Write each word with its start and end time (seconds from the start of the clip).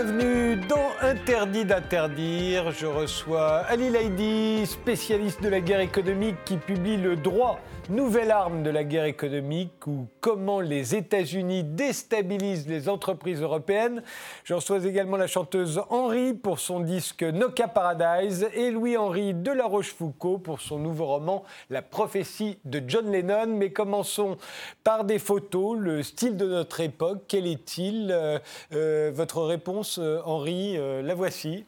Bienvenue 0.00 0.54
dans 0.68 0.90
Interdit 1.02 1.64
d'interdire. 1.64 2.70
Je 2.70 2.86
reçois 2.86 3.64
Ali 3.68 3.90
Laidi, 3.90 4.64
spécialiste 4.64 5.42
de 5.42 5.48
la 5.48 5.58
guerre 5.58 5.80
économique, 5.80 6.36
qui 6.44 6.56
publie 6.56 6.96
Le 6.96 7.16
droit, 7.16 7.58
nouvelle 7.88 8.30
arme 8.30 8.62
de 8.62 8.70
la 8.70 8.84
guerre 8.84 9.04
économique 9.04 9.86
ou 9.86 10.06
comment 10.20 10.60
les 10.60 10.94
États-Unis 10.94 11.64
déstabilisent 11.64 12.68
les 12.68 12.88
entreprises 12.88 13.40
européennes. 13.40 14.02
Je 14.44 14.54
reçois 14.54 14.84
également 14.84 15.16
la 15.16 15.26
chanteuse 15.26 15.80
Henri 15.88 16.34
pour 16.34 16.58
son 16.58 16.80
disque 16.80 17.22
Nokia 17.22 17.68
Paradise 17.68 18.48
et 18.52 18.70
Louis-Henri 18.70 19.34
de 19.34 19.50
la 19.50 19.64
Rochefoucauld 19.66 20.42
pour 20.42 20.60
son 20.60 20.78
nouveau 20.78 21.06
roman 21.06 21.44
La 21.70 21.82
prophétie 21.82 22.58
de 22.64 22.82
John 22.86 23.10
Lennon. 23.10 23.46
Mais 23.48 23.72
commençons 23.72 24.36
par 24.84 25.04
des 25.04 25.18
photos, 25.18 25.78
le 25.78 26.02
style 26.02 26.36
de 26.36 26.46
notre 26.46 26.80
époque. 26.80 27.22
Quel 27.28 27.46
est-il? 27.46 28.10
Euh, 28.10 28.38
euh, 28.72 29.10
Votre 29.14 29.42
réponse 29.42 29.98
euh, 29.98 30.20
Henri, 30.24 30.76
la 30.76 31.14
voici. 31.14 31.64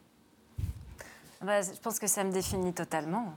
Bah, 1.40 1.62
je 1.62 1.80
pense 1.80 1.98
que 1.98 2.06
ça 2.06 2.22
me 2.22 2.32
définit 2.32 2.74
totalement. 2.74 3.34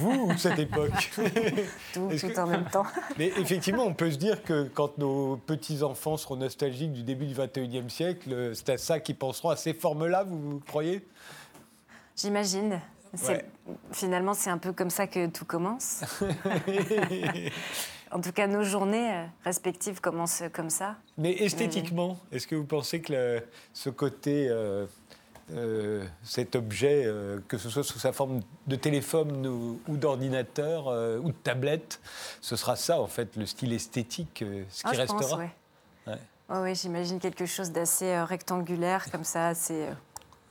Vous 0.00 0.30
ou 0.30 0.36
cette 0.36 0.58
époque 0.58 1.10
Tout, 1.92 2.10
tout 2.18 2.38
en 2.38 2.46
même 2.46 2.64
temps. 2.66 2.86
Mais 3.18 3.32
effectivement, 3.38 3.84
on 3.84 3.94
peut 3.94 4.10
se 4.10 4.16
dire 4.16 4.42
que 4.42 4.68
quand 4.74 4.98
nos 4.98 5.36
petits-enfants 5.36 6.16
seront 6.16 6.36
nostalgiques 6.36 6.92
du 6.92 7.02
début 7.02 7.26
du 7.26 7.34
21e 7.34 7.88
siècle, 7.88 8.32
euh, 8.32 8.54
c'est 8.54 8.70
à 8.70 8.78
ça 8.78 9.00
qu'ils 9.00 9.16
penseront, 9.16 9.50
à 9.50 9.56
ces 9.56 9.74
formes-là, 9.74 10.24
vous 10.24 10.60
croyez? 10.66 11.06
J'imagine. 12.16 12.80
Finalement, 13.92 14.34
c'est 14.34 14.50
un 14.50 14.58
peu 14.58 14.72
comme 14.72 14.90
ça 14.90 15.06
que 15.06 15.26
tout 15.28 15.44
commence. 15.44 16.02
en 18.10 18.20
tout 18.20 18.32
cas, 18.32 18.46
nos 18.46 18.62
journées 18.62 19.12
euh, 19.12 19.24
respectives 19.44 20.00
commencent 20.00 20.42
comme 20.52 20.70
ça. 20.70 20.96
Mais 21.16 21.32
esthétiquement, 21.32 22.18
est-ce 22.32 22.46
que 22.46 22.54
vous 22.54 22.64
pensez 22.64 23.00
que 23.00 23.42
ce 23.72 23.90
côté, 23.90 24.48
euh, 24.48 24.86
euh, 25.54 26.04
cet 26.22 26.56
objet, 26.56 27.06
que 27.48 27.58
ce 27.58 27.70
soit 27.70 27.84
sous 27.84 27.98
sa 27.98 28.12
forme 28.12 28.40
de 28.66 28.76
téléphone 28.76 29.46
ou, 29.46 29.96
d'ordinateur 29.96 30.88
ou 31.22 31.28
de 31.28 31.36
tablette, 31.42 32.00
ce 32.40 32.56
sera 32.56 32.76
ça 32.76 33.00
en 33.00 33.06
fait, 33.06 33.36
le 33.36 33.46
style 33.46 33.72
esthétique, 33.72 34.44
ce 34.68 34.82
qui 34.82 34.90
ah, 34.90 34.90
restera 34.90 35.40
Oui, 36.50 36.74
j'imagine 36.74 37.18
quelque 37.18 37.46
chose 37.46 37.72
d'assez 37.72 38.20
rectangulaire 38.22 39.10
comme 39.10 39.24
ça, 39.24 39.48
assez 39.48 39.86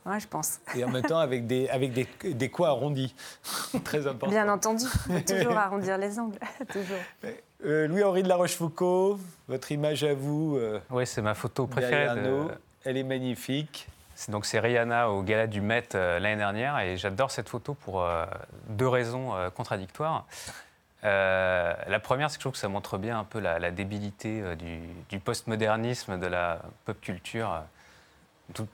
Ouais, 0.08 0.20
je 0.20 0.26
pense. 0.26 0.58
Et 0.74 0.82
en 0.84 0.88
même 0.88 1.02
temps, 1.02 1.18
avec 1.18 1.46
des, 1.46 1.68
avec 1.68 1.92
des, 1.92 2.08
des 2.32 2.48
coins 2.48 2.70
arrondis. 2.70 3.14
Très 3.84 4.06
important. 4.06 4.30
Bien 4.30 4.48
entendu. 4.48 4.86
toujours 5.26 5.52
arrondir 5.56 5.98
les 5.98 6.18
angles. 6.18 6.38
toujours. 6.72 6.96
Euh, 7.64 7.86
Louis-Henri 7.86 8.22
de 8.22 8.28
la 8.28 8.36
Rochefoucauld, 8.36 9.18
votre 9.48 9.70
image 9.70 10.04
à 10.04 10.14
vous. 10.14 10.56
Euh, 10.56 10.80
oui, 10.90 11.06
c'est 11.06 11.20
ma 11.20 11.34
photo 11.34 11.66
préférée. 11.66 12.08
Elle 12.84 12.96
est 12.96 13.04
magnifique. 13.04 13.86
Donc 14.28 14.46
c'est 14.46 14.58
Rihanna 14.58 15.10
au 15.10 15.22
gala 15.22 15.46
du 15.46 15.60
Met 15.60 15.88
euh, 15.94 16.18
l'année 16.18 16.36
dernière 16.36 16.78
et 16.80 16.96
j'adore 16.96 17.30
cette 17.30 17.48
photo 17.48 17.74
pour 17.74 18.04
deux 18.68 18.88
raisons 18.88 19.32
contradictoires. 19.54 20.26
la 21.02 22.00
première, 22.02 22.30
c'est 22.30 22.36
que 22.36 22.40
je 22.40 22.44
trouve 22.44 22.52
que 22.52 22.58
ça 22.58 22.68
montre 22.68 22.98
bien 22.98 23.18
un 23.18 23.24
peu 23.24 23.38
la, 23.38 23.70
débilité 23.70 24.42
du 24.56 25.20
postmodernisme 25.20 26.18
de 26.18 26.26
la 26.26 26.60
pop 26.84 27.00
culture 27.00 27.62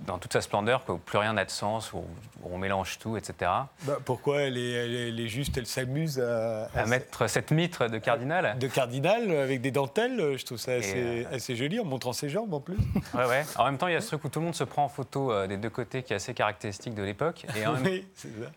dans 0.01 0.19
toute 0.19 0.33
sa 0.33 0.41
splendeur, 0.41 0.85
que 0.85 0.93
plus 0.93 1.19
rien 1.19 1.33
n'a 1.33 1.45
de 1.45 1.51
sens, 1.51 1.93
où, 1.93 2.05
on 2.45 2.59
mélange 2.59 2.99
tout, 2.99 3.17
etc. 3.17 3.51
Bah, 3.83 3.99
pourquoi 4.05 4.43
elle 4.43 4.59
est, 4.59 4.71
elle 4.71 5.19
est, 5.19 5.29
juste, 5.29 5.57
elle 5.57 5.67
s'amuse 5.67 6.21
à, 6.21 6.67
à, 6.75 6.87
mettre 6.87 7.27
cette 7.27 7.51
mitre 7.51 7.89
de 7.89 7.99
cardinal 7.99 8.57
De 8.59 8.69
cardinal 8.69 9.31
avec 9.31 9.61
des 9.63 9.71
dentelles, 9.71 10.37
je 10.37 10.45
trouve 10.45 10.59
ça 10.59 10.73
assez, 10.73 10.95
euh, 10.97 11.25
assez, 11.33 11.57
joli 11.57 11.81
en 11.81 11.85
montrant 11.85 12.13
ses 12.13 12.29
jambes 12.29 12.53
en 12.53 12.61
plus. 12.61 12.77
Ouais, 13.15 13.27
ouais. 13.27 13.45
En 13.57 13.65
même 13.65 13.79
temps, 13.79 13.87
il 13.87 13.93
y 13.93 13.97
a 13.97 14.01
ce 14.01 14.09
truc 14.09 14.25
où 14.25 14.29
tout 14.29 14.41
le 14.41 14.47
monde 14.47 14.55
se 14.55 14.65
prend 14.65 14.85
en 14.85 14.89
photo 14.89 15.31
euh, 15.31 15.47
des 15.47 15.57
deux 15.57 15.71
côtés 15.71 16.03
qui 16.03 16.13
est 16.13 16.17
assez 16.17 16.35
caractéristique 16.35 16.95
de 16.95 17.03
l'époque. 17.03 17.47
Et, 17.57 17.67
oui, 17.85 18.07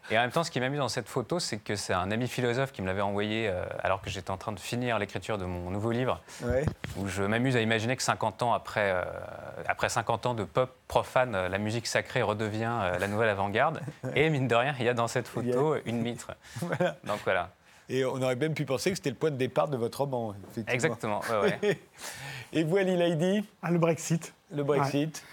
et, 0.09 0.17
en 0.17 0.21
même 0.21 0.31
temps, 0.31 0.43
ce 0.43 0.51
qui 0.51 0.59
m'amuse 0.59 0.79
dans 0.79 0.89
cette 0.89 1.07
photo, 1.07 1.39
c'est 1.39 1.57
que 1.57 1.75
c'est 1.75 1.93
un 1.93 2.09
ami 2.11 2.27
philosophe 2.27 2.71
qui 2.71 2.81
me 2.81 2.87
l'avait 2.87 3.01
envoyé 3.01 3.47
euh, 3.47 3.63
alors 3.83 4.01
que 4.01 4.09
j'étais 4.09 4.31
en 4.31 4.37
train 4.37 4.51
de 4.51 4.59
finir 4.59 4.99
l'écriture 4.99 5.37
de 5.37 5.45
mon 5.45 5.69
nouveau 5.69 5.91
livre, 5.91 6.21
où 6.97 7.07
je 7.07 7.23
m'amuse 7.23 7.55
à 7.55 7.61
imaginer 7.61 7.95
que 7.95 8.03
50 8.03 8.43
ans 8.43 8.53
après, 8.53 8.93
après 9.67 9.89
50 9.89 10.25
ans 10.25 10.33
de 10.33 10.43
pop 10.43 10.76
profane, 10.87 11.35
euh, 11.35 11.49
la 11.49 11.57
musique 11.57 11.87
sacrée 11.87 12.21
redevient 12.21 12.79
euh, 12.81 12.99
la 12.99 13.07
nouvelle 13.07 13.29
avant-garde. 13.29 13.81
Et 14.15 14.29
mine 14.29 14.47
de 14.47 14.55
rien, 14.55 14.75
il 14.79 14.85
y 14.85 14.89
a 14.89 14.93
dans 14.93 15.07
cette 15.07 15.27
photo 15.27 15.75
une 15.85 16.01
mitre. 16.01 16.31
Donc 17.03 17.19
voilà. 17.23 17.51
Et 17.89 18.03
on 18.03 18.21
aurait 18.21 18.35
même 18.35 18.53
pu 18.53 18.65
penser 18.65 18.89
que 18.89 18.97
c'était 18.97 19.09
le 19.09 19.15
point 19.15 19.31
de 19.31 19.37
départ 19.37 19.69
de 19.69 19.77
votre 19.77 20.01
roman. 20.01 20.35
Exactement. 20.67 21.21
Et 22.53 22.63
vous, 22.63 22.77
Ali 22.77 22.97
Laidi 22.97 23.43
ah, 23.61 23.71
Le 23.71 23.77
Brexit. 23.77 24.33
Le 24.51 24.63
Brexit. 24.63 25.23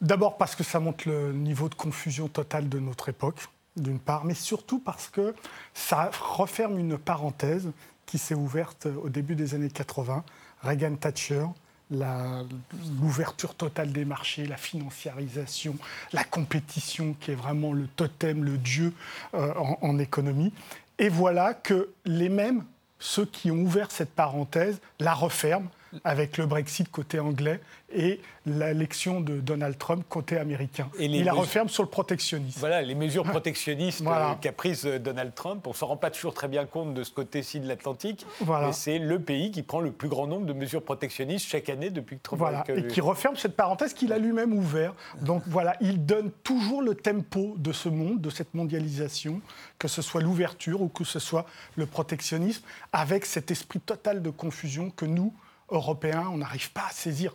D'abord 0.00 0.36
parce 0.36 0.54
que 0.54 0.62
ça 0.62 0.78
montre 0.78 1.08
le 1.08 1.32
niveau 1.32 1.68
de 1.68 1.74
confusion 1.74 2.28
totale 2.28 2.68
de 2.68 2.78
notre 2.78 3.08
époque, 3.08 3.46
d'une 3.76 3.98
part, 3.98 4.24
mais 4.24 4.34
surtout 4.34 4.78
parce 4.78 5.08
que 5.08 5.34
ça 5.74 6.10
referme 6.20 6.78
une 6.78 6.98
parenthèse 6.98 7.70
qui 8.06 8.18
s'est 8.18 8.34
ouverte 8.34 8.86
au 9.02 9.08
début 9.08 9.34
des 9.34 9.54
années 9.54 9.70
80. 9.70 10.24
Reagan 10.62 10.94
Thatcher, 10.96 11.46
l'ouverture 11.90 13.54
totale 13.54 13.92
des 13.92 14.04
marchés, 14.04 14.46
la 14.46 14.56
financiarisation, 14.56 15.76
la 16.12 16.24
compétition 16.24 17.14
qui 17.20 17.32
est 17.32 17.34
vraiment 17.34 17.72
le 17.72 17.86
totem, 17.86 18.44
le 18.44 18.58
dieu 18.58 18.92
euh, 19.34 19.52
en, 19.54 19.98
économie. 19.98 20.52
Et 20.98 21.08
voilà 21.08 21.54
que 21.54 21.90
les 22.04 22.28
mêmes, 22.28 22.64
ceux 22.98 23.24
qui 23.24 23.50
ont 23.50 23.60
ouvert 23.60 23.90
cette 23.90 24.10
parenthèse, 24.10 24.80
la 25.00 25.14
referment 25.14 25.70
avec 26.04 26.36
le 26.36 26.46
Brexit 26.46 26.90
côté 26.90 27.18
anglais 27.18 27.60
et 27.94 28.20
l'élection 28.44 29.20
de 29.20 29.40
Donald 29.40 29.78
Trump 29.78 30.04
côté 30.08 30.36
américain. 30.38 30.90
Et 30.98 31.06
Il 31.06 31.24
la 31.24 31.32
referme 31.32 31.68
sur 31.68 31.82
le 31.82 31.88
protectionnisme. 31.88 32.58
Voilà, 32.60 32.82
les 32.82 32.94
mesures 32.94 33.24
protectionnistes 33.24 34.02
euh, 34.06 34.34
qu'a 34.40 34.52
prises 34.52 34.86
euh, 34.86 34.98
Donald 34.98 35.34
Trump, 35.34 35.66
on 35.66 35.70
ne 35.70 35.74
se 35.74 35.84
rend 35.84 35.96
pas 35.96 36.10
toujours 36.10 36.34
très 36.34 36.48
bien 36.48 36.66
compte 36.66 36.92
de 36.92 37.02
ce 37.02 37.10
côté-ci 37.10 37.60
de 37.60 37.68
l'Atlantique, 37.68 38.26
voilà. 38.40 38.72
c'est 38.72 38.98
le 38.98 39.18
pays 39.18 39.50
qui 39.50 39.62
prend 39.62 39.80
le 39.80 39.90
plus 39.90 40.08
grand 40.08 40.26
nombre 40.26 40.46
de 40.46 40.52
mesures 40.52 40.82
protectionnistes 40.82 41.46
chaque 41.46 41.68
année 41.68 41.90
depuis 41.90 42.18
que 42.18 42.22
Trump 42.22 42.40
voilà. 42.40 42.64
Et 42.68 42.86
qui 42.86 43.00
referme 43.00 43.36
cette 43.36 43.56
parenthèse 43.56 43.94
qu'il 43.94 44.12
a 44.12 44.18
lui-même 44.18 44.52
ouverte. 44.52 44.94
Donc 45.22 45.42
voilà, 45.46 45.76
il 45.80 46.04
donne 46.04 46.30
toujours 46.42 46.82
le 46.82 46.94
tempo 46.94 47.54
de 47.56 47.72
ce 47.72 47.88
monde, 47.88 48.20
de 48.20 48.30
cette 48.30 48.54
mondialisation, 48.54 49.40
que 49.78 49.88
ce 49.88 50.02
soit 50.02 50.20
l'ouverture 50.20 50.82
ou 50.82 50.88
que 50.88 51.04
ce 51.04 51.18
soit 51.18 51.46
le 51.76 51.86
protectionnisme, 51.86 52.64
avec 52.92 53.24
cet 53.24 53.50
esprit 53.50 53.80
total 53.80 54.22
de 54.22 54.30
confusion 54.30 54.90
que 54.90 55.06
nous, 55.06 55.32
Européens, 55.70 56.28
on 56.32 56.38
n'arrive 56.38 56.72
pas 56.72 56.86
à 56.88 56.92
saisir. 56.92 57.34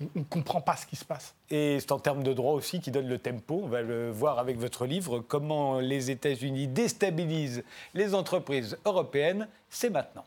On 0.00 0.20
ne 0.20 0.24
comprend 0.24 0.60
pas 0.60 0.76
ce 0.76 0.86
qui 0.86 0.96
se 0.96 1.04
passe. 1.04 1.34
Et 1.50 1.78
c'est 1.80 1.90
en 1.90 1.98
termes 1.98 2.22
de 2.22 2.32
droit 2.32 2.52
aussi 2.52 2.80
qui 2.80 2.90
donne 2.90 3.08
le 3.08 3.18
tempo. 3.18 3.60
On 3.64 3.68
va 3.68 3.82
le 3.82 4.10
voir 4.10 4.38
avec 4.38 4.58
votre 4.58 4.86
livre, 4.86 5.18
comment 5.20 5.80
les 5.80 6.10
États-Unis 6.10 6.68
déstabilisent 6.68 7.64
les 7.94 8.14
entreprises 8.14 8.78
européennes. 8.84 9.48
C'est 9.70 9.90
maintenant. 9.90 10.24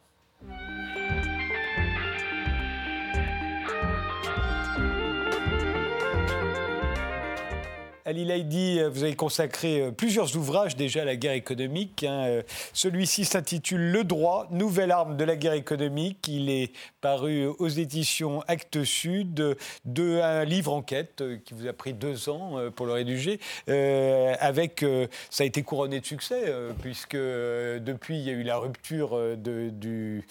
Ali 8.12 8.26
Laidi, 8.26 8.78
euh, 8.78 8.90
vous 8.90 9.04
avez 9.04 9.16
consacré 9.16 9.80
euh, 9.80 9.92
plusieurs 9.92 10.36
ouvrages 10.36 10.76
déjà 10.76 11.04
à 11.04 11.06
la 11.06 11.16
guerre 11.16 11.32
économique. 11.32 12.04
Hein. 12.04 12.26
Euh, 12.26 12.42
celui-ci 12.74 13.24
s'intitule 13.24 13.90
Le 13.90 14.04
droit, 14.04 14.50
nouvelle 14.52 14.92
arme 14.92 15.16
de 15.16 15.24
la 15.24 15.38
guerre 15.38 15.54
économique. 15.54 16.28
Il 16.28 16.50
est 16.50 16.74
paru 17.00 17.46
aux 17.46 17.70
éditions 17.70 18.42
Actes 18.50 18.84
Sud 18.84 19.56
de 19.86 20.20
un 20.22 20.44
livre 20.44 20.74
enquête 20.74 21.24
qui 21.46 21.54
vous 21.54 21.68
a 21.68 21.74
pris 21.74 21.94
deux 21.94 22.28
ans 22.28 22.58
pour 22.76 22.86
le 22.86 22.92
rédiger. 22.92 23.40
ça 23.66 25.44
a 25.44 25.44
été 25.46 25.64
couronné 25.64 26.02
de 26.02 26.06
succès 26.06 26.54
puisque 26.82 27.16
depuis 27.16 28.20
il 28.20 28.24
y 28.24 28.30
a 28.30 28.34
eu 28.34 28.44
la 28.44 28.58
rupture 28.58 29.12
de, 29.38 30.22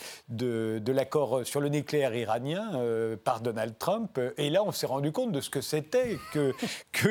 l'accord 0.93 1.41
sur 1.44 1.61
le 1.61 1.71
nucléaire 1.71 2.15
iranien 2.15 2.71
par 3.25 3.41
Donald 3.41 3.75
Trump. 3.79 4.21
Et 4.37 4.50
là, 4.50 4.62
on 4.62 4.71
s'est 4.71 4.87
rendu 4.87 5.11
compte 5.12 5.33
de 5.33 5.41
ce 5.41 5.50
que 5.50 5.61
c'était 5.61 6.19
que, 6.33 6.55
que 6.93 7.09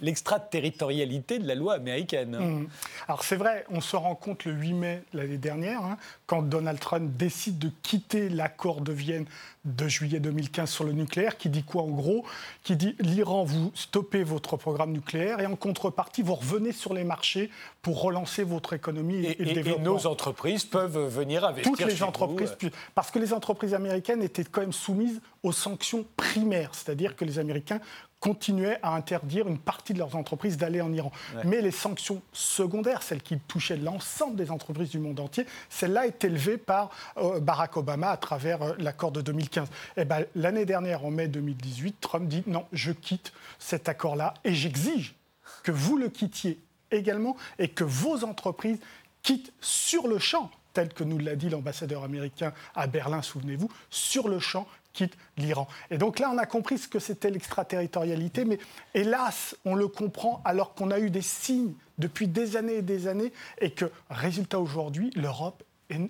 l'extraterritorialité 0.00 1.38
de 1.38 1.46
la 1.46 1.54
loi 1.54 1.74
américaine. 1.74 2.36
Mmh. 2.38 2.68
Alors 3.06 3.24
c'est 3.24 3.36
vrai, 3.36 3.64
on 3.70 3.80
se 3.80 3.96
rend 3.96 4.14
compte 4.14 4.44
le 4.44 4.52
8 4.52 4.72
mai 4.72 5.02
l'année 5.12 5.38
dernière, 5.38 5.82
hein, 5.82 5.96
quand 6.26 6.42
Donald 6.42 6.78
Trump 6.78 7.16
décide 7.16 7.58
de 7.58 7.70
quitter 7.82 8.28
l'accord 8.28 8.80
de 8.80 8.92
Vienne 8.92 9.26
de 9.68 9.88
juillet 9.88 10.20
2015 10.20 10.70
sur 10.70 10.84
le 10.84 10.92
nucléaire, 10.92 11.36
qui 11.36 11.48
dit 11.48 11.62
quoi 11.62 11.82
en 11.82 11.88
gros? 11.88 12.24
Qui 12.62 12.76
dit 12.76 12.96
l'Iran, 13.00 13.44
vous 13.44 13.70
stoppez 13.74 14.22
votre 14.22 14.56
programme 14.56 14.92
nucléaire 14.92 15.40
et 15.40 15.46
en 15.46 15.56
contrepartie, 15.56 16.22
vous 16.22 16.34
revenez 16.34 16.72
sur 16.72 16.94
les 16.94 17.04
marchés 17.04 17.50
pour 17.82 18.02
relancer 18.02 18.42
votre 18.42 18.72
économie 18.72 19.24
et, 19.24 19.36
le 19.38 19.52
développement. 19.52 19.84
Et 19.84 19.88
nos 19.88 20.06
entreprises 20.06 20.64
peuvent 20.64 20.98
venir 21.08 21.44
investir 21.44 21.72
Toutes 21.72 21.86
les 21.86 22.02
entreprises, 22.02 22.56
parce 22.94 23.10
que 23.10 23.18
les 23.18 23.32
entreprises 23.32 23.74
américaines 23.74 24.22
étaient 24.22 24.44
quand 24.44 24.60
même 24.60 24.72
soumises 24.72 25.20
aux 25.42 25.52
sanctions 25.52 26.04
primaires, 26.16 26.70
c'est-à-dire 26.74 27.16
que 27.16 27.24
les 27.24 27.38
Américains 27.38 27.80
continuaient 28.20 28.78
à 28.82 28.94
interdire 28.94 29.46
une 29.46 29.58
partie 29.58 29.92
de 29.92 29.98
leurs 29.98 30.16
entreprises 30.16 30.56
d'aller 30.56 30.80
en 30.80 30.92
Iran. 30.92 31.12
Mais 31.44 31.60
les 31.60 31.70
sanctions 31.70 32.20
secondaires, 32.32 33.02
celles 33.02 33.22
qui 33.22 33.38
touchaient 33.38 33.76
l'ensemble 33.76 34.36
des 34.36 34.50
entreprises 34.50 34.90
du 34.90 34.98
monde 34.98 35.20
entier, 35.20 35.46
celles-là 35.68 36.06
étaient 36.06 36.28
levées 36.28 36.58
par 36.58 36.90
euh, 37.16 37.40
Barack 37.40 37.76
Obama 37.76 38.10
à 38.10 38.16
travers 38.16 38.62
euh, 38.62 38.72
l'accord 38.78 39.12
de 39.12 39.20
2015. 39.20 39.57
Et 39.96 40.04
ben, 40.04 40.24
L'année 40.34 40.64
dernière, 40.64 41.04
en 41.04 41.10
mai 41.10 41.28
2018, 41.28 41.96
Trump 42.00 42.28
dit 42.28 42.42
non, 42.46 42.66
je 42.72 42.92
quitte 42.92 43.32
cet 43.58 43.88
accord-là 43.88 44.34
et 44.44 44.54
j'exige 44.54 45.14
que 45.62 45.72
vous 45.72 45.96
le 45.96 46.08
quittiez 46.08 46.58
également 46.90 47.36
et 47.58 47.68
que 47.68 47.84
vos 47.84 48.24
entreprises 48.24 48.78
quittent 49.22 49.52
sur 49.60 50.08
le 50.08 50.18
champ 50.18 50.50
tel 50.72 50.92
que 50.92 51.02
nous 51.02 51.18
l'a 51.18 51.34
dit 51.34 51.48
l'ambassadeur 51.48 52.04
américain 52.04 52.52
à 52.76 52.86
Berlin, 52.86 53.20
souvenez-vous, 53.20 53.68
sur 53.90 54.28
le 54.28 54.38
champ 54.38 54.68
quitte 54.92 55.16
l'Iran. 55.36 55.66
Et 55.90 55.98
donc 55.98 56.18
là, 56.18 56.30
on 56.32 56.38
a 56.38 56.46
compris 56.46 56.78
ce 56.78 56.88
que 56.88 56.98
c'était 56.98 57.30
l'extraterritorialité, 57.30 58.44
mais 58.44 58.58
hélas, 58.94 59.56
on 59.64 59.74
le 59.74 59.88
comprend 59.88 60.40
alors 60.44 60.74
qu'on 60.74 60.90
a 60.90 60.98
eu 60.98 61.10
des 61.10 61.22
signes 61.22 61.72
depuis 61.98 62.28
des 62.28 62.56
années 62.56 62.76
et 62.76 62.82
des 62.82 63.08
années, 63.08 63.32
et 63.60 63.70
que, 63.70 63.90
résultat 64.08 64.60
aujourd'hui, 64.60 65.10
l'Europe 65.16 65.62
est 65.90 66.00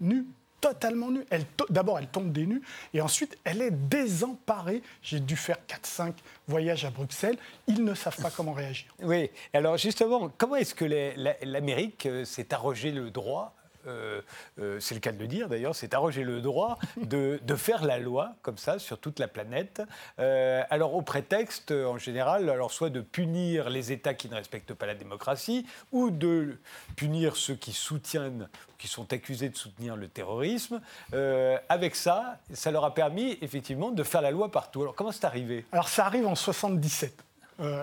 nue 0.00 0.26
totalement 0.60 1.10
nue. 1.10 1.24
D'abord, 1.68 1.98
elle 1.98 2.08
tombe 2.08 2.32
des 2.32 2.46
nues, 2.46 2.62
et 2.94 3.00
ensuite, 3.00 3.38
elle 3.44 3.62
est 3.62 3.70
désemparée. 3.70 4.82
J'ai 5.02 5.20
dû 5.20 5.36
faire 5.36 5.58
4-5 5.68 6.12
voyages 6.46 6.84
à 6.84 6.90
Bruxelles. 6.90 7.38
Ils 7.66 7.84
ne 7.84 7.94
savent 7.94 8.20
pas 8.20 8.30
comment 8.30 8.52
réagir. 8.52 8.86
Oui, 9.02 9.30
alors 9.52 9.76
justement, 9.76 10.30
comment 10.36 10.56
est-ce 10.56 10.74
que 10.74 10.84
l'Amérique 11.44 12.06
euh, 12.06 12.24
s'est 12.24 12.52
arrogé 12.52 12.90
le 12.90 13.10
droit 13.10 13.54
euh, 13.86 14.20
euh, 14.58 14.78
c'est 14.80 14.94
le 14.94 15.00
cas 15.00 15.12
de 15.12 15.18
le 15.18 15.26
dire 15.26 15.48
d'ailleurs, 15.48 15.74
c'est 15.74 15.94
arroger 15.94 16.24
le 16.24 16.40
droit 16.40 16.78
de, 16.96 17.38
faire 17.56 17.84
la 17.84 17.98
loi 17.98 18.34
comme 18.42 18.58
ça 18.58 18.78
sur 18.78 18.98
toute 18.98 19.18
la 19.18 19.28
planète. 19.28 19.82
Euh, 20.18 20.62
alors 20.70 20.94
au 20.94 21.02
prétexte 21.02 21.72
en 21.72 21.98
général, 21.98 22.48
alors 22.48 22.70
soit 22.70 22.90
de 22.90 23.00
punir 23.00 23.70
les 23.70 23.92
États 23.92 24.14
qui 24.14 24.28
ne 24.28 24.34
respectent 24.34 24.74
pas 24.74 24.86
la 24.86 24.94
démocratie 24.94 25.66
ou 25.92 26.10
de 26.10 26.58
punir 26.96 27.36
ceux 27.36 27.54
qui 27.54 27.72
soutiennent, 27.72 28.48
qui 28.78 28.88
sont 28.88 29.12
accusés 29.12 29.48
de 29.48 29.56
soutenir 29.56 29.96
le 29.96 30.08
terrorisme. 30.08 30.80
avec 31.68 31.96
ça, 31.96 32.38
ça 32.52 32.70
leur 32.70 32.84
a 32.84 32.94
permis 32.94 33.38
effectivement 33.42 33.90
de 33.90 34.02
faire 34.02 34.22
la 34.22 34.30
loi 34.30 34.50
partout. 34.50 34.82
Alors 34.82 34.94
comment 34.94 35.12
c'est 35.12 35.24
arrivé? 35.24 35.66
Alors 35.72 35.88
ça 35.88 36.06
arrive 36.06 36.26
en 36.26 36.34
77. 36.34 37.29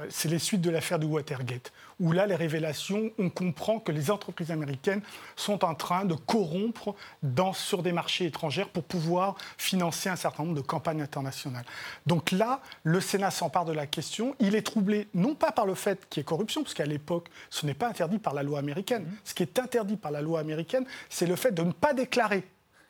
C'est 0.09 0.29
les 0.29 0.39
suites 0.39 0.61
de 0.61 0.69
l'affaire 0.69 0.99
du 0.99 1.05
Watergate, 1.05 1.71
où 1.99 2.11
là, 2.11 2.25
les 2.25 2.35
révélations, 2.35 3.11
on 3.17 3.29
comprend 3.29 3.79
que 3.79 3.91
les 3.91 4.11
entreprises 4.11 4.51
américaines 4.51 5.01
sont 5.35 5.65
en 5.65 5.75
train 5.75 6.05
de 6.05 6.13
corrompre 6.13 6.95
dans, 7.23 7.53
sur 7.53 7.83
des 7.83 7.91
marchés 7.91 8.25
étrangers 8.25 8.65
pour 8.65 8.83
pouvoir 8.83 9.35
financer 9.57 10.09
un 10.09 10.15
certain 10.15 10.43
nombre 10.43 10.55
de 10.55 10.61
campagnes 10.61 11.01
internationales. 11.01 11.65
Donc 12.05 12.31
là, 12.31 12.61
le 12.83 12.99
Sénat 13.01 13.31
s'empare 13.31 13.65
de 13.65 13.73
la 13.73 13.87
question. 13.87 14.35
Il 14.39 14.55
est 14.55 14.61
troublé 14.61 15.07
non 15.13 15.35
pas 15.35 15.51
par 15.51 15.65
le 15.65 15.75
fait 15.75 16.07
qu'il 16.09 16.19
y 16.19 16.21
ait 16.21 16.25
corruption, 16.25 16.63
parce 16.63 16.73
qu'à 16.73 16.85
l'époque, 16.85 17.29
ce 17.49 17.65
n'est 17.65 17.73
pas 17.73 17.87
interdit 17.87 18.19
par 18.19 18.33
la 18.33 18.43
loi 18.43 18.59
américaine. 18.59 19.03
Mmh. 19.03 19.17
Ce 19.23 19.33
qui 19.33 19.43
est 19.43 19.59
interdit 19.59 19.97
par 19.97 20.11
la 20.11 20.21
loi 20.21 20.39
américaine, 20.39 20.85
c'est 21.09 21.27
le 21.27 21.35
fait 21.35 21.51
de 21.51 21.63
ne 21.63 21.71
pas 21.71 21.93
déclarer 21.93 22.43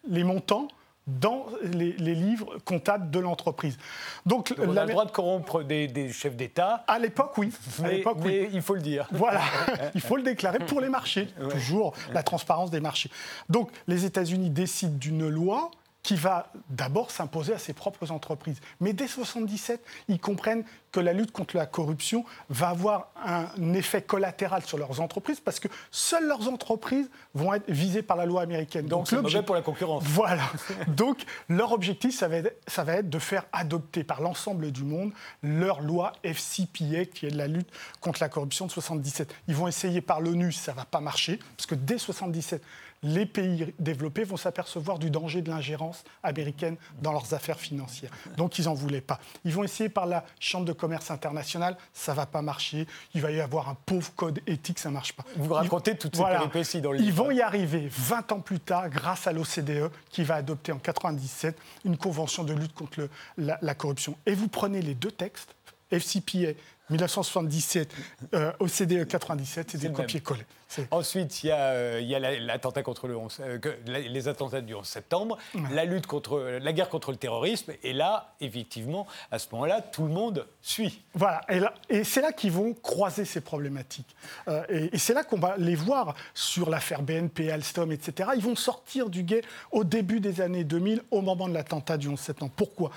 les 0.07 0.23
montants 0.23 0.67
dans 1.07 1.45
les, 1.63 1.93
livres 1.93 2.57
comptables 2.65 3.09
de 3.09 3.19
l'entreprise. 3.19 3.77
Donc, 4.25 4.53
on 4.59 4.75
a 4.75 4.85
le 4.85 4.91
droit 4.91 5.05
de 5.05 5.11
corrompre 5.11 5.63
des, 5.63 6.11
chefs 6.11 6.35
d'État. 6.35 6.83
À 6.87 6.99
l'époque, 6.99 7.37
oui. 7.37 7.51
Mais, 7.81 8.03
oui. 8.17 8.49
il 8.53 8.61
faut 8.61 8.75
le 8.75 8.81
dire. 8.81 9.07
Voilà, 9.11 9.41
il 9.95 10.01
faut 10.01 10.17
le 10.17 10.23
déclarer 10.23 10.59
pour 10.59 10.81
les 10.81 10.89
marchés. 10.89 11.27
Toujours 11.51 11.93
la 12.13 12.23
transparence 12.23 12.71
des 12.71 12.81
marchés. 12.81 13.09
Donc, 13.49 13.71
les 13.87 14.05
États-Unis 14.05 14.49
décident 14.49 14.97
d'une 14.97 15.27
loi 15.27 15.71
qui 16.07 16.15
va 16.15 16.53
d'abord 16.69 17.11
s'imposer 17.11 17.51
à 17.51 17.57
ses 17.57 17.73
propres 17.73 18.11
entreprises. 18.11 18.61
Mais 18.79 18.93
dès 18.93 19.07
1977, 19.07 19.83
ils 20.07 20.21
comprennent 20.21 20.63
que 20.93 21.01
la 21.01 21.11
lutte 21.11 21.33
contre 21.33 21.57
la 21.57 21.65
corruption 21.65 22.23
va 22.49 22.69
avoir 22.69 23.11
un 23.25 23.73
effet 23.73 24.01
collatéral 24.01 24.63
sur 24.63 24.77
leurs 24.77 25.01
entreprises 25.01 25.41
parce 25.41 25.59
que 25.59 25.67
seules 25.91 26.25
leurs 26.25 26.47
entreprises 26.47 27.09
vont 27.33 27.53
être 27.53 27.69
visées 27.69 28.03
par 28.03 28.15
la 28.15 28.25
loi 28.25 28.41
américaine. 28.41 28.85
Donc, 28.85 29.09
c'est 29.09 29.21
mauvais 29.21 29.43
pour 29.43 29.53
la 29.53 29.61
concurrence. 29.61 30.01
Voilà. 30.05 30.49
Donc 30.87 31.25
leur 31.49 31.73
objectif, 31.73 32.17
ça 32.17 32.29
va, 32.29 32.37
être, 32.37 32.55
ça 32.67 32.85
va 32.85 32.93
être 32.93 33.09
de 33.09 33.19
faire 33.19 33.43
adopter 33.51 34.05
par 34.05 34.21
l'ensemble 34.21 34.71
du 34.71 34.83
monde 34.83 35.11
leur 35.43 35.81
loi 35.81 36.13
FCPA, 36.23 37.03
qui 37.13 37.25
est 37.25 37.35
la 37.35 37.47
lutte 37.47 37.69
contre 37.99 38.19
la 38.21 38.29
corruption 38.29 38.65
de 38.65 38.71
1977. 38.71 39.35
Ils 39.49 39.55
vont 39.55 39.67
essayer 39.67 39.99
par 39.99 40.21
l'ONU, 40.21 40.53
ça 40.53 40.71
ne 40.71 40.77
va 40.77 40.85
pas 40.85 41.01
marcher, 41.01 41.37
parce 41.57 41.67
que 41.67 41.75
dès 41.75 41.95
1977, 41.95 42.63
les 43.03 43.25
pays 43.25 43.73
développés 43.79 44.23
vont 44.23 44.37
s'apercevoir 44.37 44.99
du 44.99 45.09
danger 45.09 45.41
de 45.41 45.49
l'ingérence 45.49 46.03
américaine 46.23 46.77
dans 47.01 47.11
leurs 47.11 47.33
affaires 47.33 47.59
financières. 47.59 48.11
Donc 48.37 48.57
ils 48.59 48.65
n'en 48.65 48.73
voulaient 48.73 49.01
pas. 49.01 49.19
Ils 49.45 49.53
vont 49.53 49.63
essayer 49.63 49.89
par 49.89 50.05
la 50.05 50.25
Chambre 50.39 50.65
de 50.65 50.73
commerce 50.73 51.11
internationale, 51.11 51.77
ça 51.93 52.11
ne 52.11 52.17
va 52.17 52.25
pas 52.25 52.41
marcher. 52.41 52.87
Il 53.13 53.21
va 53.21 53.31
y 53.31 53.39
avoir 53.39 53.69
un 53.69 53.75
pauvre 53.85 54.11
code 54.15 54.39
éthique, 54.47 54.79
ça 54.79 54.89
ne 54.89 54.93
marche 54.93 55.13
pas. 55.13 55.23
Vous 55.35 55.53
racontez 55.53 55.97
toutes 55.97 56.15
ces 56.15 56.23
péripéties 56.23 56.81
dans 56.81 56.91
le 56.91 56.97
livre. 56.97 57.09
Ils 57.09 57.13
vont 57.13 57.31
y 57.31 57.41
arriver 57.41 57.87
20 57.91 58.31
ans 58.31 58.39
plus 58.39 58.59
tard 58.59 58.89
grâce 58.89 59.27
à 59.27 59.31
l'OCDE 59.31 59.91
qui 60.09 60.23
va 60.23 60.35
adopter 60.35 60.71
en 60.71 60.75
1997 60.75 61.57
une 61.85 61.97
convention 61.97 62.43
de 62.43 62.53
lutte 62.53 62.73
contre 62.73 63.09
la, 63.37 63.57
la 63.61 63.75
corruption. 63.75 64.17
Et 64.25 64.33
vous 64.33 64.47
prenez 64.47 64.81
les 64.81 64.95
deux 64.95 65.11
textes, 65.11 65.55
FCPA 65.91 66.53
1977, 66.89 67.93
euh, 68.33 68.51
OCDE 68.59 69.07
97, 69.07 69.71
c'est 69.71 69.77
des 69.77 69.91
copier-coller. 69.91 70.45
Ensuite, 70.91 71.43
il 71.43 71.47
y 71.47 71.51
a, 71.51 71.57
euh, 71.71 72.39
l'attentat 72.39 72.83
contre 72.83 73.07
le 73.07 73.15
11, 73.15 73.37
euh, 73.41 73.59
les 73.85 74.27
attentats 74.27 74.61
du 74.61 74.73
11 74.73 74.85
septembre, 74.85 75.37
la 75.71 75.85
lutte 75.85 76.07
contre 76.07 76.39
la 76.61 76.73
guerre 76.73 76.89
contre 76.89 77.11
le 77.11 77.17
terrorisme, 77.17 77.73
et 77.83 77.93
là, 77.93 78.33
effectivement, 78.41 79.07
à 79.31 79.39
ce 79.39 79.47
moment-là, 79.53 79.81
tout 79.81 80.03
le 80.03 80.09
monde 80.09 80.45
suit. 80.61 81.01
Voilà, 81.13 81.41
et, 81.49 81.61
et 81.89 82.03
c'est 82.03 82.21
là 82.21 82.31
qu'ils 82.31 82.51
vont 82.51 82.73
croiser 82.73 83.25
ces 83.25 83.41
problématiques. 83.41 84.15
Euh, 84.47 84.63
et, 84.69 84.95
et 84.95 84.97
c'est 84.97 85.13
là 85.13 85.23
qu'on 85.23 85.39
va 85.39 85.55
les 85.57 85.75
voir 85.75 86.15
sur 86.33 86.69
l'affaire 86.69 87.01
BNP, 87.01 87.51
Alstom, 87.51 87.91
etc. 87.91 88.31
Ils 88.35 88.43
vont 88.43 88.55
sortir 88.55 89.09
du 89.09 89.23
guet 89.23 89.43
au 89.71 89.83
début 89.83 90.19
des 90.19 90.41
années 90.41 90.63
2000, 90.63 91.01
au 91.11 91.21
moment 91.21 91.47
de 91.47 91.53
l'attentat 91.53 91.97
du 91.97 92.07
11 92.07 92.19
septembre. 92.19 92.51
Pourquoi? 92.55 92.91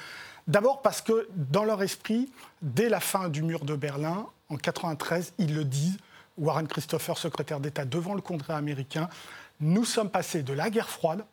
D'abord 0.50 0.82
parce 0.82 1.00
que 1.00 1.28
dans 1.32 1.64
leur 1.64 1.80
esprit, 1.80 2.28
dès 2.60 2.88
la 2.88 2.98
fin 2.98 3.28
du 3.28 3.40
mur 3.40 3.64
de 3.64 3.76
Berlin, 3.76 4.26
en 4.48 4.54
1993, 4.54 5.34
ils 5.38 5.54
le 5.54 5.64
disent, 5.64 5.96
Warren 6.38 6.66
Christopher, 6.66 7.16
secrétaire 7.18 7.60
d'État 7.60 7.84
devant 7.84 8.14
le 8.14 8.20
Congrès 8.20 8.54
américain, 8.54 9.08
nous 9.60 9.84
sommes 9.84 10.10
passés 10.10 10.42
de 10.42 10.52
la 10.52 10.68
guerre 10.68 10.88
froide 10.88 11.24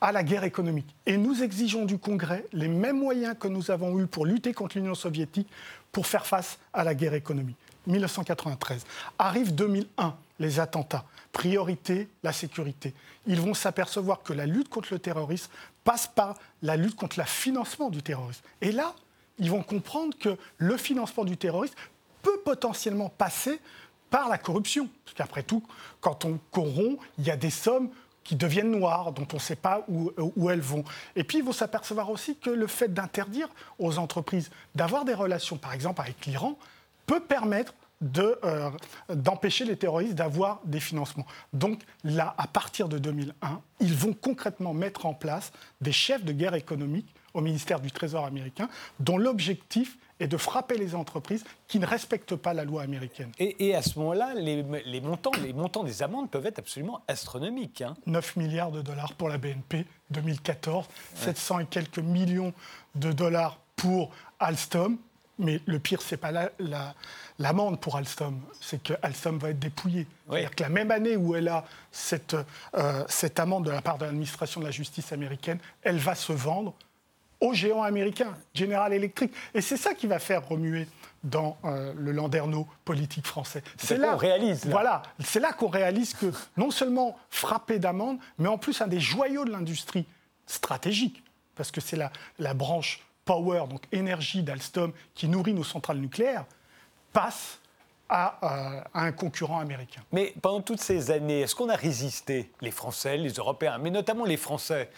à 0.00 0.10
la 0.10 0.24
guerre 0.24 0.42
économique. 0.42 0.92
Et 1.06 1.16
nous 1.16 1.44
exigeons 1.44 1.84
du 1.84 1.96
Congrès 1.96 2.44
les 2.52 2.66
mêmes 2.66 2.98
moyens 2.98 3.36
que 3.38 3.46
nous 3.46 3.70
avons 3.70 4.00
eus 4.00 4.08
pour 4.08 4.26
lutter 4.26 4.52
contre 4.52 4.78
l'Union 4.78 4.96
soviétique 4.96 5.48
pour 5.92 6.08
faire 6.08 6.26
face 6.26 6.58
à 6.72 6.82
la 6.82 6.96
guerre 6.96 7.14
économique. 7.14 7.56
1993. 7.86 8.84
Arrive 9.16 9.54
2001, 9.54 10.16
les 10.40 10.58
attentats. 10.58 11.04
Priorité, 11.32 12.08
la 12.24 12.32
sécurité. 12.32 12.94
Ils 13.28 13.40
vont 13.40 13.54
s'apercevoir 13.54 14.24
que 14.24 14.32
la 14.32 14.46
lutte 14.46 14.68
contre 14.68 14.92
le 14.92 14.98
terrorisme 14.98 15.52
passe 15.84 16.06
par 16.06 16.34
la 16.62 16.76
lutte 16.76 16.96
contre 16.96 17.18
le 17.18 17.24
financement 17.24 17.90
du 17.90 18.02
terrorisme. 18.02 18.42
Et 18.60 18.72
là, 18.72 18.94
ils 19.38 19.50
vont 19.50 19.62
comprendre 19.62 20.16
que 20.18 20.36
le 20.58 20.76
financement 20.76 21.24
du 21.24 21.36
terrorisme 21.36 21.74
peut 22.22 22.40
potentiellement 22.44 23.08
passer 23.10 23.60
par 24.10 24.28
la 24.28 24.38
corruption. 24.38 24.88
Parce 25.04 25.14
qu'après 25.16 25.42
tout, 25.42 25.62
quand 26.00 26.24
on 26.24 26.38
corrompt, 26.50 26.98
il 27.18 27.24
y 27.24 27.30
a 27.30 27.36
des 27.36 27.50
sommes 27.50 27.90
qui 28.22 28.36
deviennent 28.36 28.70
noires, 28.70 29.12
dont 29.12 29.26
on 29.32 29.36
ne 29.36 29.40
sait 29.40 29.56
pas 29.56 29.84
où, 29.88 30.10
où, 30.36 30.48
elles 30.48 30.60
vont. 30.60 30.82
Et 31.14 31.24
puis, 31.24 31.38
ils 31.38 31.44
vont 31.44 31.52
s'apercevoir 31.52 32.10
aussi 32.10 32.36
que 32.36 32.48
le 32.48 32.66
fait 32.66 32.92
d'interdire 32.92 33.48
aux 33.78 33.98
entreprises 33.98 34.50
d'avoir 34.74 35.04
des 35.04 35.12
relations, 35.12 35.58
par 35.58 35.74
exemple 35.74 36.00
avec 36.00 36.24
l'Iran, 36.24 36.58
peut 37.06 37.20
permettre 37.20 37.74
euh, 38.44 38.70
d'empêcher 39.08 39.64
les 39.64 39.76
terroristes 39.76 40.14
d'avoir 40.14 40.60
des 40.64 40.80
financements. 40.80 41.26
Donc 41.52 41.82
là, 42.02 42.34
à 42.38 42.46
partir 42.46 42.88
de 42.88 42.98
2001, 42.98 43.60
ils 43.80 43.94
vont 43.94 44.12
concrètement 44.12 44.74
mettre 44.74 45.06
en 45.06 45.14
place 45.14 45.52
des 45.80 45.92
chefs 45.92 46.24
de 46.24 46.32
guerre 46.32 46.54
économique 46.54 47.14
au 47.34 47.40
ministère 47.40 47.80
du 47.80 47.90
Trésor 47.90 48.24
américain, 48.24 48.68
dont 49.00 49.18
l'objectif 49.18 49.98
est 50.20 50.28
de 50.28 50.36
frapper 50.36 50.78
les 50.78 50.94
entreprises 50.94 51.44
qui 51.66 51.80
ne 51.80 51.86
respectent 51.86 52.36
pas 52.36 52.54
la 52.54 52.64
loi 52.64 52.82
américaine. 52.82 53.32
Et, 53.38 53.74
à 53.74 53.82
ce 53.82 53.98
moment-là, 53.98 54.34
les, 54.34 55.00
montants, 55.00 55.32
les 55.42 55.52
montants 55.52 55.82
des 55.82 56.02
amendes 56.02 56.30
peuvent 56.30 56.46
être 56.46 56.60
absolument 56.60 57.02
astronomiques. 57.08 57.82
9 58.06 58.24
hein. 58.36 58.40
milliards 58.40 58.70
de 58.70 58.82
dollars 58.82 59.14
pour 59.14 59.28
la 59.28 59.38
BNP 59.38 59.86
2014, 60.10 60.86
700 61.16 61.58
et 61.60 61.66
quelques 61.66 61.98
millions 61.98 62.52
de 62.94 63.10
dollars 63.10 63.58
pour 63.74 64.10
Alstom, 64.38 64.98
mais 65.38 65.60
le 65.66 65.78
pire, 65.78 66.00
ce 66.02 66.14
n'est 66.14 66.18
pas 66.18 66.30
l'amende 67.38 67.72
la, 67.72 67.78
pour 67.78 67.96
Alstom, 67.96 68.40
c'est 68.60 68.82
que 68.82 68.94
Alstom 69.02 69.38
va 69.38 69.50
être 69.50 69.58
dépouillé. 69.58 70.06
C'est-à-dire 70.28 70.54
que 70.54 70.62
la 70.62 70.68
même 70.68 70.90
année 70.90 71.16
où 71.16 71.34
elle 71.34 71.48
a 71.48 71.64
cette, 71.90 72.36
euh, 72.74 73.04
cette 73.08 73.40
amende 73.40 73.66
de 73.66 73.70
la 73.70 73.82
part 73.82 73.98
de 73.98 74.04
l'administration 74.04 74.60
de 74.60 74.66
la 74.66 74.70
justice 74.70 75.12
américaine, 75.12 75.58
elle 75.82 75.98
va 75.98 76.14
se 76.14 76.32
vendre 76.32 76.74
aux 77.40 77.52
géants 77.52 77.82
américains, 77.82 78.34
General 78.54 78.92
Electric. 78.92 79.32
Et 79.54 79.60
c'est 79.60 79.76
ça 79.76 79.94
qui 79.94 80.06
va 80.06 80.18
faire 80.18 80.46
remuer 80.48 80.88
dans 81.24 81.56
euh, 81.64 81.92
le 81.96 82.12
landerneau 82.12 82.66
politique 82.84 83.26
français. 83.26 83.62
C'est 83.76 83.98
là 83.98 84.12
qu'on 84.12 84.18
réalise. 84.18 84.66
Voilà, 84.66 85.02
c'est 85.20 85.40
là 85.40 85.52
qu'on 85.52 85.68
réalise 85.68 86.14
que 86.14 86.32
non 86.56 86.70
seulement 86.70 87.18
frapper 87.30 87.78
d'amende, 87.78 88.18
mais 88.38 88.48
en 88.48 88.58
plus 88.58 88.80
un 88.80 88.86
des 88.86 89.00
joyaux 89.00 89.44
de 89.44 89.50
l'industrie 89.50 90.06
stratégique, 90.46 91.22
parce 91.56 91.70
que 91.70 91.80
c'est 91.80 91.96
la, 91.96 92.12
la 92.38 92.54
branche 92.54 93.00
power, 93.24 93.64
donc 93.68 93.82
énergie 93.92 94.42
d'Alstom, 94.42 94.92
qui 95.14 95.28
nourrit 95.28 95.54
nos 95.54 95.64
centrales 95.64 95.98
nucléaires, 95.98 96.44
passe 97.12 97.60
à, 98.08 98.38
à, 98.92 99.00
un 99.02 99.12
concurrent 99.12 99.58
américain. 99.58 100.02
Mais 100.12 100.34
pendant 100.42 100.60
toutes 100.60 100.80
ces 100.80 101.10
années, 101.10 101.40
est-ce 101.40 101.54
qu'on 101.54 101.68
a 101.68 101.76
résisté, 101.76 102.50
les 102.60 102.70
Français, 102.70 103.16
les 103.16 103.32
Européens, 103.32 103.78
mais 103.78 103.90
notamment 103.90 104.24
les 104.24 104.36
Français? 104.36 104.90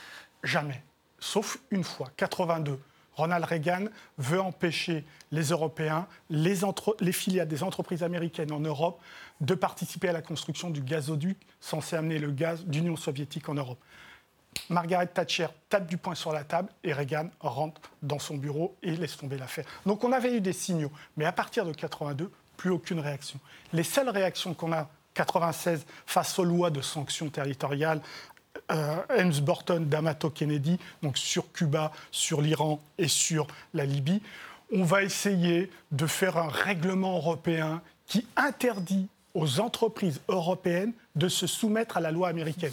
Jamais. 0.42 0.83
Sauf 1.18 1.59
une 1.71 1.85
fois, 1.85 2.11
82. 2.16 2.78
Ronald 3.16 3.45
Reagan 3.45 3.87
veut 4.18 4.40
empêcher 4.40 5.04
les 5.33 5.45
Européens, 5.45 6.06
les, 6.28 6.56
les, 7.00 7.12
filiales 7.12 7.49
des 7.49 7.62
entreprises 7.62 8.02
américaines 8.02 8.52
en 8.52 8.61
Europe 8.61 9.00
de 9.40 9.54
participer 9.54 10.11
à 10.11 10.12
la 10.12 10.21
construction 10.21 10.68
du 10.68 10.83
gazoduc 10.83 11.38
censé 11.59 11.97
amener 11.97 12.18
le 12.18 12.30
gaz 12.30 12.64
d'Union 12.66 12.97
soviétique 12.97 13.49
en 13.49 13.54
Europe. 13.54 13.78
Margaret 14.68 15.06
Thatcher 15.08 15.48
tape 15.68 15.86
du 15.86 15.96
poing 15.96 16.14
sur 16.14 16.32
la 16.32 16.44
table 16.44 16.68
et 16.84 16.92
Reagan 16.92 17.28
rentre 17.40 17.80
dans 18.02 18.18
son 18.18 18.36
bureau 18.36 18.76
et 18.82 18.96
laisse 18.96 19.16
tomber 19.16 19.38
l'affaire. 19.38 19.64
Donc 19.84 20.04
on 20.04 20.12
avait 20.12 20.34
eu 20.34 20.40
des 20.40 20.52
signaux, 20.52 20.92
mais 21.16 21.25
à 21.25 21.32
partir 21.32 21.64
de 21.64 21.72
82, 21.72 22.30
plus 22.56 22.70
aucune 22.70 23.00
réaction. 23.00 23.38
Les 23.72 23.82
seules 23.82 24.08
réactions 24.08 24.54
qu'on 24.54 24.72
a 24.72 24.88
96 25.14 25.86
face 26.06 26.38
aux 26.38 26.44
lois 26.44 26.70
de 26.70 26.80
sanctions 26.80 27.30
territoriales 27.30 28.00
euh, 28.70 28.96
Helms 29.10 29.40
d'Amato 29.80 30.30
Kennedy, 30.30 30.78
donc 31.02 31.18
sur 31.18 31.52
Cuba, 31.52 31.92
sur 32.10 32.40
l'Iran 32.40 32.80
et 32.98 33.08
sur 33.08 33.46
la 33.75 33.84
Libye. 33.84 34.22
On 34.72 34.82
va 34.82 35.02
essayer 35.02 35.70
de 35.92 36.06
faire 36.06 36.36
un 36.36 36.48
règlement 36.48 37.16
européen 37.16 37.82
qui 38.06 38.26
interdit 38.36 39.08
aux 39.37 39.61
entreprises 39.61 40.23
européennes 40.28 40.95
de 41.14 41.28
se 41.28 41.47
soumettre 41.47 41.99
à 41.99 42.00
la 42.00 42.11
loi 42.11 42.28
américaine. 42.28 42.73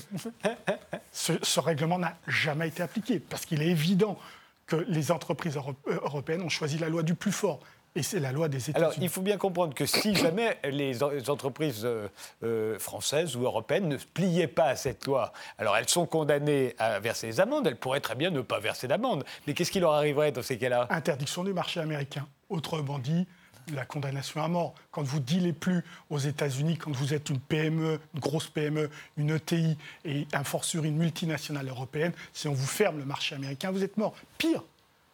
ce, 1.11 1.59
règlement 1.59 1.99
n'a 1.99 2.17
jamais 2.25 2.69
été 2.69 2.81
appliqué 2.81 3.19
parce 3.19 3.45
qu'il 3.45 3.61
est 3.61 3.67
évident 3.67 4.17
que 4.65 4.77
les 4.87 5.11
entreprises 5.11 5.59
européennes 5.85 6.41
ont 6.41 6.49
choisi 6.49 6.77
la 6.77 6.87
loi 6.87 7.03
du 7.03 7.15
plus 7.15 7.33
fort. 7.33 7.59
Et 7.95 8.01
c'est 8.01 8.19
la 8.19 8.31
loi 8.31 8.47
des 8.47 8.69
États-Unis. 8.69 8.77
Alors, 8.77 8.93
il 8.99 9.09
faut 9.09 9.21
bien 9.21 9.37
comprendre 9.37 9.75
que 9.75 9.85
si 9.85 10.15
jamais 10.15 10.57
les 10.63 11.03
entreprises 11.03 11.83
euh, 11.83 12.07
euh, 12.41 12.79
françaises 12.79 13.35
ou 13.35 13.43
européennes 13.43 13.87
ne 13.87 13.97
pliaient 13.97 14.47
pas 14.47 14.69
à 14.69 14.75
cette 14.75 15.05
loi, 15.05 15.31
alors 15.59 15.77
elles 15.77 15.89
sont 15.89 16.07
condamnées 16.07 16.73
à 16.79 16.99
verser 16.99 17.27
des 17.27 17.39
amendes, 17.39 17.67
elles 17.67 17.75
pourraient 17.75 17.99
très 17.99 18.15
bien 18.15 18.31
ne 18.31 18.41
pas 18.41 18.59
verser 18.59 18.87
d'amendes. 18.87 19.23
Mais 19.45 19.53
qu'est-ce 19.53 19.69
qui 19.69 19.79
leur 19.79 19.91
arriverait 19.91 20.31
dans 20.31 20.41
ces 20.41 20.57
cas-là? 20.57 20.87
Interdiction 20.89 21.43
du 21.43 21.53
marché 21.53 21.81
américain. 21.81 22.25
Autrement 22.49 22.97
dit, 22.97 23.27
la 23.73 23.85
condamnation 23.85 24.43
à 24.43 24.47
mort. 24.47 24.73
Quand 24.91 25.03
vous 25.03 25.19
dealez 25.19 25.53
plus 25.53 25.83
aux 26.09 26.19
États-Unis, 26.19 26.77
quand 26.77 26.91
vous 26.91 27.13
êtes 27.13 27.29
une 27.29 27.39
PME, 27.39 27.99
une 28.13 28.19
grosse 28.19 28.47
PME, 28.47 28.89
une 29.17 29.31
ETI 29.31 29.77
et 30.05 30.27
un 30.33 30.43
fortiori 30.43 30.89
une 30.89 30.97
multinationale 30.97 31.67
européenne, 31.67 32.13
si 32.33 32.47
on 32.47 32.53
vous 32.53 32.67
ferme 32.67 32.99
le 32.99 33.05
marché 33.05 33.35
américain, 33.35 33.71
vous 33.71 33.83
êtes 33.83 33.97
mort. 33.97 34.15
Pire, 34.37 34.63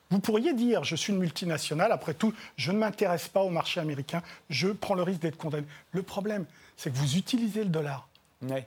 vous 0.09 0.19
pourriez 0.19 0.53
dire, 0.53 0.83
je 0.83 0.95
suis 0.95 1.13
une 1.13 1.19
multinationale, 1.19 1.91
après 1.91 2.13
tout, 2.13 2.33
je 2.57 2.71
ne 2.71 2.79
m'intéresse 2.79 3.27
pas 3.27 3.41
au 3.41 3.49
marché 3.49 3.79
américain, 3.79 4.23
je 4.49 4.69
prends 4.69 4.95
le 4.95 5.03
risque 5.03 5.21
d'être 5.21 5.37
condamné. 5.37 5.67
Le 5.91 6.01
problème, 6.01 6.45
c'est 6.77 6.91
que 6.91 6.97
vous 6.97 7.17
utilisez 7.17 7.63
le 7.63 7.69
dollar. 7.69 8.07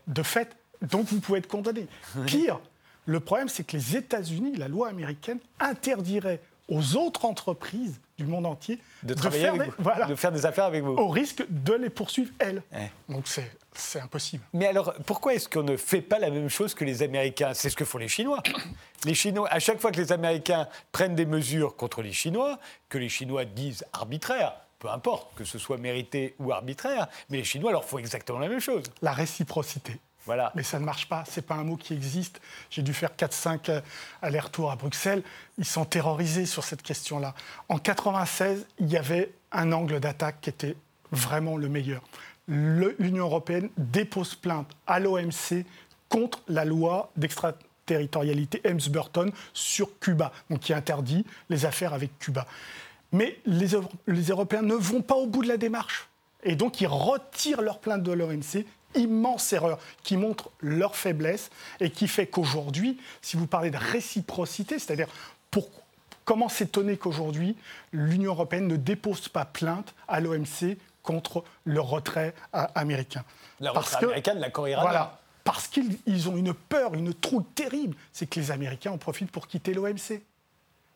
De 0.07 0.23
fait, 0.23 0.57
donc 0.83 1.07
vous 1.07 1.21
pouvez 1.21 1.39
être 1.39 1.49
condamné. 1.49 1.89
Pire, 2.27 2.61
le 3.07 3.19
problème, 3.21 3.49
c'est 3.49 3.65
que 3.65 3.77
les 3.77 3.97
États-Unis, 3.97 4.57
la 4.57 4.69
loi 4.69 4.89
américaine, 4.89 5.39
interdirait 5.59 6.41
aux 6.69 6.97
autres 6.97 7.25
entreprises 7.25 8.01
du 8.19 8.27
monde 8.27 8.47
entier 8.47 8.79
de, 9.03 9.15
faire, 9.15 9.55
des, 9.57 10.09
de 10.09 10.15
faire 10.15 10.33
des 10.33 10.47
affaires 10.47 10.65
avec 10.65 10.83
vous. 10.83 10.93
Au 10.93 11.09
risque 11.09 11.45
de 11.49 11.73
les 11.75 11.91
poursuivre, 11.91 12.31
elles. 12.39 12.63
Donc 13.09 13.27
c'est 13.75 14.01
impossible. 14.01 14.45
Mais 14.53 14.67
alors, 14.67 14.95
pourquoi 15.07 15.35
est-ce 15.35 15.49
qu'on 15.49 15.63
ne 15.63 15.77
fait 15.77 16.03
pas 16.03 16.19
la 16.19 16.31
même 16.31 16.49
chose 16.49 16.75
que 16.75 16.85
les 16.85 17.03
Américains? 17.03 17.55
C'est 17.55 17.71
ce 17.71 17.77
que 17.77 17.85
font 17.85 17.99
les 17.99 18.09
Chinois. 18.09 18.43
Les 19.05 19.15
Chinois, 19.15 19.49
à 19.51 19.59
chaque 19.59 19.81
fois 19.81 19.91
que 19.91 20.01
les 20.01 20.13
Américains 20.13 20.69
prennent 20.93 21.17
des 21.17 21.27
mesures 21.27 21.75
contre 21.75 22.03
les 22.03 22.13
Chinois, 22.13 22.61
que 22.89 22.99
les 22.99 23.09
Chinois 23.09 23.45
disent 23.45 23.85
arbitraires, 23.93 24.55
peu 24.79 24.89
importe 24.89 25.35
que 25.35 25.45
ce 25.45 25.59
soit 25.59 25.77
mérité 25.77 26.37
ou 26.39 26.53
arbitraire, 26.53 27.09
mais 27.29 27.39
les 27.39 27.45
Chinois 27.45 27.73
leur 27.73 27.85
font 27.85 27.99
exactement 27.99 28.39
la 28.39 28.49
même 28.49 28.61
chose. 28.61 28.85
La 29.03 29.11
réciprocité. 29.11 29.99
Mais 30.55 30.63
ça 30.63 30.79
ne 30.79 30.85
marche 30.85 31.09
pas, 31.09 31.25
ce 31.25 31.41
n'est 31.41 31.47
pas 31.47 31.55
un 31.55 31.65
mot 31.65 31.77
qui 31.77 31.95
existe. 31.95 32.41
J'ai 32.71 32.83
dû 32.83 32.95
faire 32.95 33.11
4-5 33.19 33.71
euh, 33.71 33.81
allers-retours 34.21 34.71
à 34.71 34.77
Bruxelles. 34.77 35.23
Ils 35.59 35.65
sont 35.65 35.85
terrorisés 35.85 36.47
sur 36.47 36.65
cette 36.65 36.83
question-là. 36.83 37.35
En 37.69 37.79
96, 37.79 38.67
il 38.79 38.89
y 38.89 38.97
avait 38.97 39.33
un 39.51 39.73
angle 39.73 40.01
d'attaque 40.01 40.41
qui 40.41 40.51
était 40.51 40.77
vraiment 41.11 41.57
le 41.57 41.69
meilleur. 41.69 42.03
L'Union 42.49 43.25
européenne 43.25 43.71
dépose 43.77 44.35
plainte 44.35 44.71
à 44.87 44.99
l'OMC 45.01 45.65
contre 46.09 46.43
la 46.49 46.65
loi 46.65 47.11
d'extraterritorialité 47.17 48.61
Helms-Burton 48.65 49.33
sur 49.53 49.99
Cuba, 49.99 50.33
donc 50.51 50.61
qui 50.61 50.73
interdit 50.73 51.25
les 51.49 51.67
affaires 51.67 51.95
avec 51.95 52.19
Cuba. 52.19 52.47
Mais 53.13 53.39
les 53.45 54.31
Européens 54.31 54.63
ne 54.63 54.75
vont 54.75 55.03
pas 55.03 55.15
au 55.15 55.27
bout 55.27 55.43
de 55.43 55.49
la 55.49 55.57
démarche. 55.57 56.09
Et 56.45 56.57
donc, 56.57 56.81
ils 56.81 56.87
retirent 56.87 57.63
leur 57.63 57.79
plainte 57.79 58.03
de 58.03 58.13
l'OMC 58.13 58.65
immense 58.95 59.53
erreur 59.53 59.79
qui 60.03 60.17
montre 60.17 60.51
leur 60.61 60.97
faiblesse 60.97 61.51
et 61.81 61.91
qui 61.91 62.09
fait 62.09 62.27
qu'aujourd'hui, 62.27 62.99
si 63.21 63.37
vous 63.37 63.47
parlez 63.47 63.71
de 63.71 63.79
réciprocité, 63.79 64.79
c'est-à-dire 64.79 65.09
comment 66.25 66.49
s'étonner 66.49 66.97
qu'aujourd'hui 66.97 67.57
l'Union 67.93 68.33
européenne 68.33 68.69
ne 68.69 68.77
dépose 68.77 69.29
pas 69.29 69.45
plainte 69.45 69.95
à 70.09 70.21
l'OMC 70.21 70.77
contre 71.03 71.45
le 71.65 71.81
retrait 71.81 72.35
américain 72.53 73.25
Le 73.61 73.71
retrait 73.71 74.05
américain 74.05 74.35
de 74.35 74.41
la 74.41 74.51
Corée 74.51 74.75
Voilà, 74.81 75.19
parce 75.45 75.69
qu'ils 75.69 76.29
ont 76.29 76.37
une 76.37 76.55
peur, 76.55 76.95
une 76.95 77.13
trouille 77.13 77.45
terrible, 77.55 77.97
c'est 78.13 78.27
que 78.27 78.39
les 78.39 78.51
Américains 78.51 78.93
en 78.93 78.99
profitent 78.99 79.31
pour 79.31 79.49
quitter 79.49 79.75
l'OMC. 79.75 80.23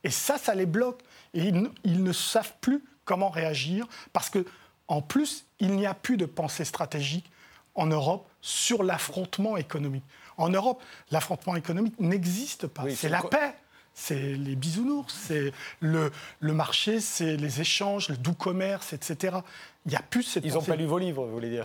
Et 0.05 0.11
ça, 0.11 0.39
ça 0.39 0.55
les 0.55 0.67
bloque. 0.67 1.01
Et 1.35 1.41
ils, 1.41 1.69
ils 1.83 2.05
ne 2.05 2.13
savent 2.13 2.55
plus 2.61 2.85
comment 3.05 3.29
réagir 3.29 3.87
parce 4.13 4.31
que, 4.31 4.47
en 4.87 5.03
plus, 5.03 5.47
il 5.59 5.73
n'y 5.73 5.87
a 5.87 5.95
plus 5.95 6.17
de 6.17 6.27
pensée 6.27 6.65
stratégique 6.65 7.29
en 7.77 7.87
Europe 7.87 8.29
sur 8.41 8.83
l'affrontement 8.83 9.57
économique. 9.57 10.05
En 10.39 10.49
Europe, 10.49 10.83
l'affrontement 11.11 11.57
économique 11.57 11.99
n'existe 11.99 12.67
pas. 12.67 12.85
c'est 12.95 13.09
la 13.09 13.23
paix. 13.23 13.55
C'est 13.99 14.35
les 14.35 14.57
bisounours, 14.57 15.15
c'est 15.27 15.53
le, 15.81 16.13
le 16.41 16.53
marché, 16.53 17.01
c'est 17.01 17.39
les 17.39 17.63
échanges, 17.63 18.11
le 18.11 18.19
doux 18.19 18.35
commerce, 18.35 18.93
etc. 18.93 19.39
Il 19.87 19.91
n'y 19.91 19.97
a 19.97 20.03
plus 20.03 20.23
cette 20.23 20.45
Ils 20.45 20.53
n'ont 20.53 20.63
pas 20.63 20.77
lu 20.77 20.85
vos 20.85 20.99
livres, 20.99 21.25
vous 21.25 21.33
voulez 21.33 21.49
dire 21.49 21.65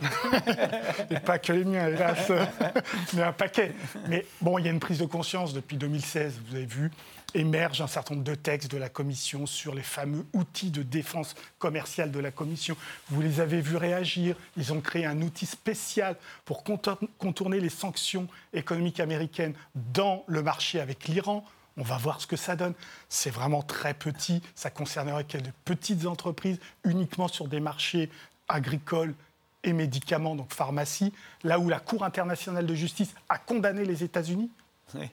Et 1.12 1.20
pas 1.20 1.40
que 1.40 1.52
les 1.52 1.66
miens, 1.66 1.90
hélas, 1.90 2.32
mais 3.14 3.24
un 3.24 3.34
paquet. 3.34 3.74
Mais 4.08 4.26
bon, 4.40 4.58
il 4.58 4.66
y 4.66 4.70
a 4.70 4.72
une 4.72 4.80
prise 4.80 5.00
de 5.00 5.06
conscience 5.06 5.54
depuis 5.54 5.76
2016, 5.76 6.40
vous 6.48 6.56
avez 6.56 6.66
vu, 6.66 6.90
émerge 7.34 7.82
un 7.82 7.88
certain 7.88 8.16
nombre 8.16 8.26
de 8.26 8.36
textes 8.36 8.72
de 8.72 8.78
la 8.78 8.88
Commission 8.88 9.46
sur 9.46 9.76
les 9.76 9.84
fameux 9.84 10.26
outils 10.32 10.72
de 10.72 10.84
défense 10.84 11.36
commerciale 11.60 12.12
de 12.12 12.20
la 12.20 12.32
Commission. 12.32 12.78
Vous 13.10 13.22
les 13.22 13.42
avez 13.42 13.60
vus 13.60 13.76
réagir. 13.78 14.38
Ils 14.56 14.72
ont 14.72 14.80
créé 14.80 15.06
un 15.06 15.22
outil 15.22 15.46
spécial 15.46 16.16
pour 16.46 16.64
contourner 16.64 17.60
les 17.60 17.70
sanctions 17.70 18.28
économiques 18.54 19.02
américaines 19.02 19.54
dans 19.76 20.24
le 20.28 20.42
marché 20.42 20.80
avec 20.80 21.10
l'Iran. 21.10 21.46
On 21.78 21.84
va 21.84 21.98
voir 21.98 22.22
ce 22.22 22.28
que 22.28 22.36
ça 22.36 22.56
donne. 22.56 22.74
C'est 23.10 23.30
vraiment 23.30 23.62
très 23.62 23.94
petit. 23.94 24.42
Ça 24.56 24.70
concernerait 24.70 25.24
que 25.24 25.38
de 25.38 25.52
petites 25.66 26.06
entreprises, 26.06 26.60
uniquement 26.84 27.28
sur 27.28 27.48
des 27.48 27.60
marchés 27.60 28.10
agricoles 28.50 29.14
et 29.64 29.74
médicaments, 29.74 30.36
donc 30.36 30.54
pharmacie, 30.54 31.14
là 31.44 31.60
où 31.60 31.70
la 31.70 31.80
Cour 31.80 32.04
internationale 32.04 32.66
de 32.66 32.76
justice 32.76 33.14
a 33.30 33.38
condamné 33.38 33.86
les 33.86 34.04
États-Unis 34.04 34.50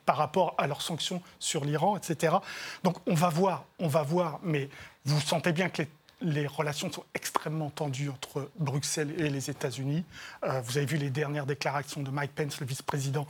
par 0.06 0.16
rapport 0.16 0.54
à 0.58 0.66
leurs 0.66 0.82
sanctions 0.82 1.22
sur 1.38 1.64
l'Iran, 1.64 1.96
etc. 1.96 2.36
Donc 2.82 2.96
on 3.06 3.14
va 3.14 3.28
voir, 3.28 3.64
on 3.78 3.88
va 3.88 4.02
voir, 4.02 4.40
mais 4.42 4.68
vous 5.04 5.20
sentez 5.20 5.52
bien 5.52 5.68
que 5.68 5.82
les, 6.20 6.46
relations 6.46 6.90
sont 6.90 7.04
extrêmement 7.14 7.70
tendues 7.70 8.10
entre 8.10 8.50
Bruxelles 8.58 9.14
et 9.20 9.30
les 9.30 9.50
États-Unis. 9.50 10.04
Euh, 10.44 10.60
vous 10.62 10.76
avez 10.76 10.86
vu 10.86 10.96
les 10.96 11.10
dernières 11.10 11.46
déclarations 11.46 12.02
de 12.02 12.10
Mike 12.10 12.34
Pence, 12.34 12.60
le 12.60 12.66
vice-président, 12.66 13.26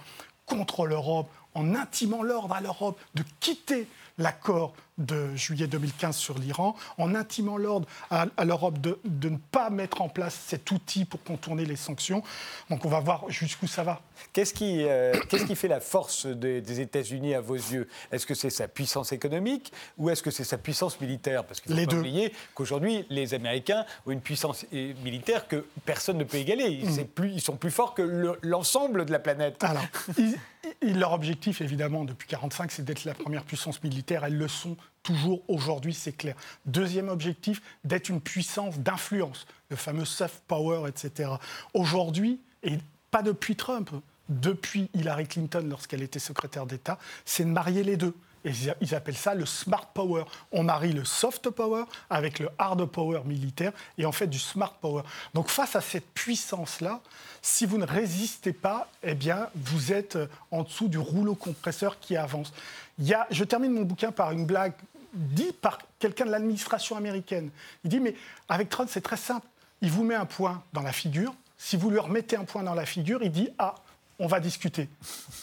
contre 0.47 0.87
l'Europe, 0.87 1.29
en 1.59 1.75
intimant 1.75 2.23
l'ordre 2.23 2.55
à 2.55 2.61
l'Europe 2.61 3.01
de 3.15 3.25
quitter 3.41 3.89
l'accord 4.17 4.75
de 4.99 5.35
juillet 5.37 5.67
2015 5.67 6.17
sur 6.17 6.39
l'Iran, 6.39 6.75
en 6.99 7.15
intimant 7.15 7.57
l'ordre 7.57 7.89
à, 8.11 8.27
l'Europe 8.45 8.81
de, 8.81 8.99
ne 9.05 9.37
pas 9.37 9.71
mettre 9.71 10.03
en 10.03 10.09
place 10.09 10.35
cet 10.47 10.71
outil 10.71 11.05
pour 11.05 11.23
contourner 11.23 11.65
les 11.65 11.77
sanctions. 11.77 12.23
Donc 12.71 12.85
on 12.85 12.89
va 12.89 13.01
voir 13.01 13.25
jusqu'où 13.29 13.67
ça 13.67 13.83
va. 13.83 14.01
Qu'est-ce 14.33 14.53
qui, 14.55 14.83
euh, 14.83 15.13
qui, 15.47 15.57
fait 15.57 15.69
la 15.69 15.81
force 15.81 16.27
des, 16.27 16.81
États-Unis 16.81 17.35
à 17.35 17.41
vos 17.41 17.55
yeux? 17.55 17.89
Est-ce 18.13 18.27
que 18.27 18.35
c'est 18.35 18.51
sa 18.51 18.69
puissance 18.69 19.13
économique 19.13 19.73
ou 19.97 20.11
est-ce 20.11 20.23
que 20.23 20.31
c'est 20.31 20.45
sa 20.45 20.59
puissance 20.59 21.01
militaire? 21.01 21.45
Parce 21.45 21.61
qu'il 21.61 21.75
faut 21.79 21.87
pas 21.87 21.97
oublier 21.97 22.33
qu'aujourd'hui, 22.55 23.07
les 23.11 23.35
Américains 23.35 23.85
ont 24.07 24.11
une 24.11 24.21
puissance 24.21 24.67
militaire 24.73 25.47
que 25.49 25.65
personne 25.85 26.19
ne 26.19 26.25
peut 26.25 26.39
égaler. 26.39 26.65
Ils, 26.65 26.91
mm. 26.91 27.05
plus, 27.07 27.33
ils 27.33 27.41
sont 27.41 27.57
plus 27.57 27.71
forts 27.71 27.95
que 27.95 28.37
l'ensemble 28.43 29.05
de 29.05 29.13
la 29.13 29.19
planète. 29.19 29.63
Alors, 29.63 29.85
leur 30.83 31.13
objectif, 31.13 31.61
évidemment, 31.61 32.05
depuis 32.05 32.27
1945, 32.27 32.73
c'est 32.73 32.85
d'être 32.85 33.05
la 33.05 33.15
première 33.15 33.45
puissance 33.45 33.83
militaire. 33.83 34.25
Elles 34.25 34.37
le 34.37 34.49
sont 34.49 34.77
toujours 35.03 35.43
aujourd'hui, 35.49 35.95
c'est 35.95 36.13
clair. 36.13 36.35
Deuxième 36.67 37.09
objectif, 37.09 37.63
d'être 37.85 38.09
une 38.09 38.21
puissance 38.21 38.79
d'influence, 38.79 39.47
le 39.71 39.77
fameux 39.77 40.05
soft 40.05 40.43
power, 40.47 40.89
etc. 40.89 41.31
Aujourd'hui, 41.75 42.41
et 42.63 42.79
pas 43.11 43.23
depuis 43.23 43.57
Trump, 43.57 43.91
depuis 44.29 44.91
Hillary 44.95 45.27
Clinton 45.27 45.67
lorsqu'elle 45.69 46.03
était 46.03 46.19
secrétaire 46.19 46.67
d'État, 46.67 46.99
c'est 47.25 47.45
de 47.45 47.51
marier 47.51 47.83
les 47.83 47.97
deux. 47.97 48.15
Et 48.45 48.53
ils 48.81 48.95
appellent 48.95 49.17
ça 49.17 49.35
le 49.35 49.47
smart 49.47 49.87
power. 49.93 50.25
On 50.53 50.63
marie 50.63 50.93
le 50.93 51.05
soft 51.05 51.51
power 51.51 51.85
avec 52.11 52.39
le 52.39 52.49
hard 52.59 52.85
power 52.87 53.23
militaire 53.25 53.73
et 53.97 54.07
en 54.07 54.13
fait 54.13 54.27
du 54.27 54.39
smart 54.39 54.75
power. 54.81 55.03
Donc 55.35 55.49
face 55.49 55.77
à 55.77 55.81
cette 55.81 56.09
puissance-là, 56.13 57.01
si 57.43 57.67
vous 57.67 57.79
ne 57.79 57.87
résistez 57.87 58.53
pas, 58.53 58.89
eh 59.03 59.15
bien, 59.15 59.49
vous 59.55 59.93
êtes 59.93 60.17
euh, 60.17 60.27
en 60.51 60.63
dessous 60.63 60.89
du 60.89 60.99
rouleau 60.99 61.35
compresseur 61.35 61.99
qui 62.01 62.17
avance. 62.17 62.53
Je 62.99 63.45
termine 63.45 63.73
mon 63.73 63.83
bouquin 63.83 64.11
par 64.11 64.33
une 64.33 64.45
blague 64.45 64.73
dite 65.13 65.61
par 65.61 65.79
quelqu'un 65.99 66.27
de 66.27 66.31
l'administration 66.31 66.97
américaine. 66.97 67.51
Il 67.85 67.91
dit, 67.91 68.01
mais 68.01 68.15
avec 68.49 68.69
Trump, 68.69 68.91
c'est 68.93 69.01
très 69.01 69.17
simple. 69.17 69.47
Il 69.81 69.91
vous 69.91 70.05
met 70.05 70.15
un 70.15 70.27
point 70.27 70.63
dans 70.73 70.83
la 70.83 70.93
figure. 70.93 71.35
Si 71.57 71.77
vous 71.77 71.91
lui 71.91 71.99
remettez 71.99 72.37
un 72.37 72.45
point 72.45 72.63
dans 72.63 72.75
la 72.75 72.87
figure, 72.87 73.23
il 73.23 73.31
dit, 73.31 73.49
ah, 73.59 73.75
on 74.19 74.27
va 74.27 74.41
discuter. 74.41 74.89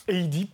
Et 0.07 0.19
il 0.19 0.29
dit, 0.29 0.49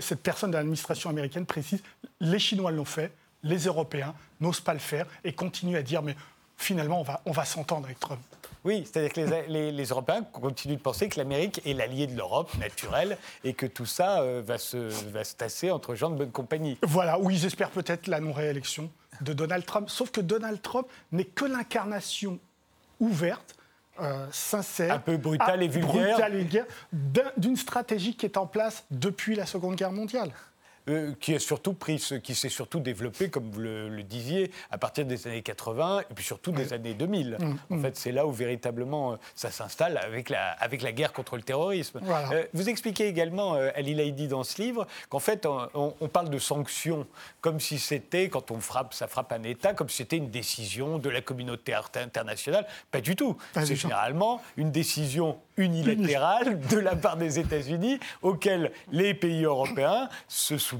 cette 0.00 0.22
personne 0.22 0.50
de 0.50 0.56
l'administration 0.56 1.10
américaine 1.10 1.46
précise, 1.46 1.82
les 2.20 2.38
Chinois 2.38 2.70
l'ont 2.70 2.84
fait, 2.84 3.12
les 3.42 3.66
Européens 3.66 4.14
n'osent 4.40 4.60
pas 4.60 4.74
le 4.74 4.80
faire 4.80 5.06
et 5.24 5.32
continuent 5.32 5.76
à 5.76 5.82
dire, 5.82 6.02
mais 6.02 6.16
finalement, 6.56 7.00
on 7.00 7.04
va, 7.04 7.20
on 7.24 7.32
va 7.32 7.44
s'entendre 7.44 7.86
avec 7.86 8.00
Trump. 8.00 8.20
Oui, 8.64 8.84
c'est-à-dire 8.84 9.12
que 9.12 9.48
les, 9.50 9.84
Européens 9.84 10.22
continuent 10.24 10.76
de 10.76 10.80
penser 10.80 11.08
que 11.08 11.18
l'Amérique 11.18 11.60
est 11.64 11.74
l'allié 11.74 12.06
de 12.06 12.16
l'Europe 12.16 12.52
naturel 12.58 13.16
et 13.44 13.54
que 13.54 13.66
tout 13.66 13.86
ça 13.86 14.20
euh, 14.20 14.42
va, 14.44 14.58
se, 14.58 14.76
va 15.10 15.22
se 15.22 15.36
tasser 15.36 15.70
entre 15.70 15.94
gens 15.94 16.10
de 16.10 16.16
bonne 16.16 16.32
compagnie. 16.32 16.76
Voilà, 16.82 17.18
oui, 17.18 17.36
ils 17.36 17.46
espèrent 17.46 17.70
peut-être 17.70 18.08
la 18.08 18.20
non-réélection 18.20 18.90
de 19.20 19.32
Donald 19.32 19.64
Trump. 19.64 19.88
Sauf 19.88 20.10
que 20.10 20.20
Donald 20.20 20.60
Trump 20.60 20.88
n'est 21.12 21.24
que 21.24 21.44
l'incarnation 21.44 22.38
ouverte 22.98 23.56
euh, 24.00 24.26
sincère, 24.30 24.94
un 24.94 24.98
peu 24.98 25.16
brutale 25.16 25.62
et 25.62 25.68
vulgaire, 25.68 26.18
d'une 27.36 27.56
stratégie 27.56 28.16
qui 28.16 28.26
est 28.26 28.36
en 28.36 28.46
place 28.46 28.84
depuis 28.90 29.34
la 29.34 29.46
Seconde 29.46 29.76
Guerre 29.76 29.92
mondiale. 29.92 30.30
Euh, 30.88 31.12
qui 31.20 31.34
a 31.34 31.38
surtout 31.38 31.74
pris, 31.74 32.02
qui 32.22 32.34
s'est 32.34 32.48
surtout 32.48 32.80
développé, 32.80 33.28
comme 33.28 33.50
vous 33.50 33.60
le, 33.60 34.02
disiez, 34.02 34.50
à 34.70 34.78
partir 34.78 35.04
des 35.04 35.26
années 35.26 35.42
80 35.42 36.00
et 36.00 36.14
puis 36.14 36.24
surtout 36.24 36.50
des 36.50 36.72
années 36.72 36.94
2000. 36.94 37.36
Mmh, 37.38 37.44
en 37.44 37.76
mmh. 37.76 37.82
fait, 37.82 37.96
c'est 37.96 38.12
là 38.12 38.26
où 38.26 38.32
véritablement 38.32 39.12
euh, 39.12 39.16
ça 39.34 39.50
s'installe 39.50 39.98
avec 39.98 40.30
la, 40.30 40.52
avec 40.52 40.82
la 40.82 40.92
guerre 40.92 41.12
contre 41.12 41.36
le 41.36 41.42
terrorisme. 41.42 42.00
Euh, 42.32 42.44
vous 42.54 42.68
expliquez 42.68 43.06
également, 43.06 43.54
Ali 43.74 43.94
Laïdi, 43.94 44.28
dans 44.28 44.44
ce 44.44 44.62
livre, 44.62 44.86
qu'en 45.10 45.18
fait, 45.18 45.46
on, 45.46 45.92
parle 46.08 46.30
de 46.30 46.38
sanctions 46.38 47.06
comme 47.40 47.60
si 47.60 47.78
c'était, 47.78 48.28
quand 48.28 48.50
on 48.50 48.60
frappe, 48.60 48.94
ça 48.94 49.08
frappe 49.08 49.32
un 49.32 49.42
État, 49.42 49.74
comme 49.74 49.88
si 49.88 49.98
c'était 49.98 50.16
une 50.16 50.30
décision 50.30 50.98
de 50.98 51.10
la 51.10 51.20
communauté 51.20 51.74
internationale. 51.74 52.66
Pas 52.90 53.00
du 53.00 53.14
tout. 53.14 53.36
C'est 53.54 53.76
généralement 53.76 54.40
une 54.56 54.70
décision 54.70 55.38
unilatérale 55.56 56.60
de 56.60 56.78
la 56.78 56.96
part 56.96 57.16
des 57.16 57.38
États-Unis 57.38 57.98
auquel 58.22 58.70
les 58.92 59.12
pays 59.12 59.44
européens 59.44 60.08
se 60.28 60.56
soumettent 60.56 60.77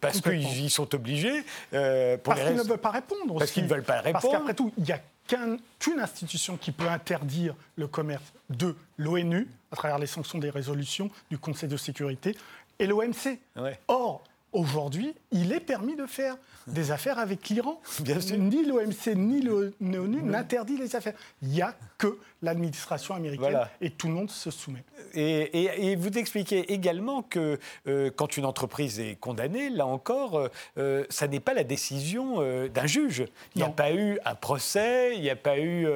parce 0.00 0.20
qu'ils 0.20 0.64
y 0.64 0.70
sont 0.70 0.94
obligés. 0.94 1.44
Euh, 1.74 2.16
parce 2.22 2.40
qu'ils 2.40 2.56
ne 2.56 2.62
veulent 2.62 2.78
pas 2.78 2.90
répondre. 2.90 3.38
Parce 3.38 3.50
qu'ils 3.50 3.64
ne 3.64 3.68
veulent 3.68 3.82
pas 3.82 4.00
répondre. 4.00 4.20
Parce 4.20 4.32
qu'après 4.32 4.54
tout, 4.54 4.72
il 4.78 4.84
n'y 4.84 4.92
a 4.92 5.00
qu'une 5.78 6.00
institution 6.00 6.56
qui 6.56 6.72
peut 6.72 6.88
interdire 6.88 7.54
le 7.76 7.86
commerce 7.86 8.32
de 8.48 8.74
l'ONU, 8.96 9.48
à 9.70 9.76
travers 9.76 9.98
les 9.98 10.06
sanctions 10.06 10.38
des 10.38 10.50
résolutions 10.50 11.10
du 11.30 11.38
Conseil 11.38 11.68
de 11.68 11.76
sécurité, 11.76 12.36
et 12.78 12.86
l'OMC. 12.86 13.38
Or, 13.88 14.24
aujourd'hui, 14.52 15.14
il 15.30 15.52
est 15.52 15.60
permis 15.60 15.96
de 15.96 16.06
faire 16.06 16.36
des 16.66 16.90
affaires 16.90 17.18
avec 17.18 17.48
l'Iran. 17.48 17.80
Ni 18.38 18.64
l'OMC 18.64 19.14
ni 19.16 19.42
l'ONU 19.42 20.22
n'interdit 20.22 20.76
les 20.76 20.96
affaires. 20.96 21.14
Il 21.42 21.48
n'y 21.48 21.62
a 21.62 21.74
que 21.98 22.18
l'administration 22.42 23.14
américaine 23.14 23.58
et 23.80 23.90
tout 23.90 24.08
le 24.08 24.14
monde 24.14 24.30
se 24.30 24.50
soumet. 24.50 24.84
Et, 25.14 25.96
vous 25.96 26.16
expliquez 26.18 26.72
également 26.72 27.22
que 27.22 27.58
euh, 27.86 28.10
quand 28.14 28.36
une 28.36 28.44
entreprise 28.44 29.00
est 29.00 29.16
condamnée, 29.16 29.68
là 29.68 29.86
encore, 29.86 30.38
euh, 30.38 30.48
euh, 30.78 31.04
ça 31.10 31.26
n'est 31.28 31.40
pas 31.40 31.54
la 31.54 31.64
décision 31.64 32.40
d'un 32.68 32.86
juge. 32.86 33.24
Il 33.54 33.58
n'y 33.58 33.64
a 33.64 33.70
pas 33.70 33.92
eu 33.92 34.18
un 34.24 34.34
procès, 34.34 35.16
il 35.16 35.22
n'y 35.22 35.30
a, 35.30 35.36
pas 35.36 35.58
eu, 35.58 35.86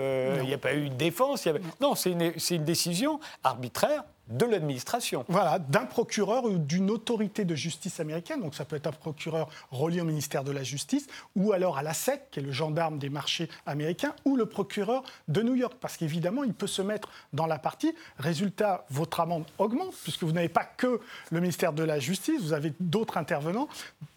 il 0.44 0.52
a 0.52 0.58
pas 0.58 0.74
eu 0.74 0.84
une 0.84 0.96
défense. 0.96 1.48
Non, 1.80 1.94
c'est 1.94 2.10
une, 2.10 2.32
une 2.50 2.64
décision 2.64 3.20
arbitraire 3.42 4.04
de 4.28 4.46
l'administration. 4.46 5.24
Voilà, 5.28 5.58
d'un 5.58 5.84
procureur 5.84 6.44
ou 6.44 6.58
d'une 6.58 6.90
autorité 6.90 7.44
de 7.44 7.54
justice 7.54 8.00
américaine. 8.00 8.40
Donc 8.40 8.54
ça 8.54 8.64
peut 8.64 8.76
être 8.76 8.86
un 8.86 8.92
procureur 8.92 9.48
relié 9.70 10.00
au 10.00 10.04
ministère 10.04 10.44
de 10.44 10.52
la 10.52 10.62
Justice, 10.62 11.06
ou 11.36 11.52
alors 11.52 11.78
à 11.78 11.82
la 11.82 11.94
SEC, 11.94 12.30
qui 12.30 12.40
est 12.40 12.42
le 12.42 12.52
gendarme 12.52 12.98
des 12.98 13.10
marchés 13.10 13.48
américains, 13.66 14.14
ou 14.24 14.36
le 14.36 14.46
procureur 14.46 15.02
de 15.28 15.42
New 15.42 15.54
York. 15.54 15.74
Parce 15.80 15.96
qu'évidemment, 15.96 16.44
il 16.44 16.54
peut 16.54 16.66
se 16.66 16.82
mettre 16.82 17.08
dans 17.32 17.46
la 17.46 17.58
partie. 17.58 17.94
Résultat, 18.18 18.86
votre 18.90 19.20
amende 19.20 19.44
augmente, 19.58 19.94
puisque 20.02 20.22
vous 20.22 20.32
n'avez 20.32 20.48
pas 20.48 20.64
que 20.64 21.00
le 21.30 21.40
ministère 21.40 21.72
de 21.72 21.82
la 21.82 21.98
Justice, 21.98 22.40
vous 22.40 22.52
avez 22.52 22.72
d'autres 22.80 23.18
intervenants. 23.18 23.68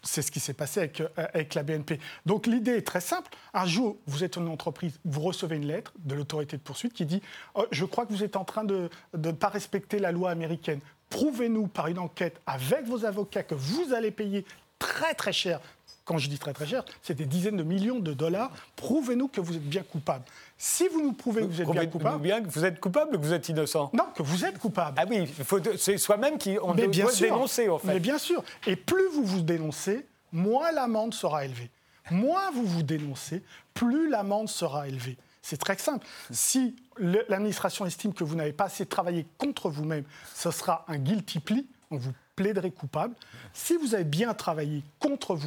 C'est 0.02 0.22
ce 0.22 0.30
qui 0.30 0.40
s'est 0.40 0.54
passé 0.54 0.80
avec, 0.80 1.00
euh, 1.00 1.08
avec 1.16 1.54
la 1.54 1.62
BNP. 1.62 2.00
Donc 2.24 2.46
l'idée 2.46 2.76
est 2.76 2.86
très 2.86 3.00
simple. 3.00 3.30
Un 3.52 3.66
jour, 3.66 3.98
vous 4.06 4.24
êtes 4.24 4.36
une 4.36 4.48
entreprise, 4.48 4.98
vous 5.04 5.20
recevez 5.20 5.56
une 5.56 5.66
lettre 5.66 5.92
de 5.98 6.14
l'autorité 6.14 6.56
de 6.56 6.62
poursuite 6.62 6.94
qui 6.94 7.04
dit 7.04 7.20
oh, 7.54 7.66
Je 7.70 7.84
crois 7.84 8.06
que 8.06 8.12
vous 8.12 8.24
êtes 8.24 8.36
en 8.36 8.44
train 8.44 8.64
de 8.64 8.88
ne 9.16 9.32
pas 9.32 9.48
respecter 9.48 9.97
la 9.98 10.12
loi 10.12 10.30
américaine. 10.30 10.80
Prouvez-nous 11.10 11.66
par 11.66 11.86
une 11.86 11.98
enquête 11.98 12.40
avec 12.46 12.84
vos 12.86 13.04
avocats 13.04 13.42
que 13.42 13.54
vous 13.54 13.92
allez 13.94 14.10
payer 14.10 14.44
très 14.78 15.14
très 15.14 15.32
cher. 15.32 15.60
Quand 16.04 16.16
je 16.16 16.30
dis 16.30 16.38
très 16.38 16.54
très 16.54 16.66
cher, 16.66 16.84
c'est 17.02 17.14
des 17.14 17.26
dizaines 17.26 17.58
de 17.58 17.62
millions 17.62 17.98
de 17.98 18.14
dollars. 18.14 18.50
Prouvez-nous 18.76 19.28
que 19.28 19.42
vous 19.42 19.56
êtes 19.56 19.68
bien 19.68 19.82
coupable. 19.82 20.24
Si 20.56 20.88
vous 20.88 21.02
nous 21.02 21.12
prouvez 21.12 21.42
que 21.42 21.46
vous 21.46 21.60
êtes 21.60 21.70
bien 21.70 21.86
coupable, 21.86 22.22
bien 22.22 22.42
que 22.42 22.48
vous 22.48 22.64
êtes 22.64 22.80
coupable 22.80 23.14
ou 23.14 23.18
que 23.18 23.26
vous 23.26 23.32
êtes 23.34 23.48
innocent? 23.50 23.90
Non, 23.92 24.06
que 24.14 24.22
vous 24.22 24.44
êtes 24.46 24.58
coupable. 24.58 24.98
Ah 24.98 25.04
oui, 25.08 25.30
c'est 25.76 25.98
soi-même 25.98 26.38
qui 26.38 26.56
on 26.62 26.74
doit 26.74 26.86
bien 26.86 27.10
sûr, 27.10 27.26
dénoncer 27.26 27.68
en 27.68 27.78
fait. 27.78 27.88
Mais 27.88 28.00
bien 28.00 28.16
sûr. 28.16 28.42
Et 28.66 28.74
plus 28.74 29.06
vous 29.12 29.24
vous 29.24 29.42
dénoncez, 29.42 30.06
moins 30.32 30.72
l'amende 30.72 31.12
sera 31.12 31.44
élevée. 31.44 31.70
Moins 32.10 32.50
vous 32.52 32.64
vous 32.64 32.82
dénoncez, 32.82 33.42
plus 33.74 34.08
l'amende 34.08 34.48
sera 34.48 34.88
élevée. 34.88 35.18
C'est 35.48 35.56
très 35.56 35.78
simple. 35.78 36.06
Si 36.30 36.76
l'administration 36.98 37.86
estime 37.86 38.12
que 38.12 38.22
vous 38.22 38.36
n'avez 38.36 38.52
pas 38.52 38.64
assez 38.64 38.84
travaillé 38.84 39.26
contre 39.38 39.70
vous-même, 39.70 40.04
ce 40.34 40.50
sera 40.50 40.84
un 40.88 40.98
guilty 40.98 41.40
plea, 41.40 41.64
on 41.90 41.96
vous 41.96 42.12
plaiderez 42.36 42.70
coupable. 42.70 43.14
Si 43.54 43.74
vous 43.78 43.94
avez 43.94 44.04
bien 44.04 44.34
travaillé 44.34 44.82
contre 44.98 45.38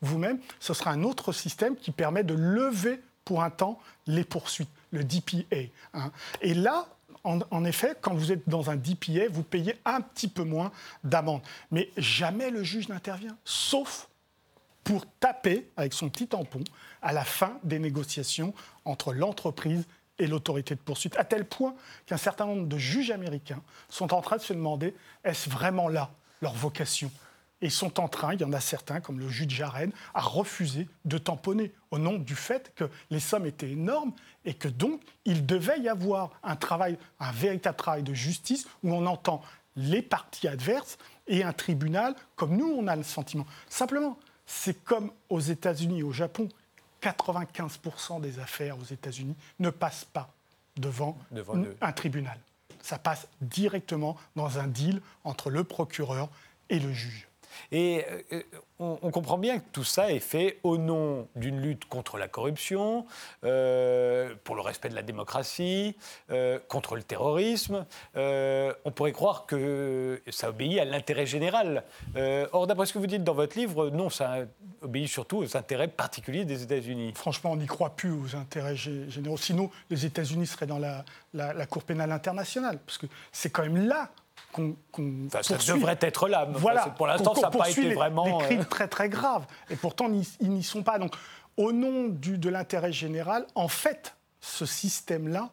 vous-même, 0.00 0.40
ce 0.58 0.74
sera 0.74 0.90
un 0.90 1.04
autre 1.04 1.30
système 1.30 1.76
qui 1.76 1.92
permet 1.92 2.24
de 2.24 2.34
lever 2.34 3.00
pour 3.24 3.44
un 3.44 3.50
temps 3.50 3.78
les 4.08 4.24
poursuites, 4.24 4.68
le 4.90 5.04
DPA. 5.04 5.70
Hein. 5.92 6.10
Et 6.40 6.54
là, 6.54 6.88
en, 7.22 7.64
effet, 7.64 7.94
quand 8.00 8.12
vous 8.12 8.32
êtes 8.32 8.48
dans 8.48 8.70
un 8.70 8.76
DPA, 8.76 9.28
vous 9.30 9.44
payez 9.44 9.76
un 9.84 10.00
petit 10.00 10.26
peu 10.26 10.42
moins 10.42 10.72
d'amende. 11.04 11.42
Mais 11.70 11.90
jamais 11.96 12.50
le 12.50 12.64
juge 12.64 12.88
n'intervient, 12.88 13.36
sauf 13.44 14.08
pour 14.84 15.06
taper 15.18 15.70
avec 15.76 15.94
son 15.94 16.08
petit 16.10 16.28
tampon 16.28 16.62
à 17.02 17.12
la 17.12 17.24
fin 17.24 17.58
des 17.64 17.78
négociations 17.78 18.54
entre 18.84 19.12
l'entreprise 19.12 19.86
et 20.18 20.26
l'autorité 20.26 20.74
de 20.74 20.80
poursuite, 20.80 21.16
à 21.16 21.24
tel 21.24 21.44
point 21.44 21.74
qu'un 22.06 22.16
certain 22.16 22.46
nombre 22.46 22.68
de 22.68 22.78
juges 22.78 23.10
américains 23.10 23.62
sont 23.88 24.14
en 24.14 24.20
train 24.20 24.36
de 24.36 24.42
se 24.42 24.52
demander 24.52 24.94
est-ce 25.24 25.50
vraiment 25.50 25.88
là 25.88 26.10
leur 26.40 26.54
vocation? 26.54 27.10
Et 27.60 27.70
sont 27.70 27.98
en 27.98 28.08
train, 28.08 28.34
il 28.34 28.40
y 28.40 28.44
en 28.44 28.52
a 28.52 28.60
certains, 28.60 29.00
comme 29.00 29.18
le 29.18 29.28
juge 29.28 29.48
Jaren, 29.48 29.90
à 30.12 30.20
refuser 30.20 30.86
de 31.06 31.16
tamponner 31.16 31.72
au 31.90 31.98
nom 31.98 32.18
du 32.18 32.34
fait 32.34 32.72
que 32.74 32.84
les 33.10 33.20
sommes 33.20 33.46
étaient 33.46 33.70
énormes 33.70 34.12
et 34.44 34.52
que 34.52 34.68
donc 34.68 35.00
il 35.24 35.46
devait 35.46 35.80
y 35.80 35.88
avoir 35.88 36.30
un 36.42 36.56
travail, 36.56 36.98
un 37.20 37.32
véritable 37.32 37.76
travail 37.76 38.02
de 38.02 38.12
justice 38.12 38.66
où 38.82 38.92
on 38.92 39.06
entend 39.06 39.40
les 39.76 40.02
parties 40.02 40.46
adverses 40.46 40.98
et 41.26 41.42
un 41.42 41.52
tribunal 41.52 42.14
comme 42.36 42.56
nous 42.56 42.68
on 42.68 42.86
a 42.86 42.96
le 42.96 43.02
sentiment. 43.02 43.46
Simplement, 43.68 44.18
c'est 44.46 44.84
comme 44.84 45.10
aux 45.28 45.40
États-Unis 45.40 46.00
et 46.00 46.02
au 46.02 46.12
Japon. 46.12 46.48
95% 47.02 48.20
des 48.20 48.38
affaires 48.38 48.78
aux 48.78 48.84
États-Unis 48.84 49.36
ne 49.58 49.70
passent 49.70 50.06
pas 50.06 50.30
devant, 50.76 51.18
un 51.80 51.92
tribunal. 51.92 52.38
Ça 52.82 52.98
passe 52.98 53.28
directement 53.40 54.16
dans 54.36 54.58
un 54.58 54.66
deal 54.66 55.00
entre 55.22 55.50
le 55.50 55.64
procureur 55.64 56.28
et 56.70 56.78
le 56.78 56.92
juge. 56.92 57.28
Et 57.72 58.04
euh, 58.32 58.42
on, 58.78 59.10
comprend 59.10 59.38
bien 59.38 59.58
que 59.58 59.64
tout 59.72 59.84
ça 59.84 60.10
est 60.10 60.20
fait 60.20 60.58
au 60.62 60.78
nom 60.78 61.28
d'une 61.36 61.60
lutte 61.60 61.84
contre 61.86 62.18
la 62.18 62.28
corruption, 62.28 63.06
euh, 63.44 64.34
pour 64.44 64.56
le 64.56 64.62
respect 64.62 64.88
de 64.88 64.94
la 64.94 65.02
démocratie, 65.02 65.96
euh, 66.30 66.58
contre 66.68 66.96
le 66.96 67.02
terrorisme. 67.02 67.86
on 68.14 68.90
pourrait 68.94 69.12
croire 69.12 69.46
que 69.46 70.20
ça 70.30 70.50
obéit 70.50 70.78
à 70.78 70.84
l'intérêt 70.84 71.26
général. 71.26 71.84
or, 72.52 72.66
d'après 72.66 72.86
ce 72.86 72.92
que 72.92 72.98
vous 72.98 73.06
dites 73.06 73.24
dans 73.24 73.34
votre 73.34 73.56
livre, 73.56 73.90
non, 73.90 74.10
ça 74.10 74.38
obéit 74.82 75.08
surtout 75.08 75.38
aux 75.38 75.56
intérêts 75.56 75.88
particuliers 75.88 76.44
des 76.44 76.62
États-Unis. 76.62 77.12
Franchement, 77.14 77.52
on 77.52 77.56
n'y 77.56 77.66
croit 77.66 77.90
plus 77.90 78.12
aux 78.12 78.36
intérêts 78.36 78.76
généraux. 78.76 79.36
Sinon, 79.36 79.70
les 79.90 80.04
États-Unis 80.04 80.46
seraient 80.46 80.66
dans 80.66 80.78
la 80.78 81.66
Cour 81.66 81.84
pénale 81.84 82.12
internationale, 82.12 82.78
parce 82.84 82.98
que 82.98 83.06
c'est 83.32 83.50
quand 83.50 83.62
même 83.62 83.88
là 83.88 84.10
ça 85.42 85.56
devrait 85.74 85.98
être 86.00 86.28
là. 86.28 86.46
Voilà. 86.52 86.86
Pour 86.88 87.06
l'instant, 87.06 87.34
ça 87.34 87.42
n'a 87.42 87.50
pas 87.50 87.70
été 87.70 87.94
vraiment. 87.94 88.38
Des 88.38 88.44
crimes 88.44 88.60
euh, 88.60 88.64
très 88.64 88.88
très 88.88 89.08
graves. 89.08 89.46
Et 89.70 89.76
pourtant, 89.76 90.10
ils 90.40 90.50
n'y 90.50 90.62
sont 90.62 90.82
pas. 90.82 90.98
Donc, 90.98 91.14
au 91.56 91.72
nom 91.72 92.08
du, 92.08 92.38
de 92.38 92.48
l'intérêt 92.48 92.92
général, 92.92 93.46
en 93.54 93.68
fait, 93.68 94.16
ce 94.40 94.66
système-là 94.66 95.50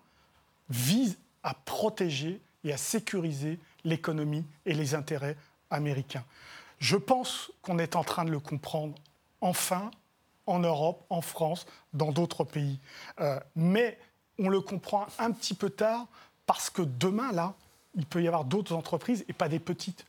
vise 0.69 1.17
à 1.43 1.53
protéger 1.53 2.41
et 2.63 2.73
à 2.73 2.77
sécuriser 2.77 3.59
l'économie 3.83 4.45
et 4.65 4.73
les 4.73 4.95
intérêts 4.95 5.37
américains. 5.69 6.23
Je 6.79 6.97
pense 6.97 7.51
qu'on 7.61 7.79
est 7.79 7.95
en 7.95 8.03
train 8.03 8.25
de 8.25 8.31
le 8.31 8.39
comprendre 8.39 8.95
enfin 9.39 9.91
en 10.47 10.59
Europe, 10.59 11.05
en 11.09 11.21
France, 11.21 11.65
dans 11.93 12.11
d'autres 12.11 12.43
pays. 12.43 12.79
Euh, 13.19 13.39
mais 13.55 13.97
on 14.39 14.49
le 14.49 14.59
comprend 14.61 15.05
un 15.19 15.31
petit 15.31 15.53
peu 15.53 15.69
tard 15.69 16.07
parce 16.45 16.69
que 16.69 16.81
demain, 16.81 17.31
là, 17.31 17.53
il 17.95 18.05
peut 18.05 18.21
y 18.21 18.27
avoir 18.27 18.45
d'autres 18.45 18.73
entreprises 18.73 19.25
et 19.27 19.33
pas 19.33 19.49
des 19.49 19.59
petites. 19.59 20.05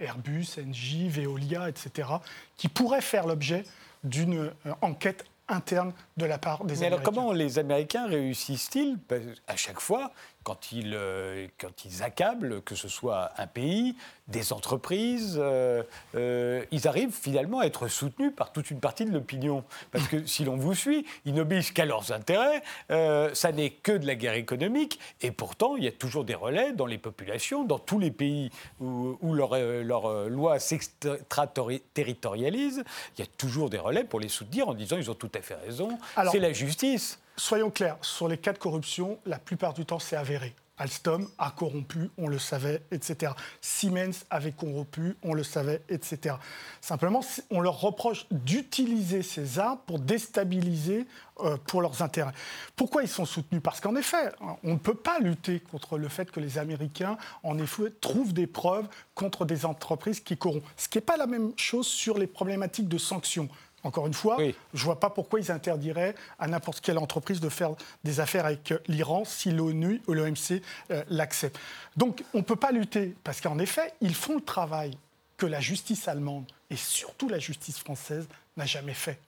Airbus, 0.00 0.46
NJ, 0.58 1.08
Veolia, 1.08 1.68
etc., 1.68 2.08
qui 2.56 2.68
pourraient 2.68 3.00
faire 3.00 3.26
l'objet 3.26 3.64
d'une 4.04 4.52
euh, 4.66 4.72
enquête 4.80 5.24
interne 5.48 5.92
de 6.16 6.24
la 6.26 6.38
part 6.38 6.64
des 6.64 6.74
Mais 6.74 6.86
Américains. 6.86 6.86
alors 6.96 7.02
comment 7.02 7.32
les 7.32 7.58
Américains 7.58 8.06
réussissent-ils? 8.06 8.96
Que 9.08 9.34
À 9.46 9.56
chaque 9.56 9.80
fois, 9.80 10.12
quand 10.48 10.72
ils, 10.72 10.94
euh, 10.94 11.46
quand 11.58 11.84
ils 11.84 12.02
accablent, 12.02 12.62
que 12.62 12.74
ce 12.74 12.88
soit 12.88 13.32
un 13.36 13.46
pays, 13.46 13.94
des 14.28 14.52
entreprises, 14.52 15.36
euh, 15.38 15.82
euh, 16.14 16.64
ils 16.70 16.88
arrivent 16.88 17.14
finalement 17.14 17.58
à 17.60 17.66
être 17.66 17.88
soutenus 17.88 18.32
par 18.34 18.52
toute 18.52 18.70
une 18.70 18.80
partie 18.80 19.06
de 19.06 19.10
l'opinion. 19.10 19.64
Parce 19.90 20.06
que 20.08 20.26
si 20.26 20.44
l'on 20.44 20.56
vous 20.56 20.74
suit, 20.74 21.06
ils 21.24 21.32
n'obéissent 21.34 21.72
qu'à 21.72 21.86
leurs 21.86 22.12
intérêts, 22.12 22.62
euh, 22.90 23.34
ça 23.34 23.52
n'est 23.52 23.70
que 23.70 23.92
de 23.92 24.06
la 24.06 24.14
guerre 24.14 24.34
économique, 24.34 25.00
et 25.22 25.30
pourtant 25.30 25.76
il 25.76 25.84
y 25.84 25.88
a 25.88 25.92
toujours 25.92 26.24
des 26.24 26.34
relais 26.34 26.72
dans 26.72 26.86
les 26.86 26.96
populations, 26.98 27.64
dans 27.64 27.78
tous 27.78 27.98
les 27.98 28.10
pays 28.10 28.50
où, 28.80 29.16
où 29.20 29.34
leur, 29.34 29.58
leur, 29.58 30.28
loi 30.28 30.58
s'extraterritorialise, 30.58 32.84
il 33.16 33.20
y 33.20 33.24
a 33.24 33.28
toujours 33.38 33.70
des 33.70 33.78
relais 33.78 34.04
pour 34.04 34.20
les 34.20 34.28
soutenir 34.28 34.68
en 34.68 34.74
disant 34.74 34.96
ils 34.96 35.10
ont 35.10 35.14
tout 35.14 35.30
à 35.34 35.40
fait 35.40 35.56
raison, 35.56 35.98
c'est 36.30 36.38
la 36.38 36.54
justice. 36.54 37.20
Soyons 37.38 37.70
clairs, 37.70 37.96
sur 38.02 38.26
les 38.26 38.36
cas 38.36 38.52
de 38.52 38.58
corruption, 38.58 39.20
la 39.24 39.38
plupart 39.38 39.72
du 39.72 39.86
temps, 39.86 40.00
c'est 40.00 40.16
avéré. 40.16 40.56
Alstom 40.76 41.28
a 41.38 41.50
corrompu, 41.52 42.10
on 42.18 42.26
le 42.26 42.38
savait, 42.38 42.82
etc. 42.90 43.32
Siemens 43.60 44.24
avait 44.28 44.52
corrompu, 44.52 45.16
on 45.22 45.34
le 45.34 45.44
savait, 45.44 45.82
etc. 45.88 46.34
Simplement, 46.80 47.20
on 47.50 47.60
leur 47.60 47.80
reproche 47.80 48.26
d'utiliser 48.32 49.22
ces 49.22 49.60
armes 49.60 49.78
pour 49.86 50.00
déstabiliser 50.00 51.06
euh, 51.40 51.56
pour 51.66 51.80
leurs 51.80 52.02
intérêts. 52.02 52.32
Pourquoi 52.74 53.02
ils 53.02 53.08
sont 53.08 53.24
soutenus? 53.24 53.62
Parce 53.62 53.80
qu'en 53.80 53.94
effet, 53.94 54.32
on 54.64 54.72
ne 54.72 54.78
peut 54.78 54.94
pas 54.94 55.20
lutter 55.20 55.60
contre 55.60 55.96
le 55.96 56.08
fait 56.08 56.30
que 56.30 56.40
les 56.40 56.58
Américains, 56.58 57.18
en 57.44 57.58
effet, 57.58 57.92
trouvent 58.00 58.32
des 58.32 58.46
preuves 58.46 58.88
contre 59.14 59.44
des 59.44 59.64
entreprises 59.64 60.20
qui 60.20 60.36
corrompent. 60.36 60.66
Ce 60.76 60.88
qui 60.88 60.98
n'est 60.98 61.02
pas 61.02 61.16
la 61.16 61.26
même 61.26 61.52
chose 61.56 61.86
sur 61.86 62.18
les 62.18 62.26
problématiques 62.26 62.88
de 62.88 62.98
sanctions. 62.98 63.48
Encore 63.84 64.06
une 64.06 64.14
fois, 64.14 64.36
Oui. 64.38 64.54
je 64.74 64.80
ne 64.80 64.84
vois 64.84 64.98
pas 64.98 65.08
pourquoi 65.10 65.38
ils 65.40 65.52
interdiraient 65.52 66.14
à 66.38 66.48
n'importe 66.48 66.80
quelle 66.80 66.98
entreprise 66.98 67.40
de 67.40 67.48
faire 67.48 67.70
des 68.02 68.18
affaires 68.20 68.44
avec 68.44 68.74
l'Iran 68.88 69.24
si 69.24 69.50
l'ONU 69.52 70.02
ou 70.08 70.14
l'OMC 70.14 70.62
euh, 70.90 71.04
l'acceptent. 71.08 71.58
Donc 71.96 72.24
on 72.34 72.38
ne 72.38 72.42
peut 72.42 72.56
pas 72.56 72.72
lutter, 72.72 73.14
parce 73.22 73.40
qu'en 73.40 73.58
effet, 73.58 73.94
ils 74.00 74.14
font 74.16 74.34
le 74.34 74.40
travail 74.40 74.98
que 75.36 75.46
la 75.46 75.60
justice 75.60 76.08
allemande, 76.08 76.44
et 76.70 76.76
surtout 76.76 77.28
la 77.28 77.38
justice 77.38 77.78
française, 77.78 78.26
n'a 78.56 78.66
jamais 78.66 78.94
fait. 78.94 79.20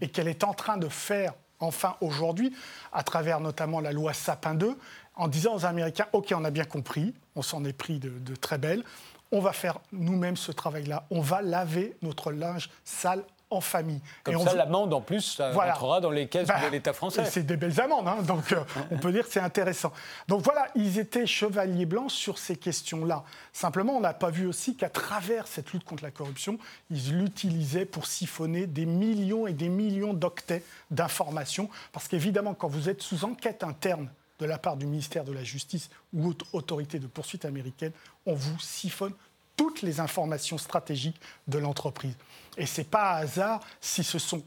Et 0.00 0.08
qu'elle 0.08 0.28
est 0.28 0.44
en 0.44 0.54
train 0.54 0.76
de 0.76 0.88
faire, 0.88 1.34
enfin 1.58 1.96
aujourd'hui, 2.00 2.54
à 2.92 3.02
travers 3.02 3.40
notamment 3.40 3.80
la 3.80 3.90
loi 3.92 4.12
Sapin 4.12 4.54
2, 4.54 4.78
en 5.16 5.26
disant 5.26 5.56
aux 5.56 5.64
Américains, 5.64 6.06
OK, 6.12 6.32
on 6.36 6.44
a 6.44 6.50
bien 6.50 6.64
compris, 6.64 7.12
on 7.34 7.42
s'en 7.42 7.64
est 7.64 7.72
pris 7.72 7.98
de, 7.98 8.10
de 8.10 8.36
très 8.36 8.58
belles, 8.58 8.84
on 9.32 9.40
va 9.40 9.52
faire 9.52 9.80
nous-mêmes 9.90 10.36
ce 10.36 10.52
travail-là, 10.52 11.04
on 11.10 11.20
va 11.20 11.42
laver 11.42 11.96
notre 12.02 12.30
linge 12.30 12.70
sale 12.84 13.24
en 13.50 13.60
famille. 13.60 14.00
Comme 14.24 14.34
et 14.34 14.36
on 14.36 14.44
ça, 14.44 14.54
l'amende, 14.54 14.92
en 14.92 15.00
plus, 15.00 15.20
ça 15.36 15.50
Voilà. 15.52 15.72
rentrera 15.74 16.00
dans 16.00 16.10
les 16.10 16.26
caisses 16.26 16.48
bah, 16.48 16.60
de 16.66 16.72
l'État 16.72 16.92
français. 16.92 17.24
C'est 17.26 17.44
des 17.44 17.56
belles 17.56 17.80
amendes, 17.80 18.08
hein, 18.08 18.22
donc 18.22 18.52
euh, 18.52 18.60
on 18.90 18.98
peut 18.98 19.12
dire 19.12 19.24
que 19.26 19.32
c'est 19.32 19.40
intéressant. 19.40 19.92
Donc 20.26 20.42
voilà, 20.42 20.66
ils 20.74 20.98
étaient 20.98 21.26
chevaliers 21.26 21.86
blancs 21.86 22.10
sur 22.10 22.38
ces 22.38 22.56
questions-là. 22.56 23.22
Simplement, 23.52 23.96
on 23.96 24.00
n'a 24.00 24.14
pas 24.14 24.30
vu 24.30 24.46
aussi 24.46 24.74
qu'à 24.76 24.88
travers 24.88 25.46
cette 25.46 25.72
lutte 25.72 25.84
contre 25.84 26.02
la 26.02 26.10
corruption, 26.10 26.58
ils 26.90 27.16
l'utilisaient 27.16 27.84
pour 27.86 28.06
siphonner 28.06 28.66
des 28.66 28.86
millions 28.86 29.46
et 29.46 29.52
des 29.52 29.68
millions 29.68 30.12
d'octets 30.12 30.64
d'informations. 30.90 31.70
Parce 31.92 32.08
qu'évidemment, 32.08 32.54
quand 32.54 32.68
vous 32.68 32.88
êtes 32.88 33.02
sous 33.02 33.24
enquête 33.24 33.62
interne 33.62 34.10
de 34.38 34.44
la 34.44 34.58
part 34.58 34.76
du 34.76 34.86
ministère 34.86 35.24
de 35.24 35.32
la 35.32 35.44
Justice 35.44 35.88
ou 36.12 36.28
autre 36.28 36.46
autorité 36.52 36.98
de 36.98 37.06
poursuite 37.06 37.44
américaine, 37.44 37.92
on 38.26 38.34
vous 38.34 38.58
siphonne 38.60 39.12
toutes 39.56 39.82
les 39.82 40.00
informations 40.00 40.58
stratégiques 40.58 41.20
de 41.48 41.58
l'entreprise. 41.58 42.14
Et 42.56 42.66
ce 42.66 42.80
n'est 42.80 42.86
pas 42.86 43.14
un 43.14 43.22
hasard 43.22 43.60
si 43.80 44.04
ce 44.04 44.18
sont 44.18 44.42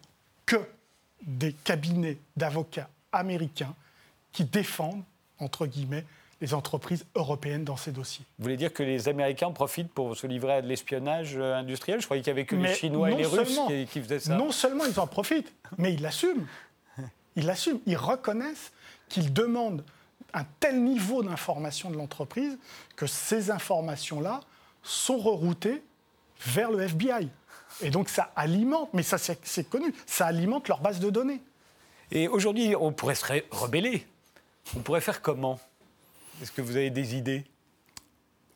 que 0.45 0.57
des 1.21 1.53
cabinets 1.53 2.17
d'avocats 2.37 2.89
américains 3.11 3.73
qui 4.31 4.45
défendent, 4.45 5.03
entre 5.39 5.65
guillemets, 5.65 6.05
les 6.41 6.53
entreprises 6.53 7.05
européennes 7.15 7.65
dans 7.65 7.75
ces 7.75 7.91
dossiers. 7.91 8.23
Vous 8.37 8.43
voulez 8.43 8.55
dire 8.55 8.71
que 8.71 8.83
les 8.83 9.09
Américains 9.09 9.51
profitent 9.51 9.91
pour 9.91 10.15
se 10.15 10.25
livrer 10.25 10.53
à 10.53 10.61
de 10.61 10.67
l'espionnage 10.67 11.35
euh, 11.35 11.55
industriel? 11.55 11.99
Je 11.99 12.05
croyais 12.05 12.23
qu'il 12.23 12.33
n'y 12.33 12.39
avait 12.39 12.45
que 12.45 12.55
les 12.55 12.73
Chinois 12.75 13.11
et 13.11 13.15
les 13.15 13.25
Russes 13.25 13.59
qui, 13.67 13.85
qui 13.87 14.01
faisaient 14.01 14.19
ça. 14.19 14.37
Non 14.37 14.51
seulement 14.51 14.85
ils 14.85 14.99
en 14.99 15.07
profitent, 15.07 15.53
mais 15.77 15.93
ils 15.93 16.01
l'assument. 16.01 16.45
Ils 17.35 17.45
l'assument. 17.45 17.81
Ils 17.85 17.97
reconnaissent 17.97 18.71
qu'ils 19.09 19.33
demandent 19.33 19.83
un 20.33 20.45
tel 20.59 20.81
niveau 20.81 21.23
d'information 21.23 21.89
de 21.89 21.97
l'entreprise 21.97 22.57
que 22.95 23.07
ces 23.07 23.51
informations-là 23.51 24.41
sont 24.83 25.17
reroutées 25.17 25.83
vers 26.45 26.71
le 26.71 26.81
FBI. 26.81 27.29
Et 27.81 27.89
donc 27.89 28.09
ça 28.09 28.31
alimente, 28.35 28.89
mais 28.93 29.03
ça 29.03 29.17
c'est 29.17 29.69
connu, 29.69 29.93
ça 30.05 30.25
alimente 30.27 30.67
leur 30.67 30.79
base 30.81 30.99
de 30.99 31.09
données. 31.09 31.41
Et 32.11 32.27
aujourd'hui, 32.27 32.75
on 32.75 32.91
pourrait 32.91 33.15
se 33.15 33.25
rebeller. 33.51 34.05
On 34.75 34.79
pourrait 34.79 35.01
faire 35.01 35.21
comment? 35.21 35.59
Est-ce 36.41 36.51
que 36.51 36.61
vous 36.61 36.75
avez 36.75 36.89
des 36.89 37.15
idées? 37.15 37.45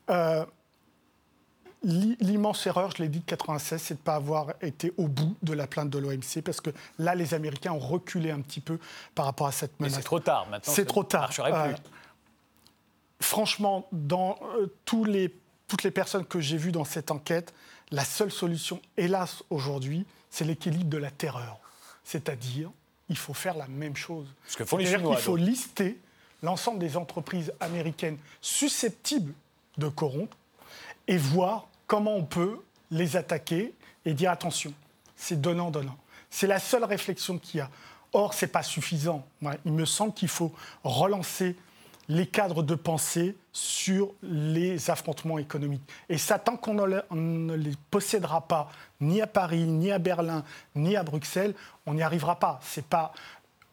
Euh, 0.10 0.44
l'i- 1.84 2.18
L'immense 2.20 2.66
erreur, 2.66 2.92
je 2.98 3.04
l'ai 3.04 3.10
dit, 3.10 3.20
de 3.20 3.26
96, 3.26 3.82
c'est 3.82 3.94
de 3.94 4.00
ne 4.00 4.04
pas 4.04 4.16
avoir 4.16 4.54
été 4.62 4.92
au 4.98 5.08
bout 5.08 5.36
de 5.44 5.54
la 5.54 5.68
plainte 5.68 5.90
de 5.90 6.00
l'OMC, 6.00 6.42
parce 6.44 6.62
que 6.62 6.72
là, 6.98 7.14
les 7.16 7.34
Américains 7.34 7.72
ont 7.74 7.80
reculé 7.80 8.32
un 8.32 8.42
petit 8.42 8.60
peu 8.62 8.80
par 9.16 9.26
rapport 9.26 9.48
à 9.48 9.52
cette 9.52 9.80
menace. 9.80 9.96
c'est 9.98 10.02
trop 10.04 10.20
tard 10.20 10.48
maintenant. 10.50 10.74
C'est 10.74 10.82
ça 10.82 10.88
trop 10.88 11.04
tard. 11.04 11.22
marcherait 11.22 11.52
Euh, 11.54 11.74
plus. 11.74 11.82
franchement, 13.22 13.88
dans 13.92 14.38
euh, 14.58 14.68
tous 14.86 15.06
les, 15.06 15.34
toutes 15.74 15.82
les 15.82 15.90
personnes 15.90 16.24
que 16.24 16.40
j'ai 16.40 16.58
vues 16.58 16.72
dans 16.72 16.86
cette 16.86 17.10
enquête, 17.10 17.52
la 17.90 18.06
seule 18.06 18.32
solution, 18.32 18.80
hélas, 18.96 19.42
aujourd'hui, 19.50 20.06
c'est 20.30 20.46
l'équilibre 20.46 20.88
de 20.88 21.00
la 21.00 21.10
terreur. 21.10 21.58
C'est-à-dire, 22.04 22.70
il 23.10 23.18
faut 23.18 23.34
faire 23.34 23.58
la 23.58 23.66
même 23.66 23.96
chose. 23.96 24.28
Ce 24.48 24.56
que 24.56 24.66
font 24.66 24.78
les 24.78 24.86
Chinois, 24.86 25.16
qu'il 25.16 25.24
faut 25.24 25.36
donc. 25.36 25.48
lister 25.48 25.98
l'ensemble 26.44 26.78
des 26.78 26.96
entreprises 26.96 27.52
américaines 27.60 28.20
susceptibles 28.40 29.34
de 29.80 29.88
corrompre 29.88 30.38
et 31.08 31.18
voir 31.18 31.68
comment 31.88 32.18
on 32.18 32.24
peut 32.24 32.60
les 32.92 33.16
attaquer 33.16 33.74
et 34.06 34.14
dire 34.14 34.30
attention, 34.30 34.76
c'est 35.16 35.42
donnant-donnant. 35.42 35.98
C'est 36.30 36.46
la 36.46 36.60
seule 36.60 36.84
réflexion 36.84 37.40
qu'il 37.40 37.58
y 37.58 37.62
a. 37.62 37.70
Or, 38.12 38.36
ce 38.36 38.46
n'est 38.46 38.52
pas 38.52 38.62
suffisant. 38.62 39.26
Il 39.66 39.74
me 39.74 39.86
semble 39.86 40.14
qu'il 40.14 40.30
faut 40.30 40.54
relancer 40.84 41.56
les 42.10 42.28
cadres 42.28 42.64
de 42.64 42.76
pensée 42.76 43.36
sur 43.52 44.12
les 44.24 44.90
affrontements 44.90 45.38
économiques. 45.38 45.84
Et 46.10 46.18
ça, 46.18 46.40
tant 46.40 46.58
qu'on 46.58 46.74
ne, 46.74 47.56
les 47.56 47.74
possédera 47.92 48.48
pas, 48.48 48.70
ni 49.00 49.22
à 49.22 49.28
Paris, 49.28 49.64
ni 49.64 49.92
à 49.92 50.00
Berlin, 50.00 50.44
ni 50.76 50.96
à 50.96 51.04
Bruxelles, 51.04 51.54
on 51.86 51.94
n'y 51.94 52.04
arrivera 52.04 52.40
pas. 52.40 52.60
C'est 52.64 52.86
pas 52.86 53.14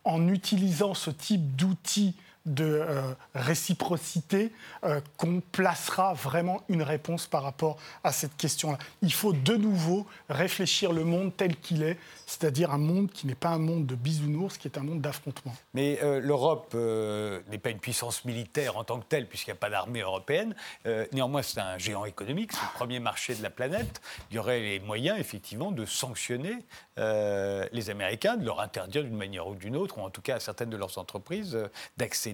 en 0.04 0.28
utilisant 0.28 0.94
ce 0.94 1.10
type 1.10 1.56
d'outils 1.56 2.14
de 2.46 2.64
euh, 2.64 3.02
réciprocité 3.34 4.52
euh, 4.84 5.00
qu'on 5.16 5.40
placera 5.52 6.14
vraiment 6.14 6.62
une 6.68 6.82
réponse 6.82 7.26
par 7.26 7.42
rapport 7.42 7.76
à 8.02 8.12
cette 8.12 8.36
question-là. 8.36 8.78
Il 9.02 9.12
faut 9.12 9.32
de 9.32 9.56
nouveau 9.56 10.06
réfléchir 10.28 10.92
le 10.92 11.04
monde 11.04 11.32
tel 11.36 11.56
qu'il 11.56 11.82
est, 11.82 11.98
c'est-à-dire 12.26 12.72
un 12.72 12.78
monde 12.78 13.10
qui 13.10 13.26
n'est 13.26 13.34
pas 13.34 13.50
un 13.50 13.58
monde 13.58 13.86
de 13.86 13.94
bisounours, 13.94 14.56
qui 14.56 14.68
est 14.68 14.78
un 14.78 14.82
monde 14.82 15.00
d'affrontement. 15.00 15.54
Mais 15.74 15.98
euh, 16.02 16.20
l'Europe 16.20 16.74
n'est 16.74 17.58
pas 17.58 17.70
une 17.70 17.78
puissance 17.78 18.24
militaire 18.24 18.76
en 18.76 18.84
tant 18.84 18.98
que 19.00 19.04
telle, 19.06 19.26
puisqu'il 19.26 19.50
n'y 19.50 19.58
a 19.58 19.60
pas 19.60 19.70
d'armée 19.70 20.00
européenne. 20.00 20.54
Néanmoins, 21.12 21.42
c'est 21.42 21.60
un 21.60 21.78
géant 21.78 22.04
économique, 22.04 22.52
c'est 22.52 22.60
le 22.60 22.74
premier 22.74 23.00
marché 23.00 23.34
de 23.34 23.42
la 23.42 23.50
planète. 23.50 24.00
Il 24.30 24.36
y 24.36 24.38
aurait 24.38 24.60
les 24.60 24.80
moyens, 24.80 25.18
effectivement, 25.18 25.72
de 25.72 25.84
sanctionner 25.84 26.58
les 26.96 27.90
Américains, 27.90 28.36
de 28.36 28.44
leur 28.44 28.60
interdire 28.60 29.04
d'une 29.04 29.16
manière 29.16 29.46
ou 29.46 29.54
d'une 29.54 29.76
autre, 29.76 29.98
ou 29.98 30.02
en 30.02 30.10
tout 30.10 30.22
cas 30.22 30.36
à 30.36 30.40
certaines 30.40 30.70
de 30.70 30.76
leurs 30.76 30.98
entreprises, 30.98 31.54
euh, 31.54 31.68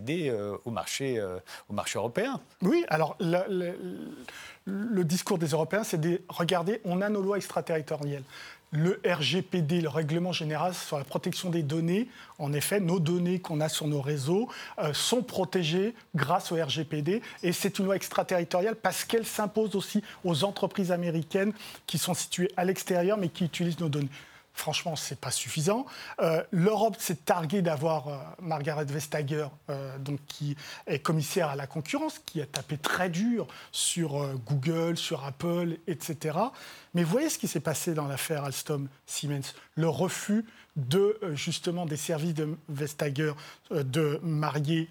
euh, 0.08 0.56
au, 0.64 0.70
marché, 0.70 1.18
euh, 1.18 1.38
au 1.68 1.72
marché 1.72 1.98
européen. 1.98 2.40
Oui, 2.62 2.84
alors 2.88 3.16
le 3.18 5.04
discours 5.04 5.38
des 5.38 5.48
Européens, 5.48 5.84
c'est 5.84 6.00
de 6.00 6.20
regarder, 6.28 6.80
on 6.84 7.00
a 7.00 7.08
nos 7.08 7.22
lois 7.22 7.36
extraterritoriales. 7.36 8.24
Le 8.72 9.00
RGPD, 9.06 9.80
le 9.80 9.88
règlement 9.88 10.32
général 10.32 10.74
sur 10.74 10.98
la 10.98 11.04
protection 11.04 11.50
des 11.50 11.62
données, 11.62 12.08
en 12.38 12.52
effet, 12.52 12.80
nos 12.80 12.98
données 12.98 13.38
qu'on 13.38 13.60
a 13.60 13.68
sur 13.68 13.86
nos 13.86 14.00
réseaux 14.00 14.48
euh, 14.80 14.92
sont 14.92 15.22
protégées 15.22 15.94
grâce 16.16 16.50
au 16.50 16.56
RGPD. 16.56 17.22
Et 17.44 17.52
c'est 17.52 17.78
une 17.78 17.84
loi 17.84 17.94
extraterritoriale 17.96 18.74
parce 18.74 19.04
qu'elle 19.04 19.24
s'impose 19.24 19.76
aussi 19.76 20.02
aux 20.24 20.42
entreprises 20.42 20.90
américaines 20.90 21.52
qui 21.86 21.96
sont 21.96 22.14
situées 22.14 22.50
à 22.56 22.64
l'extérieur 22.64 23.18
mais 23.18 23.28
qui 23.28 23.44
utilisent 23.44 23.80
nos 23.80 23.88
données. 23.88 24.10
Franchement, 24.56 24.96
ce 24.96 25.12
n'est 25.14 25.18
pas 25.18 25.30
suffisant. 25.30 25.86
Euh, 26.20 26.42
L'Europe 26.50 26.96
s'est 26.98 27.14
targuée 27.14 27.62
d'avoir 27.62 28.08
euh, 28.08 28.16
Margaret 28.40 28.86
Vestager, 28.86 29.46
euh, 29.70 29.98
donc, 29.98 30.18
qui 30.26 30.56
est 30.86 30.98
commissaire 30.98 31.50
à 31.50 31.56
la 31.56 31.66
concurrence, 31.66 32.18
qui 32.24 32.40
a 32.40 32.46
tapé 32.46 32.78
très 32.78 33.10
dur 33.10 33.46
sur 33.70 34.26
Google, 34.46 34.96
sur 34.96 35.24
Apple, 35.24 35.76
etc. 35.86 36.38
Mais 36.94 37.04
voyez 37.04 37.28
ce 37.28 37.38
qui 37.38 37.48
s'est 37.48 37.60
passé 37.60 37.94
dans 37.94 38.08
l'affaire 38.08 38.44
Alstom-Siemens 38.44 39.54
Le 39.74 39.88
refus 39.88 40.44
de, 40.76 41.18
justement, 41.34 41.84
des 41.86 41.96
services 41.96 42.34
de 42.34 42.56
Vestager 42.68 43.32
de 43.70 44.18
marier 44.22 44.88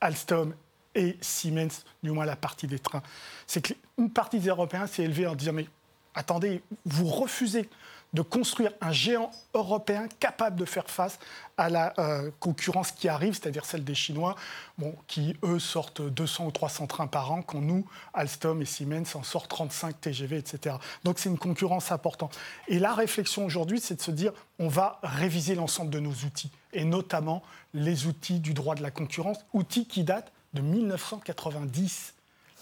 Alstom 0.00 0.54
et 0.94 1.16
Siemens, 1.20 1.84
du 2.02 2.12
moins 2.12 2.24
la 2.24 2.36
partie 2.36 2.68
des 2.68 2.78
trains. 2.78 3.02
C'est 3.46 3.60
qu'une 3.60 4.10
partie 4.10 4.38
des 4.38 4.48
Européens 4.48 4.86
s'est 4.86 5.02
élevée 5.02 5.26
en 5.26 5.34
disant 5.34 5.52
mais 5.52 5.66
attendez, 6.14 6.62
vous 6.84 7.06
refusez 7.06 7.68
de 8.14 8.22
construire 8.22 8.72
un 8.80 8.92
géant 8.92 9.30
européen 9.54 10.06
capable 10.20 10.56
de 10.56 10.64
faire 10.64 10.88
face 10.88 11.18
à 11.56 11.68
la 11.68 11.92
euh, 11.98 12.30
concurrence 12.40 12.92
qui 12.92 13.08
arrive, 13.08 13.34
c'est-à-dire 13.34 13.64
celle 13.64 13.84
des 13.84 13.94
Chinois, 13.94 14.36
bon, 14.78 14.94
qui, 15.08 15.36
eux, 15.42 15.58
sortent 15.58 16.00
200 16.00 16.46
ou 16.46 16.50
300 16.52 16.86
trains 16.86 17.06
par 17.08 17.32
an, 17.32 17.42
quand 17.42 17.60
nous, 17.60 17.84
Alstom 18.14 18.62
et 18.62 18.64
Siemens, 18.64 19.14
en 19.14 19.24
sortent 19.24 19.50
35 19.50 20.00
TGV, 20.00 20.38
etc. 20.38 20.76
Donc 21.02 21.18
c'est 21.18 21.28
une 21.28 21.38
concurrence 21.38 21.90
importante. 21.90 22.38
Et 22.68 22.78
la 22.78 22.94
réflexion 22.94 23.44
aujourd'hui, 23.44 23.80
c'est 23.80 23.96
de 23.96 24.02
se 24.02 24.12
dire, 24.12 24.32
on 24.60 24.68
va 24.68 25.00
réviser 25.02 25.56
l'ensemble 25.56 25.90
de 25.90 25.98
nos 25.98 26.12
outils, 26.12 26.50
et 26.72 26.84
notamment 26.84 27.42
les 27.74 28.06
outils 28.06 28.38
du 28.38 28.54
droit 28.54 28.76
de 28.76 28.82
la 28.82 28.92
concurrence, 28.92 29.38
outils 29.52 29.86
qui 29.86 30.04
datent 30.04 30.32
de 30.54 30.62
1990. 30.62 32.14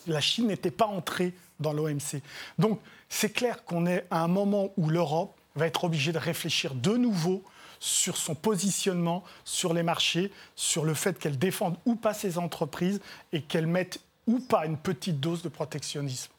La 0.06 0.20
Chine 0.20 0.48
n'était 0.48 0.70
pas 0.70 0.86
entrée 0.86 1.34
dans 1.60 1.72
l'OMC. 1.74 2.22
Donc 2.58 2.80
c'est 3.08 3.30
clair 3.30 3.64
qu'on 3.64 3.86
est 3.86 4.06
à 4.10 4.22
un 4.22 4.28
moment 4.28 4.70
où 4.76 4.88
l'Europe 4.88 5.36
va 5.56 5.66
être 5.66 5.84
obligé 5.84 6.12
de 6.12 6.18
réfléchir 6.18 6.74
de 6.74 6.96
nouveau 6.96 7.42
sur 7.80 8.16
son 8.16 8.36
positionnement 8.36 9.24
sur 9.44 9.74
les 9.74 9.82
marchés, 9.82 10.30
sur 10.54 10.84
le 10.84 10.94
fait 10.94 11.18
qu'elle 11.18 11.38
défende 11.38 11.76
ou 11.84 11.96
pas 11.96 12.14
ses 12.14 12.38
entreprises 12.38 13.00
et 13.32 13.42
qu'elle 13.42 13.66
mette 13.66 14.00
ou 14.28 14.38
pas 14.38 14.66
une 14.66 14.76
petite 14.76 15.18
dose 15.18 15.42
de 15.42 15.48
protectionnisme. 15.48 16.30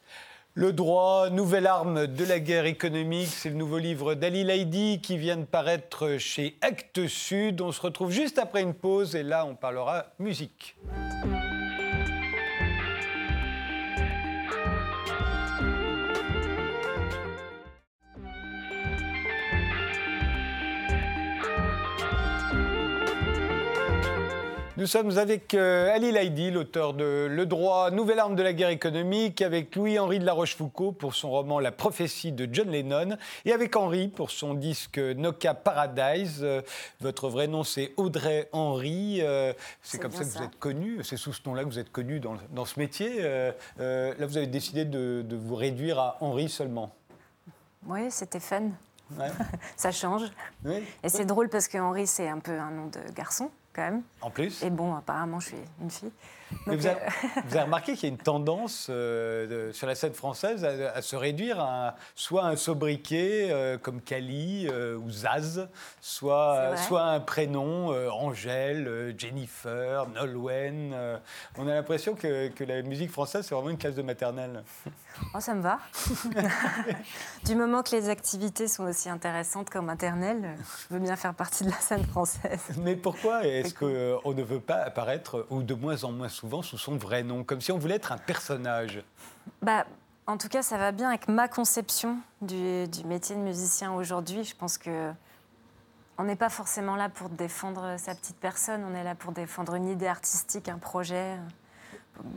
Le 0.56 0.72
droit, 0.72 1.30
nouvelle 1.30 1.66
arme 1.66 2.06
de 2.06 2.24
la 2.24 2.38
guerre 2.38 2.64
économique, 2.64 3.26
c'est 3.26 3.50
le 3.50 3.56
nouveau 3.56 3.78
livre 3.78 4.14
d'Ali 4.14 4.44
Laidi 4.44 5.00
qui 5.02 5.18
vient 5.18 5.36
de 5.36 5.44
paraître 5.44 6.16
chez 6.18 6.56
Actes 6.60 7.08
Sud. 7.08 7.60
On 7.60 7.72
se 7.72 7.80
retrouve 7.80 8.10
juste 8.10 8.38
après 8.38 8.62
une 8.62 8.72
pause 8.72 9.16
et 9.16 9.24
là 9.24 9.44
on 9.44 9.56
parlera 9.56 10.06
musique. 10.18 10.76
Nous 24.76 24.88
sommes 24.88 25.16
avec 25.18 25.54
euh, 25.54 25.94
Ali 25.94 26.10
Laidi, 26.10 26.50
l'auteur 26.50 26.94
de 26.94 27.28
Le 27.30 27.46
droit, 27.46 27.92
nouvelle 27.92 28.18
arme 28.18 28.34
de 28.34 28.42
la 28.42 28.52
guerre 28.52 28.70
économique, 28.70 29.40
avec 29.40 29.76
Louis-Henri 29.76 30.18
de 30.18 30.24
la 30.24 30.32
Rochefoucauld 30.32 30.96
pour 30.96 31.14
son 31.14 31.30
roman 31.30 31.60
La 31.60 31.70
prophétie 31.70 32.32
de 32.32 32.52
John 32.52 32.68
Lennon, 32.68 33.16
et 33.44 33.52
avec 33.52 33.76
Henri 33.76 34.08
pour 34.08 34.32
son 34.32 34.54
disque 34.54 34.98
Nokia 34.98 35.54
Paradise. 35.54 36.40
Euh, 36.42 36.60
votre 37.00 37.28
vrai 37.28 37.46
nom, 37.46 37.62
c'est 37.62 37.92
Audrey 37.96 38.48
Henri. 38.50 39.20
Euh, 39.20 39.52
c'est 39.80 40.00
comme 40.00 40.10
ça 40.10 40.24
que 40.24 40.28
vous 40.28 40.42
êtes 40.42 40.58
connu, 40.58 41.04
c'est 41.04 41.16
sous 41.16 41.32
ce 41.32 41.42
nom-là 41.46 41.62
que 41.62 41.68
vous 41.68 41.78
êtes 41.78 41.92
connu 41.92 42.18
dans, 42.18 42.64
ce 42.64 42.80
métier. 42.80 43.22
là, 43.78 44.26
vous 44.26 44.36
avez 44.36 44.48
décidé 44.48 44.84
de, 44.84 45.36
vous 45.36 45.54
réduire 45.54 46.00
à 46.00 46.16
Henri 46.20 46.48
seulement. 46.48 46.90
Oui, 47.86 48.10
c'était 48.10 48.40
fun. 48.40 48.70
ça 49.76 49.92
change. 49.92 50.22
Et 50.66 51.08
c'est 51.08 51.26
drôle 51.26 51.48
parce 51.48 51.68
que 51.68 51.78
Henri, 51.78 52.08
c'est 52.08 52.28
un 52.28 52.40
peu 52.40 52.58
un 52.58 52.72
nom 52.72 52.86
de 52.86 52.98
garçon 53.14 53.52
quand 53.74 53.82
même. 53.82 54.02
En 54.20 54.30
plus. 54.30 54.62
Et 54.62 54.70
bon, 54.70 54.94
apparemment, 54.94 55.40
je 55.40 55.48
suis 55.48 55.56
une 55.80 55.90
fille. 55.90 56.12
Euh, 56.68 56.76
vous, 56.76 56.86
avez, 56.86 57.60
remarqué 57.60 57.94
qu'il 57.94 58.08
y 58.08 58.12
a 58.12 58.14
une 58.14 58.22
tendance 58.22 58.88
euh, 58.90 59.72
sur 59.72 59.86
la 59.86 59.94
scène 59.94 60.14
française 60.14 60.64
à, 60.64 61.02
se 61.02 61.16
réduire 61.16 61.60
à 61.60 61.96
soit 62.14 62.44
un 62.44 62.56
sobriquet 62.56 63.48
euh, 63.50 63.78
comme 63.78 64.00
Kali 64.00 64.68
ou 64.68 65.10
Zaz, 65.10 65.68
soit, 66.00 66.76
soit 66.76 67.02
un 67.02 67.20
prénom, 67.20 67.88
Angèle, 68.10 69.14
Jennifer, 69.18 70.08
Nolwenn. 70.08 70.94
on 71.58 71.68
a 71.68 71.74
l'impression 71.74 72.14
que, 72.14 72.48
que, 72.48 72.64
la 72.64 72.82
musique 72.82 73.10
française, 73.10 73.46
c'est 73.46 73.54
vraiment 73.54 73.70
une 73.70 73.78
classe 73.78 73.94
de 73.94 74.02
maternelle. 74.02 74.62
Oh, 75.34 75.40
ça 75.40 75.54
me 75.54 75.62
va. 75.62 75.78
du 77.44 77.54
moment 77.54 77.82
que 77.82 77.94
les 77.94 78.08
activités 78.08 78.68
sont 78.68 78.84
aussi 78.84 79.08
intéressantes 79.08 79.70
comme 79.70 79.86
maternelle, 79.86 80.56
je 80.88 80.94
veux 80.94 81.00
bien 81.00 81.16
faire 81.16 81.34
partie 81.34 81.64
de 81.64 81.70
la 81.70 81.78
scène 81.78 82.04
française. 82.04 82.60
Mais 82.78 82.96
pourquoi 82.96 83.46
est-ce 83.46 83.74
qu'on 83.74 84.34
ne 84.34 84.42
veut 84.42 84.60
pas 84.60 84.82
apparaître, 84.82 85.46
ou 85.50 85.62
de 85.62 85.74
moins 85.74 86.02
en 86.04 86.12
moins 86.12 86.28
souvent, 86.28 86.43
sous 86.62 86.78
son 86.78 86.96
vrai 86.96 87.22
nom, 87.22 87.44
comme 87.44 87.60
si 87.60 87.72
on 87.72 87.78
voulait 87.78 87.96
être 87.96 88.12
un 88.12 88.18
personnage 88.18 89.02
bah, 89.62 89.86
En 90.26 90.36
tout 90.36 90.48
cas, 90.48 90.62
ça 90.62 90.78
va 90.78 90.92
bien 90.92 91.08
avec 91.08 91.28
ma 91.28 91.48
conception 91.48 92.18
du, 92.42 92.86
métier 93.04 93.36
de 93.36 93.40
musicien 93.40 93.92
aujourd'hui. 93.92 94.44
Je 94.44 94.54
pense 94.54 94.78
que 94.78 95.10
on 96.16 96.24
n'est 96.24 96.36
pas 96.36 96.48
forcément 96.48 96.94
là 96.94 97.08
pour 97.08 97.28
défendre 97.28 97.96
sa 97.98 98.14
petite 98.14 98.36
personne, 98.36 98.84
on 98.88 98.94
est 98.94 99.02
là 99.02 99.16
pour 99.16 99.32
défendre 99.32 99.74
une 99.74 99.88
idée 99.88 100.06
artistique, 100.06 100.68
un 100.68 100.78
projet. 100.78 101.36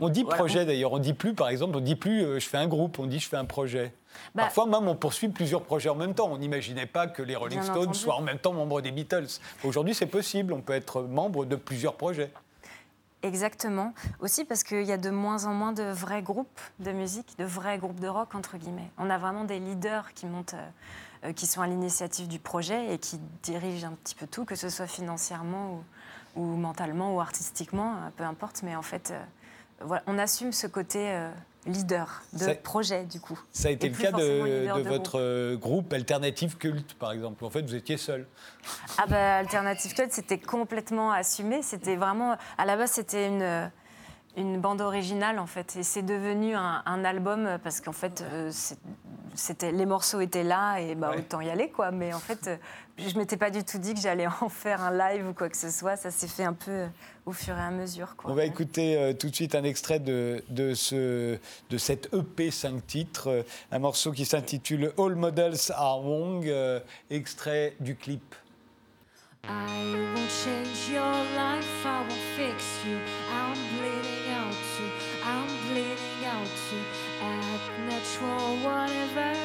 On 0.00 0.08
dit 0.08 0.24
projet 0.24 0.64
d'ailleurs, 0.64 0.92
on 0.92 0.98
dit 0.98 1.14
plus 1.14 1.34
par 1.34 1.48
exemple, 1.48 1.76
on 1.76 1.80
dit 1.80 1.94
plus 1.94 2.24
euh, 2.24 2.40
je 2.40 2.48
fais 2.48 2.56
un 2.56 2.66
groupe, 2.66 2.98
on 2.98 3.06
dit 3.06 3.20
je 3.20 3.28
fais 3.28 3.36
un 3.36 3.44
projet. 3.44 3.94
Bah, 4.34 4.42
Parfois 4.44 4.66
même 4.66 4.88
on 4.88 4.96
poursuit 4.96 5.28
plusieurs 5.28 5.62
projets 5.62 5.88
en 5.88 5.94
même 5.94 6.14
temps. 6.14 6.28
On 6.32 6.38
n'imaginait 6.38 6.86
pas 6.86 7.06
que 7.06 7.22
les 7.22 7.36
Rolling 7.36 7.62
Stones 7.62 7.94
soient 7.94 8.16
en 8.16 8.22
même 8.22 8.40
temps 8.40 8.52
membres 8.52 8.80
des 8.80 8.90
Beatles. 8.90 9.28
Aujourd'hui 9.62 9.94
c'est 9.94 10.06
possible, 10.06 10.52
on 10.52 10.60
peut 10.60 10.72
être 10.72 11.02
membre 11.02 11.44
de 11.44 11.54
plusieurs 11.54 11.94
projets. 11.94 12.32
Exactement. 13.22 13.94
Aussi 14.20 14.44
parce 14.44 14.62
qu'il 14.62 14.82
y 14.82 14.92
a 14.92 14.96
de 14.96 15.10
moins 15.10 15.44
en 15.44 15.54
moins 15.54 15.72
de 15.72 15.82
vrais 15.82 16.22
groupes 16.22 16.60
de 16.78 16.92
musique, 16.92 17.36
de 17.38 17.44
vrais 17.44 17.78
groupes 17.78 17.98
de 17.98 18.06
rock, 18.06 18.34
entre 18.34 18.56
guillemets. 18.58 18.90
On 18.96 19.10
a 19.10 19.18
vraiment 19.18 19.44
des 19.44 19.58
leaders 19.58 20.14
qui 20.14 20.26
montent, 20.26 20.54
euh, 20.54 21.28
euh, 21.28 21.32
qui 21.32 21.46
sont 21.46 21.60
à 21.60 21.66
l'initiative 21.66 22.28
du 22.28 22.38
projet 22.38 22.94
et 22.94 22.98
qui 22.98 23.18
dirigent 23.42 23.88
un 23.88 23.92
petit 23.92 24.14
peu 24.14 24.26
tout, 24.28 24.44
que 24.44 24.54
ce 24.54 24.68
soit 24.68 24.86
financièrement 24.86 25.82
ou, 26.36 26.42
mentalement 26.42 27.16
ou 27.16 27.20
artistiquement, 27.20 27.96
peu 28.16 28.22
importe. 28.22 28.62
Mais 28.62 28.76
en 28.76 28.82
fait, 28.82 29.12
on 30.06 30.18
assume 30.18 30.52
ce 30.52 30.66
côté 30.66 31.10
euh, 31.10 31.30
leader 31.68 32.22
de 32.32 32.52
projet, 32.54 33.04
du 33.04 33.20
coup. 33.20 33.38
Ça 33.52 33.68
a 33.68 33.70
été 33.70 33.88
le 33.88 33.96
cas 33.96 34.12
de, 34.12 34.88
votre 34.88 35.18
euh, 35.20 35.56
groupe. 35.56 35.92
Alternative 35.92 36.56
Culte, 36.56 36.94
par 36.94 37.12
exemple. 37.12 37.44
En 37.44 37.50
fait, 37.50 37.62
vous 37.62 37.74
étiez 37.74 37.96
seul. 37.96 38.26
Ah 38.98 39.06
bah, 39.06 39.36
Alternative 39.36 39.94
Culte, 39.94 40.12
c'était 40.12 40.38
complètement 40.38 41.12
assumé. 41.12 41.62
C'était 41.62 41.96
vraiment... 41.96 42.36
À 42.56 42.66
la 42.66 42.76
base, 42.76 42.92
c'était 42.92 43.28
une 43.28 43.70
une 44.36 44.60
bande 44.60 44.80
originale 44.80 45.38
en 45.40 45.46
fait 45.46 45.76
et 45.76 45.82
c'est 45.82 46.02
devenu 46.02 46.54
un, 46.54 47.04
album 47.04 47.58
parce 47.64 47.80
qu'en 47.80 47.92
fait 47.92 48.22
euh, 48.22 48.52
c'était 49.38 49.72
les 49.72 49.86
morceaux 49.86 50.20
étaient 50.20 50.44
là 50.44 50.78
et 50.78 50.94
bah, 50.94 51.12
autant 51.16 51.40
y 51.40 51.48
aller 51.48 51.70
quoi. 51.70 51.90
Mais 51.90 52.12
en 52.12 52.18
fait 52.18 52.48
euh, 52.48 52.56
je 52.98 53.16
m'étais 53.18 53.36
pas 53.36 53.50
du 53.50 53.64
tout 53.64 53.78
dit 53.78 53.94
que 53.94 54.00
j'allais 54.00 54.26
en 54.40 54.48
faire 54.48 54.82
un 54.82 54.96
live 54.96 55.28
ou 55.28 55.34
quoi 55.34 55.48
que 55.48 55.56
ce 55.56 55.70
soit. 55.70 55.96
Ça 55.96 56.10
s'est 56.10 56.28
fait 56.28 56.44
un 56.44 56.52
peu 56.52 56.70
euh, 56.70 56.86
au 57.26 57.32
fur 57.32 57.56
et 57.56 57.60
à 57.60 57.70
mesure 57.70 58.16
on 58.24 58.34
va 58.34 58.44
écouter 58.44 59.14
tout 59.18 59.28
de 59.28 59.34
suite 59.34 59.54
un 59.54 59.62
extrait 59.62 60.00
de, 60.00 60.42
de, 60.48 60.72
ce, 60.72 61.38
de 61.68 61.78
cette 61.78 62.08
EP 62.14 62.50
5 62.50 62.86
titres 62.86 63.44
un 63.70 63.78
morceau 63.78 64.12
qui 64.12 64.24
s'intitule 64.24 64.92
All 64.98 65.14
Models 65.14 65.70
Are 65.74 66.00
Wrong 66.00 66.50
extrait 67.10 67.76
du 67.80 67.96
clip. 67.96 68.34
I 69.44 69.94
won't 70.14 70.30
change 70.30 70.90
your 70.90 71.14
life, 71.36 71.86
I 71.86 72.00
won't 72.00 72.12
fix 72.36 72.84
you. 72.86 72.98
I'm 73.30 73.56
bleeding 73.78 74.07
control 78.18 78.56
whatever 78.64 79.37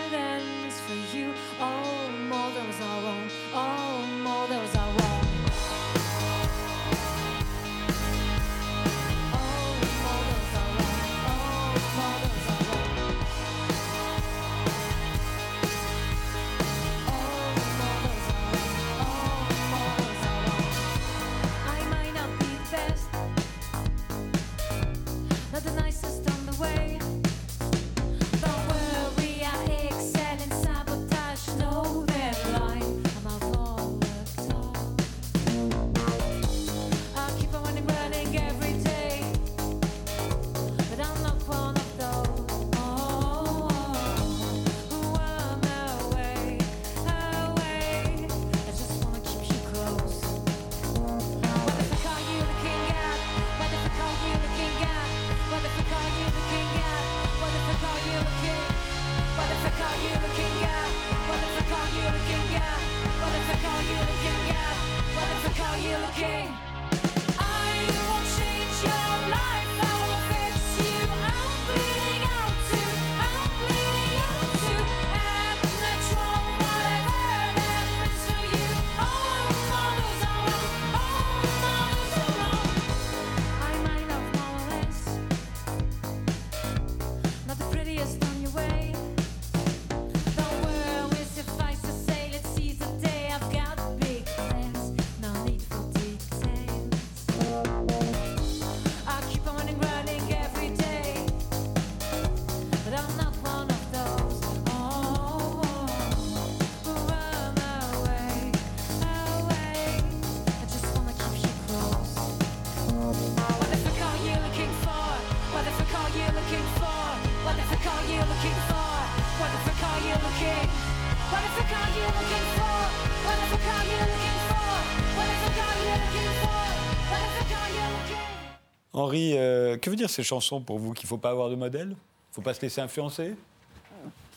que 129.84 129.90
veut 129.90 129.96
dire 129.96 130.10
ces 130.10 130.24
chansons 130.24 130.62
pour 130.62 130.80
vous 130.80 130.94
Qu'il 130.94 131.06
ne 131.06 131.10
faut 131.10 131.18
pas 131.18 131.32
avoir 131.32 131.50
de 131.50 131.56
modèle? 131.56 131.90
Il 131.90 131.92
ne 131.92 132.36
faut 132.36 132.42
pas 132.42 132.54
se 132.54 132.62
laisser 132.62 132.82
influencer? 132.82 133.36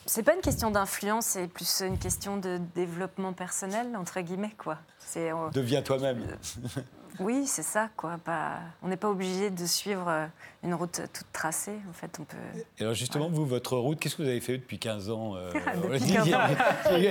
C'est 0.04 0.22
pas 0.22 0.34
une 0.34 0.40
question 0.40 0.70
d'influence, 0.70 1.26
c'est 1.26 1.48
plus 1.48 1.80
une 1.80 1.98
question 1.98 2.36
de 2.36 2.60
développement 2.74 3.32
personnel, 3.32 3.96
entre 3.96 4.20
guillemets, 4.20 4.54
quoi. 4.56 4.78
Euh, 5.16 5.50
Deviens 5.50 5.82
toi-même. 5.82 6.24
Oui, 7.18 7.46
c'est 7.46 7.62
ça, 7.62 7.88
quoi. 7.96 8.18
on 8.82 8.88
n'est 8.88 8.96
pas 8.96 9.08
obligé 9.08 9.50
de 9.50 9.64
suivre 9.66 10.06
euh, 10.06 10.26
une 10.66 10.74
route 10.74 11.00
toute 11.12 11.32
tracée, 11.32 11.78
en 11.88 11.92
fait. 11.92 12.10
On 12.20 12.24
peut... 12.24 12.36
Et 12.78 12.82
alors 12.82 12.94
justement, 12.94 13.28
vous, 13.30 13.46
votre 13.46 13.76
route, 13.76 13.98
qu'est-ce 13.98 14.16
que 14.16 14.22
vous 14.22 14.28
avez 14.28 14.40
fait 14.40 14.58
depuis 14.58 14.78
15 14.78 15.10
ans 15.10 15.36
euh, 15.36 15.52
depuis 15.92 16.12
15 16.12 16.34
ans. 16.34 16.40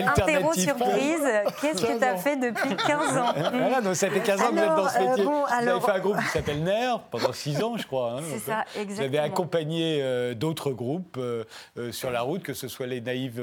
Interro 0.08 0.54
surprise, 0.54 1.24
qu'est-ce 1.62 1.82
que 1.82 1.98
tu 1.98 2.04
as 2.04 2.18
fait 2.18 2.36
depuis 2.36 2.76
15 2.76 3.18
ans 3.18 3.34
Voilà, 3.36 3.82
donc 3.82 3.96
ça 3.96 4.10
fait 4.10 4.20
15 4.20 4.42
ans 4.42 4.50
que 4.50 4.52
vous 4.52 4.60
êtes 4.60 4.68
dans 4.68 4.90
ce 4.90 5.00
métier. 5.00 5.24
vous 5.24 5.70
avez 5.70 5.82
fait 5.82 5.92
un 5.92 6.00
groupe 6.00 6.20
qui 6.20 6.28
s'appelle 6.28 6.64
NER 6.64 6.96
pendant 7.10 7.32
6 7.32 7.64
ans, 7.64 7.78
je 7.78 7.88
crois. 7.88 8.18
Hein, 8.18 8.24
c'est 8.30 8.40
ça, 8.40 8.66
exactement. 8.76 8.96
Vous 8.96 9.02
avez 9.02 9.20
accompagné 9.20 10.36
d'autres 10.36 10.72
groupes 10.72 11.20
sur 11.92 12.12
la 12.12 12.22
route, 12.22 12.44
que 12.44 12.54
ce 12.54 12.68
soit 12.68 12.88
les 12.88 13.02
naïves 13.02 13.42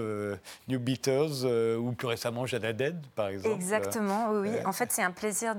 New 0.69 0.79
Beaters 0.79 1.45
ou 1.79 1.93
plus 1.93 2.07
récemment 2.07 2.45
Jada 2.45 2.73
Dead, 2.73 2.97
par 3.15 3.29
exemple. 3.29 3.55
Exactement, 3.55 4.31
oui. 4.33 4.51
oui. 4.51 4.67
En 4.67 4.73
fait, 4.73 4.93
c'est 4.93 5.03
un 5.03 5.11
plaisir 5.11 5.55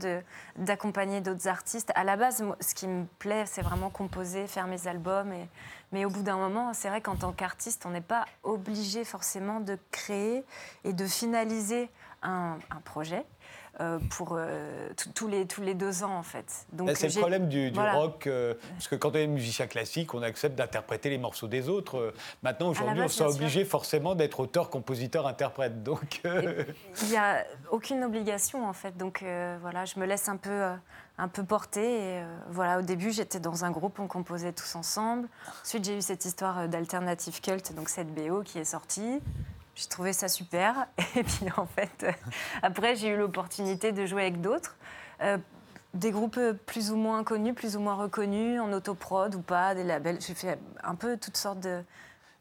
d'accompagner 0.57 1.21
d'autres 1.21 1.47
artistes. 1.47 1.91
À 1.95 2.03
la 2.03 2.15
base, 2.15 2.43
ce 2.59 2.75
qui 2.75 2.87
me 2.87 3.05
plaît, 3.19 3.45
c'est 3.47 3.61
vraiment 3.61 3.89
composer, 3.89 4.42
faire 4.47 4.67
mes 4.67 4.87
albums. 4.87 5.31
Et... 5.33 5.47
Mais 5.91 6.05
au 6.05 6.09
bout 6.09 6.23
d'un 6.23 6.37
moment, 6.37 6.73
c'est 6.73 6.89
vrai 6.89 7.01
qu'en 7.01 7.15
tant 7.15 7.31
qu'artiste, 7.31 7.85
on 7.85 7.91
n'est 7.91 8.01
pas 8.01 8.25
obligé 8.43 9.03
forcément 9.03 9.59
de 9.59 9.77
créer 9.91 10.43
et 10.83 10.93
de 10.93 11.05
finaliser 11.05 11.89
un, 12.23 12.57
un 12.71 12.81
projet. 12.81 13.25
Euh, 13.81 13.97
pour 14.11 14.35
euh, 14.37 14.89
tous 15.15 15.27
les, 15.27 15.47
tous 15.47 15.63
les 15.63 15.73
deux 15.73 16.03
ans, 16.03 16.15
en 16.15 16.21
fait. 16.21 16.45
C'est 16.93 17.07
le 17.07 17.19
problème 17.19 17.49
du, 17.49 17.73
rock, 17.75 18.27
euh, 18.27 18.53
parce 18.73 18.87
que 18.87 18.93
quand 18.95 19.09
on 19.09 19.15
est 19.15 19.25
musicien 19.25 19.65
classique, 19.65 20.13
on 20.13 20.21
accepte 20.21 20.55
d'interpréter 20.55 21.09
les 21.09 21.17
morceaux 21.17 21.47
des 21.47 21.69
autres. 21.69 22.13
maintenant, 22.43 22.69
aujourd'hui, 22.69 23.01
on 23.01 23.07
s'est 23.07 23.23
obligé 23.23 23.65
forcément 23.65 24.13
d'être 24.13 24.41
auteur, 24.41 24.69
compositeur, 24.69 25.25
interprète. 25.25 25.81
Donc, 25.81 26.21
il 26.23 27.07
n'y 27.09 27.17
a 27.17 27.43
aucune 27.71 28.03
obligation, 28.03 28.63
en 28.63 28.73
fait. 28.73 28.95
Donc 28.95 29.25
voilà, 29.61 29.85
je 29.85 29.99
me 29.99 30.05
laisse 30.05 30.29
un 30.29 30.37
peu 30.37 30.75
un 31.17 31.27
peu 31.27 31.43
porter. 31.43 32.17
Et, 32.17 32.23
voilà, 32.49 32.79
au 32.79 32.81
début, 32.81 33.11
j'étais 33.11 33.39
dans 33.39 33.65
un 33.65 33.71
groupe, 33.71 33.99
on 33.99 34.07
composait 34.07 34.53
tous 34.53 34.75
ensemble. 34.75 35.27
Ensuite, 35.63 35.85
j'ai 35.85 35.97
eu 35.97 36.01
cette 36.01 36.25
histoire 36.25 36.67
d'Alternative 36.67 37.41
Cult, 37.41 37.73
donc 37.75 37.89
cette 37.89 38.13
BO 38.13 38.41
qui 38.41 38.59
est 38.59 38.65
sortie. 38.65 39.21
J'ai 39.75 39.87
trouvé 39.87 40.13
ça 40.13 40.27
super. 40.27 40.87
Et 41.15 41.23
puis 41.23 41.47
en 41.57 41.65
fait, 41.65 42.03
euh, 42.03 42.11
après, 42.61 42.95
j'ai 42.95 43.09
eu 43.09 43.17
l'opportunité 43.17 43.91
de 43.91 44.05
jouer 44.05 44.23
avec 44.23 44.41
d'autres. 44.41 44.75
Euh, 45.21 45.37
des 45.93 46.11
groupes 46.11 46.39
plus 46.65 46.91
ou 46.91 46.95
moins 46.95 47.23
connus, 47.23 47.53
plus 47.53 47.75
ou 47.75 47.79
moins 47.79 47.95
reconnus, 47.95 48.59
en 48.59 48.71
autoprod 48.73 49.35
ou 49.35 49.41
pas, 49.41 49.75
des 49.75 49.83
labels. 49.83 50.19
J'ai 50.21 50.33
fait 50.33 50.59
un 50.83 50.95
peu 50.95 51.17
toutes 51.17 51.37
sortes 51.37 51.59
de. 51.59 51.83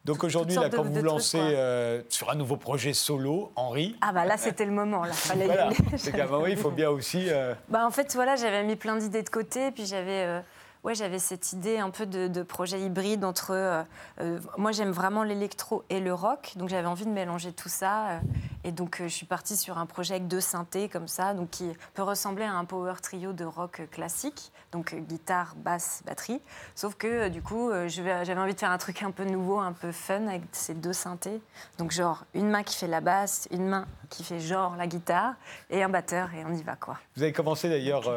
Donc 0.05 0.25
aujourd'hui, 0.25 0.57
là, 0.57 0.69
quand 0.69 0.83
vous 0.83 0.93
vous 0.93 1.03
lancez 1.03 1.39
euh, 1.39 2.03
sur 2.09 2.31
un 2.31 2.35
nouveau 2.35 2.57
projet 2.57 2.93
solo, 2.93 3.53
Henri. 3.55 3.97
Ah 4.01 4.13
bah 4.13 4.25
là, 4.25 4.37
c'était 4.37 4.65
le 4.65 4.73
moment. 4.73 5.05
Là, 5.05 5.13
fallait 5.13 5.47
voilà. 5.47 5.71
C'est 5.97 6.13
qu'à 6.13 6.27
il 6.49 6.57
faut 6.57 6.71
bien 6.71 6.91
aussi. 6.91 7.29
Bah 7.69 7.87
en 7.87 7.91
fait, 7.91 8.13
voilà, 8.15 8.37
j'avais 8.37 8.65
mis 8.65 8.77
plein 8.77 8.97
d'idées 8.97 9.23
de 9.23 9.31
côté, 9.31 9.71
puis 9.71 9.87
j'avais 9.87 10.43
ouais, 10.85 10.95
j'avais 10.95 11.19
cette 11.19 11.53
idée 11.53 11.79
un 11.79 11.91
peu 11.91 12.07
de, 12.07 12.43
projet 12.43 12.81
hybride 12.81 13.25
entre. 13.25 13.53
Euh, 13.53 13.83
euh, 14.21 14.39
moi, 14.59 14.73
j'aime 14.73 14.91
vraiment 14.91 15.23
l'électro 15.23 15.85
et 15.91 16.01
le 16.01 16.13
rock, 16.13 16.53
donc 16.57 16.69
j'avais 16.69 16.87
envie 16.87 17.05
de 17.05 17.11
mélanger 17.11 17.53
tout 17.53 17.69
ça. 17.69 18.09
Euh, 18.09 18.19
et 18.65 18.73
donc, 18.73 18.99
je 19.03 19.09
suis 19.09 19.27
partie 19.27 19.57
sur 19.57 19.79
un 19.79 19.87
projet 19.87 20.15
avec 20.15 20.29
deux 20.29 20.41
synthés 20.41 20.89
comme 20.89 21.09
ça, 21.09 21.35
donc 21.35 21.51
qui 21.51 21.73
peut 21.95 22.03
ressembler 22.03 22.45
à 22.45 22.55
un 22.55 22.65
power 22.65 22.95
trio 23.03 23.33
de 23.33 23.45
rock 23.45 23.83
classique, 23.91 24.53
donc 24.73 24.95
guitare, 24.95 25.55
basse, 25.57 26.03
batterie. 26.05 26.41
Sauf 26.75 26.95
que 26.95 27.29
du 27.29 27.43
coup, 27.43 27.71
j'avais 27.87 28.35
envie 28.37 28.55
de 28.55 28.59
faire 28.59 28.71
un 28.71 28.79
truc 28.79 29.03
un 29.03 29.11
peu 29.11 29.25
nouveau, 29.25 29.59
un 29.59 29.73
peu 29.73 29.93
fun 29.93 30.27
avec 30.27 30.43
ces 30.53 30.75
deux 30.75 30.93
synthés. 30.93 31.41
Donc, 31.79 31.93
genre, 31.93 32.25
une 32.35 32.49
main 32.49 32.63
qui 32.63 32.77
fait 32.77 32.87
la 32.87 33.01
basse, 33.01 33.49
une 33.51 33.69
main 33.69 33.87
qui 34.09 34.25
fait 34.25 34.41
genre 34.41 34.77
la 34.77 34.87
guitare, 34.87 35.35
et 35.71 35.83
un 35.83 35.89
batteur, 35.89 36.35
et 36.35 36.45
on 36.45 36.53
y 36.55 36.63
va 36.63 36.77
quoi. 36.77 36.99
Vous 37.17 37.23
avez 37.23 37.33
commencé 37.33 37.69
d'ailleurs 37.69 38.11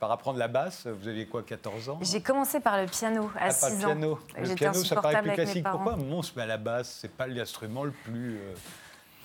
par 0.00 0.10
apprendre 0.10 0.38
la 0.38 0.48
basse, 0.48 0.86
vous 0.86 1.08
aviez 1.08 1.26
quoi, 1.26 1.42
14 1.42 1.88
ans? 1.90 1.98
J'ai 2.02 2.20
commencé 2.20 2.60
par 2.60 2.80
le 2.80 2.86
piano 2.86 3.30
à 3.38 3.50
6 3.50 3.84
ah, 3.84 3.88
ans. 3.88 4.18
Le 4.38 4.54
piano, 4.54 4.84
ça 4.84 4.96
paraît 5.00 5.22
plus 5.22 5.32
classique. 5.32 5.66
Pourquoi 5.70 5.96
on 5.96 6.22
se 6.22 6.32
met 6.36 6.42
à 6.42 6.46
la 6.46 6.56
basse 6.56 6.98
C'est 7.00 7.12
pas 7.12 7.26
l'instrument 7.26 7.84
le 7.84 7.92
plus. 7.92 8.36
Euh, 8.36 8.54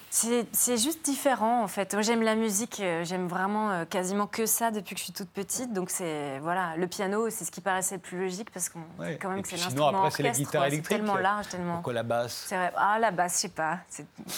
c'est 0.10 0.78
juste 0.78 1.04
différent 1.04 1.63
en 1.63 1.68
fait. 1.68 1.96
J'aime 2.02 2.22
la 2.22 2.36
musique, 2.36 2.80
euh, 2.80 3.04
j'aime 3.04 3.28
vraiment 3.28 3.72
euh, 3.72 3.86
quasiment 3.86 4.28
que 4.28 4.46
ça 4.46 4.72
depuis 4.72 4.96
que 4.96 5.00
je 5.00 5.06
suis 5.06 5.13
toute 5.13 5.30
petite. 5.30 5.74
Donc 5.74 5.89
c'est 5.89 6.39
voilà, 6.39 6.76
le 6.78 6.88
piano, 6.88 7.30
c'est 7.30 7.46
ce 7.46 7.52
qui 7.52 7.62
paraissait 7.62 7.96
le 7.96 8.02
plus 8.02 8.20
logique 8.20 8.50
parce 8.52 8.70
qu'on 8.70 8.80
quand 9.20 9.30
même 9.30 9.41
que 9.41 9.50
c'est 9.50 9.58
l'instrument 9.58 9.88
après 9.88 10.12
c'est 10.12 10.24
la 10.24 10.32
guitare 10.32 10.65
électrique. 10.65 10.98
tellement 10.98 11.18
large, 11.18 11.50
tellement. 11.50 11.76
Pourquoi 11.76 11.94
la 11.94 12.04
basse 12.04 12.48
vrai. 12.50 12.72
Ah 12.76 12.98
la 13.00 13.12
basse, 13.12 13.36
je 13.36 13.39
sais 13.41 13.50
pas. 13.50 13.80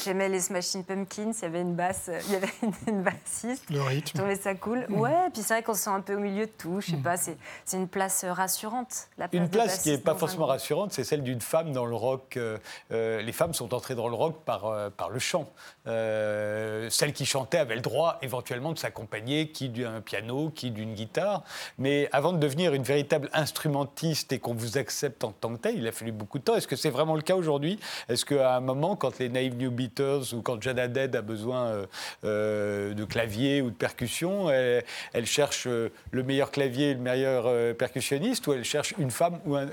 J'aimais 0.04 0.30
les 0.30 0.40
Smashing 0.40 0.84
Pumpkins, 0.84 1.34
il 1.38 1.42
y 1.42 1.46
avait 1.46 1.62
une 1.62 1.76
basse, 1.76 2.10
il 2.28 2.34
y 2.34 2.36
avait 2.36 2.54
une, 2.88 3.04
bassiste. 3.04 3.70
Le 3.70 3.82
rythme. 3.82 4.12
Je 4.14 4.18
trouvais 4.20 4.36
ça 4.36 4.56
cool. 4.56 4.86
Mm. 4.90 5.00
Ouais, 5.00 5.30
puis 5.34 5.42
c'est 5.44 5.54
vrai 5.54 5.64
qu'on 5.64 5.74
se 5.74 5.84
sent 5.84 5.90
un 5.90 6.02
peu 6.02 6.16
au 6.16 6.20
milieu 6.20 6.46
de 6.46 6.52
tout. 6.58 6.82
Je 6.82 6.92
sais 6.92 6.98
mm. 6.98 7.04
pas, 7.04 7.18
c'est 7.18 7.38
une 7.74 7.88
place 7.88 8.26
rassurante. 8.26 9.08
La 9.18 9.28
place 9.28 9.42
une 9.42 9.50
place 9.50 9.82
qui 9.82 9.92
est 9.92 9.98
pas 10.04 10.16
forcément 10.16 10.46
rassurante, 10.46 10.92
c'est 10.94 11.04
celle 11.04 11.24
d'une 11.24 11.42
femme 11.42 11.72
dans 11.72 11.86
le 11.86 11.96
rock. 11.96 12.38
Euh, 12.38 12.58
les 12.90 13.32
femmes 13.32 13.54
sont 13.54 13.74
entrées 13.74 13.96
dans 13.96 14.08
le 14.08 14.16
rock 14.16 14.44
par 14.44 14.92
par 14.98 15.10
le 15.10 15.20
chant. 15.20 15.48
Euh, 15.88 16.90
celle 16.90 17.14
qui 17.14 17.26
chantait 17.26 17.58
avait 17.58 17.76
le 17.76 17.82
droit 17.82 18.18
éventuellement 18.22 18.74
de 18.74 18.80
s'accompagner 18.80 19.50
qui 19.50 19.70
d'un 19.70 20.02
piano, 20.02 20.52
qui 20.54 20.72
d'une 20.72 20.94
guitare. 20.94 21.44
Mais 21.78 22.10
avant 22.12 22.34
de 22.34 22.40
devenir 22.40 22.74
une 22.74 22.84
véritable 22.84 23.30
instrumentiste 23.34 24.32
et 24.34 24.40
qu'on 24.40 24.54
vous 24.54 24.78
accepte 24.78 25.24
en 25.24 25.32
tant 25.32 25.56
que 25.56 25.62
tel, 25.62 25.78
il 25.78 25.88
a 25.88 25.92
fallu 25.92 26.12
beaucoup 26.12 26.40
de 26.40 26.44
temps. 26.44 26.56
Est-ce 26.56 26.68
que 26.68 26.76
c'est 26.76 26.90
vraiment 26.90 27.16
le 27.16 27.22
cas 27.22 27.36
aujourd'hui? 27.36 27.80
Est-ce 28.10 28.26
qu'à 28.26 28.56
un 28.56 28.60
moment, 28.60 28.96
quand 28.96 29.20
les 29.20 29.30
Naive 29.30 29.56
New 29.56 29.72
Beaters 29.72 30.34
ou 30.34 30.42
quand 30.42 30.62
Jada 30.62 30.88
Dead 30.88 31.16
a 31.16 31.22
besoin 31.22 31.66
euh, 31.68 31.86
euh, 32.26 32.94
de 32.94 33.06
clavier 33.06 33.62
ou 33.62 33.70
de 33.70 33.76
percussion, 33.76 34.50
elle, 34.50 35.26
cherche 35.26 35.68
le 35.68 36.24
meilleur 36.24 36.52
clavier, 36.52 36.94
le 36.94 37.00
meilleur 37.00 37.76
percussionniste 37.76 38.48
ou 38.48 38.54
elle 38.54 38.64
cherche 38.64 38.94
une 38.98 39.12
femme 39.12 39.40
ou 39.46 39.56
un, 39.56 39.68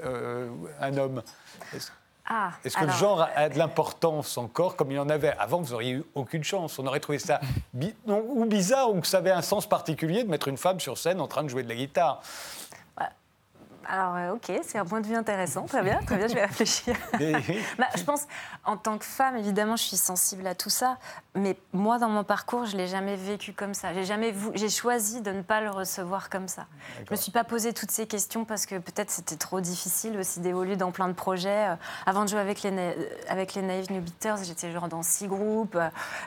un 0.81 0.97
homme? 0.97 1.23
Ah, 2.27 2.51
Est-ce 2.65 2.77
que 2.77 2.85
le 2.85 2.93
genre 2.93 3.29
a 3.35 3.49
de 3.49 3.59
l'importance 3.59 4.39
encore 4.39 4.77
comme 4.77 4.91
il 4.91 4.99
en 4.99 5.09
avait 5.09 5.35
Avant, 5.39 5.61
vous 5.61 5.73
n'auriez 5.73 5.93
eu 5.93 6.05
aucune 6.15 6.45
chance? 6.45 6.79
On 6.79 6.87
aurait 6.87 7.01
trouvé 7.01 7.19
ça 7.19 7.41
ou 8.07 8.45
bizarre 8.47 8.91
ou 8.91 9.01
que 9.01 9.07
ça 9.07 9.19
avait 9.19 9.31
un 9.31 9.43
sens 9.43 9.69
particulier 9.69 10.25
de 10.25 10.31
mettre 10.31 10.49
une 10.49 10.57
femme 10.57 10.81
sur 10.81 10.99
scène 10.99 11.21
en 11.21 11.29
train 11.29 11.43
de 11.43 11.49
jouer 11.49 11.63
de 11.63 11.69
la 11.69 11.75
guitare. 11.75 12.21
Alors, 13.89 14.17
euh, 14.17 14.35
ok, 14.35 14.61
c'est 14.63 14.79
un 14.79 14.85
point 14.85 15.01
de 15.01 15.07
vue 15.07 15.15
intéressant. 15.15 15.67
Très 15.67 15.83
bien, 15.83 16.01
très 16.07 16.17
bien, 16.17 16.29
je 16.29 16.35
vais 16.35 16.45
réfléchir. 16.45 16.97
bah, 17.79 17.87
je 17.97 18.03
pense, 18.03 18.23
en 18.65 18.77
tant 18.77 18.99
que 18.99 19.05
femme, 19.05 19.37
évidemment, 19.37 19.77
je 19.77 19.83
suis 19.85 19.97
sensible 19.97 20.47
à 20.47 20.55
tout 20.55 20.71
ça. 20.71 20.99
Mais 21.35 21.57
moi, 21.73 21.99
dans 21.99 22.09
mon 22.09 22.25
parcours, 22.25 22.65
je 22.65 22.73
ne 22.77 22.83
l'ai 22.83 22.87
jamais 22.87 23.17
vécu 23.17 23.53
comme 23.53 23.75
ça. 23.75 23.93
J'ai 23.93 24.05
jamais 24.05 24.35
j'ai 24.55 24.69
choisi 24.69 25.21
de 25.21 25.31
ne 25.33 25.43
pas 25.43 25.61
le 25.61 25.71
recevoir 25.71 26.31
comme 26.31 26.49
ça. 26.49 26.67
Je 26.99 27.01
ne 27.03 27.07
me 27.11 27.17
suis 27.17 27.33
pas 27.33 27.45
posé 27.45 27.73
toutes 27.73 27.91
ces 27.91 28.07
questions 28.07 28.45
parce 28.45 28.67
que 28.67 28.77
peut-être 28.77 29.11
c'était 29.11 29.37
trop 29.37 29.61
difficile 29.61 30.17
aussi 30.19 30.41
d'évoluer 30.41 30.77
dans 30.77 30.93
plein 30.93 31.09
de 31.09 31.13
projets. 31.13 31.71
Euh, 31.71 31.77
avant 32.07 32.25
de 32.25 32.29
jouer 32.29 32.41
avec 32.41 32.63
les, 32.63 32.95
avec 33.29 33.55
les 33.55 33.63
Naive 33.63 33.91
New 33.91 34.01
Beaters, 34.01 34.45
j'étais 34.45 34.71
genre 34.73 34.89
dans 34.89 35.03
six 35.03 35.27
groupes. 35.27 35.77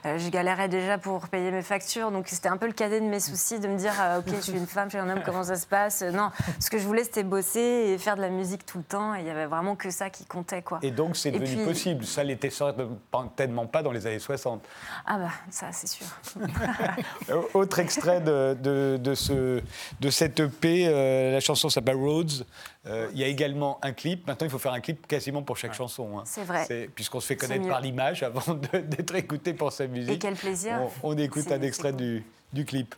Euh, 0.06 0.18
je 0.18 0.30
galérais 0.30 0.68
déjà 0.68 0.98
pour 0.98 1.28
payer 1.30 1.52
mes 1.52 1.62
factures. 1.62 2.12
Donc 2.12 2.28
c'était 2.28 2.50
un 2.50 2.58
peu 2.58 2.68
le 2.68 2.74
cadet 2.74 3.00
de 3.00 3.06
mes 3.06 3.20
soucis 3.20 3.60
de 3.60 3.68
me 3.68 3.78
dire, 3.78 3.94
euh, 4.02 4.20
ok, 4.20 4.26
je 4.36 4.42
suis 4.42 4.58
une 4.58 4.68
femme, 4.68 4.90
je 4.90 4.98
suis 4.98 5.00
un 5.00 5.10
homme, 5.10 5.24
comment 5.26 5.44
ça 5.44 5.56
se 5.56 5.66
passe? 5.66 6.02
Non, 6.02 6.32
ce 6.60 6.70
que 6.70 6.78
je 6.78 6.86
voulais, 6.86 7.04
c'était 7.04 7.24
bosser 7.24 7.47
et 7.56 7.98
faire 7.98 8.16
de 8.16 8.22
la 8.22 8.30
musique 8.30 8.66
tout 8.66 8.80
le 8.80 8.84
temps. 8.84 9.16
Et 9.16 9.22
il 9.22 9.26
y 9.28 9.30
avait 9.30 9.46
vraiment 9.46 9.76
que 9.76 9.90
ça 9.90 10.10
qui 10.10 10.26
comptait. 10.26 10.62
Quoi. 10.62 10.80
Et 10.82 10.92
donc 10.92 11.16
c'est 11.16 11.32
devenu 11.32 11.66
possible. 11.66 12.06
Ça 12.06 12.24
l'était 12.24 12.50
certainement 12.50 13.66
pas 13.66 13.84
dans 13.84 13.92
les 13.92 14.06
années 14.08 14.20
60. 14.20 14.64
Ah 15.06 15.18
bah 15.18 15.32
ça 15.50 15.72
c'est 15.72 15.88
sûr. 15.88 16.08
Autre 17.54 17.80
extrait 17.80 18.22
de, 18.22 18.98
de, 18.98 19.14
ce, 19.16 19.62
de 20.00 20.10
cette 20.10 20.40
EP, 20.40 20.88
euh, 20.88 21.32
la 21.32 21.40
chanson 21.40 21.70
s'appelle 21.70 21.96
Roads. 21.98 22.44
Euh, 22.86 23.10
il 23.14 23.20
y 23.20 23.24
a 23.24 23.28
également 23.28 23.80
un 23.82 23.92
clip. 23.92 24.28
Maintenant, 24.28 24.48
il 24.48 24.50
faut 24.50 24.60
faire 24.60 24.74
un 24.74 24.80
clip 24.80 25.08
quasiment 25.08 25.44
pour 25.44 25.58
chaque 25.58 25.74
chanson. 25.74 26.20
Hein. 26.20 26.24
C'est 26.26 26.44
vrai. 26.44 26.90
Puisqu'on 26.96 27.20
se 27.20 27.28
fait 27.28 27.36
connaître 27.36 27.68
par 27.68 27.82
l'image 27.82 28.24
avant 28.24 28.54
d'être 28.54 29.16
écouté 29.16 29.54
pour 29.54 29.72
sa 29.72 29.88
musique. 29.88 30.14
Et 30.14 30.20
quel 30.20 30.36
plaisir. 30.36 30.80
On, 31.04 31.12
on 31.12 31.18
écoute 31.18 31.52
un 31.52 31.62
extrait 31.62 31.94
du, 31.94 32.24
du 32.54 32.66
clip. 32.66 32.96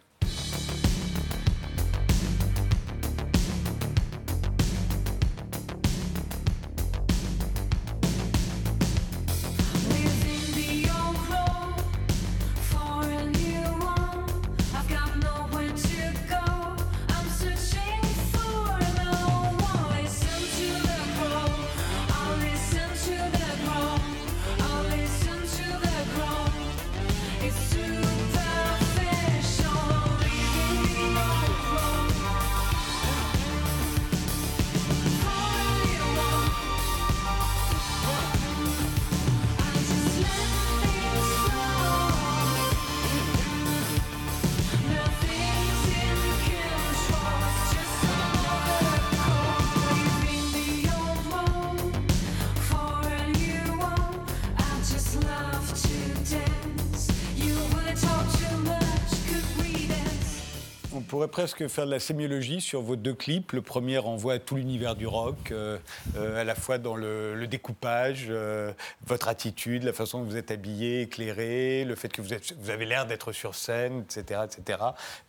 Presque 61.50 61.68
faire 61.68 61.88
de 61.88 61.92
la 61.92 62.00
sémiologie 62.00 62.62
sur 62.62 62.84
vos 62.84 62.96
deux 62.96 63.16
clips. 63.16 63.54
Le 63.54 63.64
premier 63.64 63.98
renvoie 63.98 64.34
à 64.34 64.40
tout 64.40 64.56
l'univers 64.56 64.96
du 64.96 65.08
rock, 65.08 65.50
euh, 65.50 65.80
euh, 66.16 66.40
à 66.40 66.44
la 66.44 66.54
fois 66.54 66.78
dans 66.78 66.96
le, 66.96 67.48
découpage, 67.48 68.28
euh, 68.30 68.72
votre 69.08 69.30
attitude, 69.30 69.82
la 69.82 69.94
façon 69.94 70.20
dont 70.20 70.26
vous 70.26 70.38
êtes 70.38 70.52
habillé, 70.52 71.02
éclairé, 71.02 71.86
le 71.86 71.96
fait 71.96 72.10
que 72.10 72.22
vous, 72.22 72.34
avez 72.70 72.86
l'air 72.86 73.08
d'être 73.08 73.32
sur 73.32 73.56
scène, 73.56 74.02
etc., 74.02 74.42
etc. 74.46 74.78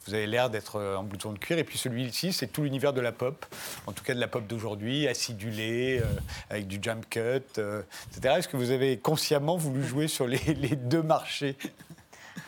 Vous 0.07 0.12
avez 0.12 0.27
l'air 0.27 0.51
d'être 0.51 0.79
en 0.79 1.05
blouson 1.05 1.33
de 1.33 1.39
cuir. 1.39 1.57
Et 1.57 1.64
puis 1.64 1.79
celui-ci, 1.79 2.35
c'est 2.35 2.49
tout 2.49 2.64
l'univers 2.64 2.93
de 2.93 3.01
la 3.01 3.12
pop, 3.12 3.47
en 3.87 3.93
tout 3.93 4.05
cas 4.05 4.12
de 4.12 4.21
la 4.21 4.29
pop 4.29 4.47
d'aujourd'hui, 4.47 5.09
acidulé, 5.09 6.03
avec 6.51 6.66
du 6.66 6.81
jump 6.83 7.07
cut, 7.09 7.59
etc. 7.59 8.35
Est-ce 8.37 8.49
que 8.49 8.59
vous 8.59 8.73
avez 8.73 8.99
consciemment 8.99 9.57
voulu 9.57 9.83
jouer 9.83 10.07
sur 10.07 10.27
les 10.27 10.39
deux 10.77 11.03
marchés? 11.03 11.57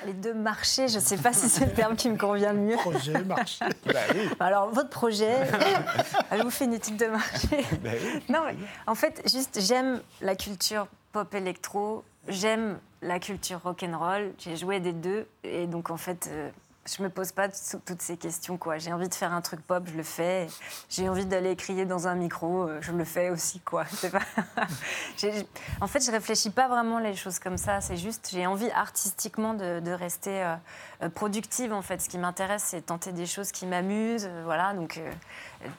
Les 0.06 0.12
deux 0.12 0.34
marchés, 0.34 0.88
je 0.88 0.96
ne 0.96 1.00
sais 1.00 1.16
pas 1.16 1.32
si 1.32 1.48
c'est 1.48 1.66
le 1.66 1.72
terme 1.72 1.96
qui 1.96 2.08
me 2.10 2.16
convient 2.16 2.52
le 2.52 2.60
mieux. 2.60 2.76
Projet, 2.76 3.22
marché. 3.24 3.64
Bah 3.86 4.00
Alors, 4.40 4.70
votre 4.70 4.90
projet, 4.90 5.34
avez-vous 6.30 6.50
fait 6.50 6.64
une 6.64 6.74
étude 6.74 6.96
de 6.96 7.06
marché? 7.06 7.64
Bah 7.82 7.90
Non, 8.28 8.40
mais 8.46 8.56
en 8.86 8.94
fait, 8.94 9.22
juste, 9.30 9.60
j'aime 9.60 10.00
la 10.20 10.36
culture 10.36 10.86
pop 11.12 11.34
électro, 11.34 12.04
j'aime 12.28 12.78
la 13.02 13.18
culture 13.18 13.60
rock 13.62 13.82
and 13.82 13.98
roll. 13.98 14.32
J'ai 14.38 14.56
joué 14.56 14.80
des 14.80 14.92
deux, 14.92 15.26
et 15.44 15.66
donc 15.66 15.90
en 15.90 15.96
fait, 15.96 16.28
euh, 16.32 16.50
je 16.84 17.02
me 17.02 17.08
pose 17.08 17.30
pas 17.30 17.48
toutes 17.86 18.02
ces 18.02 18.16
questions. 18.16 18.56
quoi. 18.56 18.78
J'ai 18.78 18.92
envie 18.92 19.08
de 19.08 19.14
faire 19.14 19.32
un 19.32 19.40
truc 19.40 19.60
pop, 19.60 19.84
je 19.86 19.96
le 19.96 20.02
fais. 20.02 20.48
J'ai 20.88 21.08
envie 21.08 21.26
d'aller 21.26 21.54
crier 21.54 21.84
dans 21.84 22.08
un 22.08 22.14
micro, 22.14 22.68
euh, 22.68 22.78
je 22.80 22.92
le 22.92 23.04
fais 23.04 23.30
aussi. 23.30 23.60
quoi. 23.60 23.84
Pas... 24.12 24.18
en 25.80 25.86
fait, 25.86 26.04
je 26.04 26.10
réfléchis 26.10 26.50
pas 26.50 26.68
vraiment 26.68 26.98
les 26.98 27.14
choses 27.14 27.38
comme 27.38 27.56
ça. 27.56 27.80
C'est 27.80 27.96
juste, 27.96 28.30
j'ai 28.32 28.46
envie 28.46 28.70
artistiquement 28.70 29.54
de, 29.54 29.92
rester 29.92 30.42
euh, 30.42 30.54
euh, 31.02 31.08
productive. 31.08 31.72
En 31.72 31.82
fait, 31.82 32.00
ce 32.00 32.08
qui 32.08 32.18
m'intéresse, 32.18 32.64
c'est 32.66 32.82
tenter 32.82 33.12
des 33.12 33.26
choses 33.26 33.52
qui 33.52 33.66
m'amusent. 33.66 34.28
voilà, 34.44 34.74
donc 34.74 35.00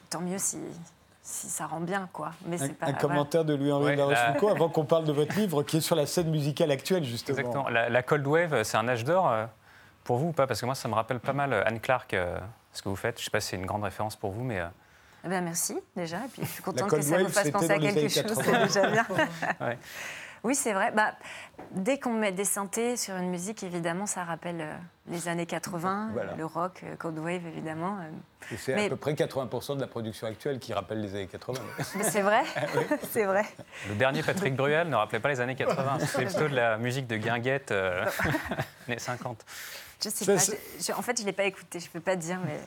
tant 0.09 0.21
mieux 0.21 0.37
si, 0.37 0.57
si 1.21 1.47
ça 1.47 1.65
rend 1.65 1.81
bien, 1.81 2.07
quoi. 2.13 2.31
Mais 2.45 2.61
un, 2.61 2.69
pas, 2.69 2.87
un 2.87 2.93
commentaire 2.93 3.43
de 3.43 3.55
Louis-Henri 3.55 3.85
ouais, 3.85 3.95
la... 3.95 4.35
avant 4.51 4.69
qu'on 4.69 4.85
parle 4.85 5.03
de 5.03 5.11
votre 5.11 5.35
livre, 5.35 5.63
qui 5.63 5.77
est 5.77 5.81
sur 5.81 5.95
la 5.95 6.05
scène 6.05 6.29
musicale 6.29 6.71
actuelle, 6.71 7.03
justement. 7.03 7.37
Exactement. 7.37 7.69
La, 7.69 7.89
la 7.89 8.03
Cold 8.03 8.25
Wave, 8.25 8.63
c'est 8.63 8.77
un 8.77 8.87
âge 8.87 9.03
d'or 9.03 9.49
pour 10.03 10.17
vous 10.17 10.27
ou 10.27 10.31
pas? 10.31 10.47
Parce 10.47 10.59
que 10.59 10.65
moi, 10.65 10.75
ça 10.75 10.87
me 10.87 10.93
rappelle 10.93 11.19
pas 11.19 11.33
mal 11.33 11.53
euh, 11.53 11.63
Anne 11.65 11.79
Clark, 11.79 12.13
euh, 12.13 12.37
ce 12.71 12.81
que 12.81 12.89
vous 12.89 12.95
faites. 12.95 13.17
Je 13.17 13.21
ne 13.21 13.25
sais 13.25 13.31
pas 13.31 13.39
si 13.39 13.49
c'est 13.49 13.55
une 13.55 13.65
grande 13.65 13.83
référence 13.83 14.15
pour 14.15 14.31
vous, 14.31 14.43
mais... 14.43 14.59
Euh, 14.59 14.67
eh 15.25 15.29
bien, 15.29 15.41
merci 15.41 15.79
déjà. 15.95 16.17
Et 16.17 16.27
puis, 16.27 16.41
je 16.43 16.47
suis 16.49 16.63
contente 16.63 16.89
que 16.89 17.01
ça 17.01 17.17
vous 17.17 17.29
fasse 17.29 17.49
penser 17.49 17.71
à 17.71 17.79
quelque 17.79 18.09
chose. 18.09 18.37
C'est 18.43 18.63
déjà 18.63 18.89
bien. 18.89 19.05
Oui, 20.45 20.55
c'est 20.55 20.73
vrai. 20.73 20.91
Bah, 20.91 21.13
dès 21.71 21.97
qu'on 21.97 22.11
met 22.11 22.33
des 22.33 22.43
synthés 22.43 22.97
sur 22.97 23.15
une 23.15 23.29
musique, 23.29 23.63
évidemment, 23.63 24.05
ça 24.05 24.25
rappelle 24.25 24.77
les 25.07 25.29
années 25.29 25.45
80, 25.45 26.11
le 26.37 26.45
rock, 26.45 26.83
Cold 26.99 27.17
Wave, 27.17 27.47
évidemment. 27.47 27.99
c'est 28.57 28.73
à 28.73 28.89
peu 28.89 28.97
près 28.97 29.13
80% 29.13 29.77
de 29.77 29.81
la 29.81 29.87
production 29.87 30.27
actuelle 30.27 30.59
qui 30.59 30.73
rappelle 30.73 30.99
les 30.99 31.15
années 31.15 31.27
80. 31.27 31.61
c'est 32.01 32.21
vrai, 32.21 32.41
ah 32.57 32.61
c'est 33.09 33.23
vrai. 33.23 33.45
Le 33.87 33.95
dernier 33.95 34.21
Patrick 34.21 34.53
Bruel 34.53 34.89
ne 34.89 34.95
rappelait 34.97 35.21
pas 35.21 35.29
les 35.29 35.39
années 35.39 35.55
80. 35.55 35.99
C'est 35.99 36.25
plutôt 36.25 36.49
de 36.49 36.55
la 36.55 36.77
musique 36.77 37.07
de 37.07 37.15
guinguette, 37.15 37.71
euh, 37.71 38.05
années 38.89 38.99
50. 38.99 39.45
Je 40.03 40.09
sais 40.09 40.25
pas. 40.25 40.97
en 40.97 41.01
fait, 41.01 41.17
je 41.17 41.21
ne 41.21 41.27
l'ai 41.27 41.33
pas 41.33 41.45
écouté, 41.45 41.79
je 41.79 41.85
ne 41.85 41.91
peux 41.91 41.99
pas 42.01 42.15
dire, 42.15 42.39
mais. 42.45 42.59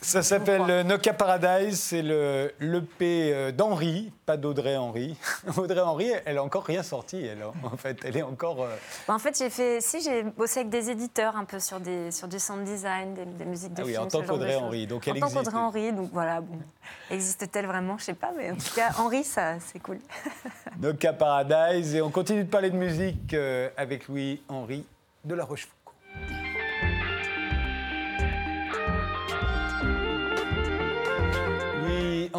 Ça 0.00 0.22
s'appelle 0.22 0.62
euh, 0.68 0.82
Nokia 0.82 1.12
Paradise, 1.12 1.78
c'est 1.78 2.02
le 2.02 2.52
l'EP 2.58 3.32
euh, 3.32 3.52
d'Henri, 3.52 4.12
pas 4.26 4.36
d'Audrey 4.36 4.76
Henry. 4.76 5.16
Audrey 5.56 5.80
Henry, 5.80 6.10
elle 6.24 6.34
n'a 6.34 6.42
encore 6.42 6.64
rien 6.64 6.82
sorti, 6.82 7.24
elle, 7.24 7.44
en 7.44 7.76
fait. 7.76 7.98
Elle 8.04 8.16
est 8.16 8.22
encore. 8.22 8.64
Euh, 8.64 8.74
bah, 9.06 9.14
en 9.14 9.20
fait, 9.20 9.38
j'ai 9.38 9.50
fait. 9.50 9.80
Si, 9.80 10.00
j'ai 10.02 10.24
bossé 10.24 10.60
avec 10.60 10.70
des 10.70 10.90
éditeurs 10.90 11.36
un 11.36 11.44
peu 11.44 11.60
sur, 11.60 11.78
des, 11.78 12.10
sur 12.10 12.26
du 12.26 12.40
sound 12.40 12.64
design, 12.64 13.14
des, 13.14 13.44
musiques 13.44 13.74
de 13.74 13.82
ah 13.82 13.86
oui, 13.86 13.96
en 13.96 14.06
tant 14.06 14.22
qu'Audrey 14.22 14.56
Henry. 14.56 14.86
Donc 14.88 15.06
en 15.06 15.14
tant 15.14 15.30
qu'Audrey 15.30 15.56
Henry, 15.56 15.92
donc 15.92 16.10
voilà. 16.12 16.40
Bon. 16.40 16.58
Existe-t-elle 17.10 17.66
vraiment? 17.66 17.98
Je 17.98 18.02
ne 18.02 18.06
sais 18.06 18.14
pas, 18.14 18.32
mais 18.36 18.50
en 18.50 18.56
tout 18.56 18.74
cas, 18.74 18.90
Henri, 18.98 19.22
ça, 19.22 19.60
c'est 19.60 19.78
cool. 19.78 19.98
Nokia 20.80 21.12
Paradise, 21.12 21.94
et 21.94 22.02
on 22.02 22.10
continue 22.10 22.42
de 22.42 22.50
parler 22.50 22.70
de 22.70 22.76
musique 22.76 23.34
avec 23.76 24.08
Louis-Henri 24.08 24.84
de 25.24 25.34
la 25.34 25.44
Rochefoucauld. 25.44 25.83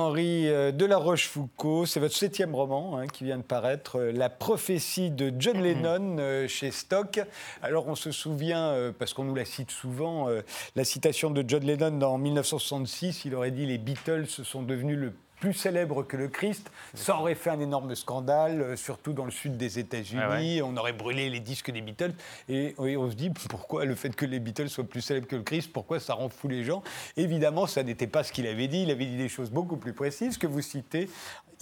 Henri 0.06 0.48
euh, 0.48 0.72
de 0.72 0.86
la 0.86 0.98
Rochefoucauld. 0.98 1.88
C'est 1.88 2.00
votre 2.00 2.16
septième 2.16 2.54
roman 2.54 2.98
hein, 2.98 3.08
qui 3.08 3.24
vient 3.24 3.38
de 3.38 3.44
paraître, 3.44 4.00
euh, 4.00 4.12
La 4.12 4.30
prophétie 4.30 5.10
de 5.10 5.34
John 5.40 5.60
Lennon 5.60 6.18
euh, 6.20 6.48
chez 6.48 6.70
Stock. 6.70 7.20
Alors 7.64 7.88
on 7.88 7.96
se 7.96 8.12
souvient, 8.12 8.94
parce 9.00 9.14
qu'on 9.14 9.24
nous 9.24 9.36
la 9.36 9.46
cite 9.46 9.72
souvent, 9.72 10.28
la 10.76 10.84
citation 10.84 11.32
de 11.32 11.44
John 11.48 11.64
Lennon 11.64 12.02
en 12.02 12.18
1966, 12.18 13.26
il 13.26 13.36
aurait 13.36 13.52
dit 13.52 13.66
les 13.66 13.78
Beatles 13.78 14.28
sont 14.28 14.62
devenus 14.62 14.98
le 14.98 15.14
plus 15.40 15.54
célèbre 15.54 16.04
que 16.04 16.18
le 16.18 16.28
Christ. 16.28 16.72
Ça 16.94 17.18
aurait 17.18 17.36
fait 17.36 17.50
un 17.50 17.60
énorme 17.60 17.96
scandale, 17.96 18.62
euh, 18.62 18.76
surtout 18.76 19.14
dans 19.14 19.26
le 19.26 19.32
sud 19.32 19.58
des 19.58 19.80
États-Unis. 19.80 20.62
On 20.62 20.76
aurait 20.78 20.94
brûlé 20.94 21.30
les 21.30 21.40
disques 21.40 21.72
des 21.72 21.82
Beatles. 21.82 22.14
Et, 22.50 22.76
on 22.78 23.10
se 23.10 23.16
dit 23.16 23.32
pourquoi 23.50 23.86
le 23.86 23.96
fait 23.96 24.16
que 24.16 24.26
les 24.26 24.40
Beatles 24.40 24.70
soient 24.70 24.84
plus 24.84 25.02
célèbres 25.02 25.28
que 25.28 25.36
le 25.36 25.44
Christ, 25.44 25.72
pourquoi 25.72 26.00
ça 26.00 26.14
rend 26.14 26.30
fou 26.30 26.48
les 26.48 26.64
gens? 26.64 26.84
Évidemment, 27.18 27.68
ça 27.68 27.84
n'était 27.84 28.08
pas 28.08 28.24
ce 28.24 28.32
qu'il 28.32 28.48
avait 28.48 28.68
dit. 28.68 28.84
Il 28.84 28.92
avait 28.92 29.06
dit 29.06 29.18
des 29.18 29.30
choses 29.30 29.52
beaucoup 29.52 29.78
plus 29.78 29.94
précises 29.94 30.38
que 30.38 30.48
vous 30.48 30.62
citez 30.62 31.10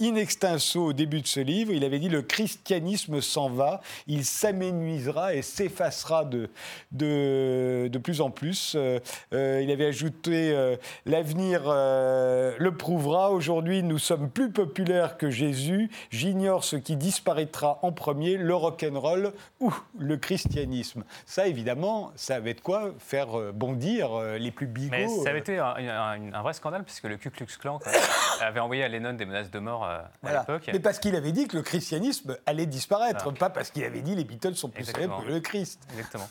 in 0.00 0.16
extenso 0.16 0.86
au 0.86 0.92
début 0.92 1.20
de 1.20 1.26
ce 1.26 1.40
livre, 1.40 1.72
il 1.72 1.84
avait 1.84 1.98
dit 1.98 2.08
le 2.08 2.22
christianisme 2.22 3.20
s'en 3.20 3.48
va, 3.48 3.80
il 4.06 4.24
s'aménuisera 4.24 5.34
et 5.34 5.42
s'effacera 5.42 6.24
de, 6.24 6.50
de, 6.92 7.88
de, 7.90 7.98
plus 7.98 8.20
en 8.20 8.30
plus. 8.30 8.74
Euh, 8.76 8.98
euh, 9.32 9.60
il 9.62 9.70
avait 9.70 9.86
ajouté 9.86 10.52
euh, 10.52 10.76
l'avenir 11.06 11.62
le 11.64 12.70
prouvera. 12.70 13.30
Aujourd'hui, 13.30 13.82
nous 13.82 13.98
sommes 13.98 14.30
plus 14.30 14.50
populaires 14.50 15.16
que 15.16 15.30
Jésus. 15.30 15.90
J'ignore 16.10 16.64
ce 16.64 16.76
qui 16.76 16.96
disparaîtra 16.96 17.78
en 17.82 17.92
premier, 17.92 18.36
le 18.36 18.54
rock'n'roll 18.54 19.32
ou 19.60 19.72
le 19.98 20.16
christianisme. 20.16 21.04
Ça, 21.26 21.46
évidemment, 21.46 22.12
ça 22.16 22.36
avait 22.36 22.54
de 22.54 22.60
quoi 22.60 22.92
faire 22.98 23.52
bondir 23.52 24.18
les 24.38 24.50
plus 24.50 24.66
bigots. 24.66 24.90
Mais 24.90 25.08
ça 25.08 25.30
avait 25.30 25.38
été 25.40 25.58
un, 25.58 26.42
vrai 26.42 26.52
scandale 26.52 26.84
puisque 26.84 27.04
le 27.04 27.16
Ku 27.16 27.30
Klux 27.30 27.46
Klan 27.58 27.78
avait 28.40 28.60
envoyé 28.60 28.84
à 28.84 28.88
Lennon 28.88 29.14
des 29.14 29.24
menaces 29.24 29.50
de 29.50 29.58
mort 29.58 29.83
euh, 29.84 30.58
Mais 30.72 30.78
parce 30.80 30.98
qu'il 30.98 31.16
avait 31.16 31.32
dit 31.32 31.48
que 31.48 31.56
le 31.56 31.62
christianisme 31.62 32.36
allait 32.46 32.66
disparaître, 32.66 33.32
pas 33.32 33.50
parce 33.50 33.70
qu'il 33.70 33.84
avait 33.84 34.02
dit 34.02 34.14
les 34.14 34.24
Beatles 34.24 34.54
sont 34.54 34.68
plus 34.68 34.84
célèbres 34.84 35.22
que 35.24 35.30
le 35.30 35.40
Christ. 35.40 35.80
Exactement. 35.92 36.28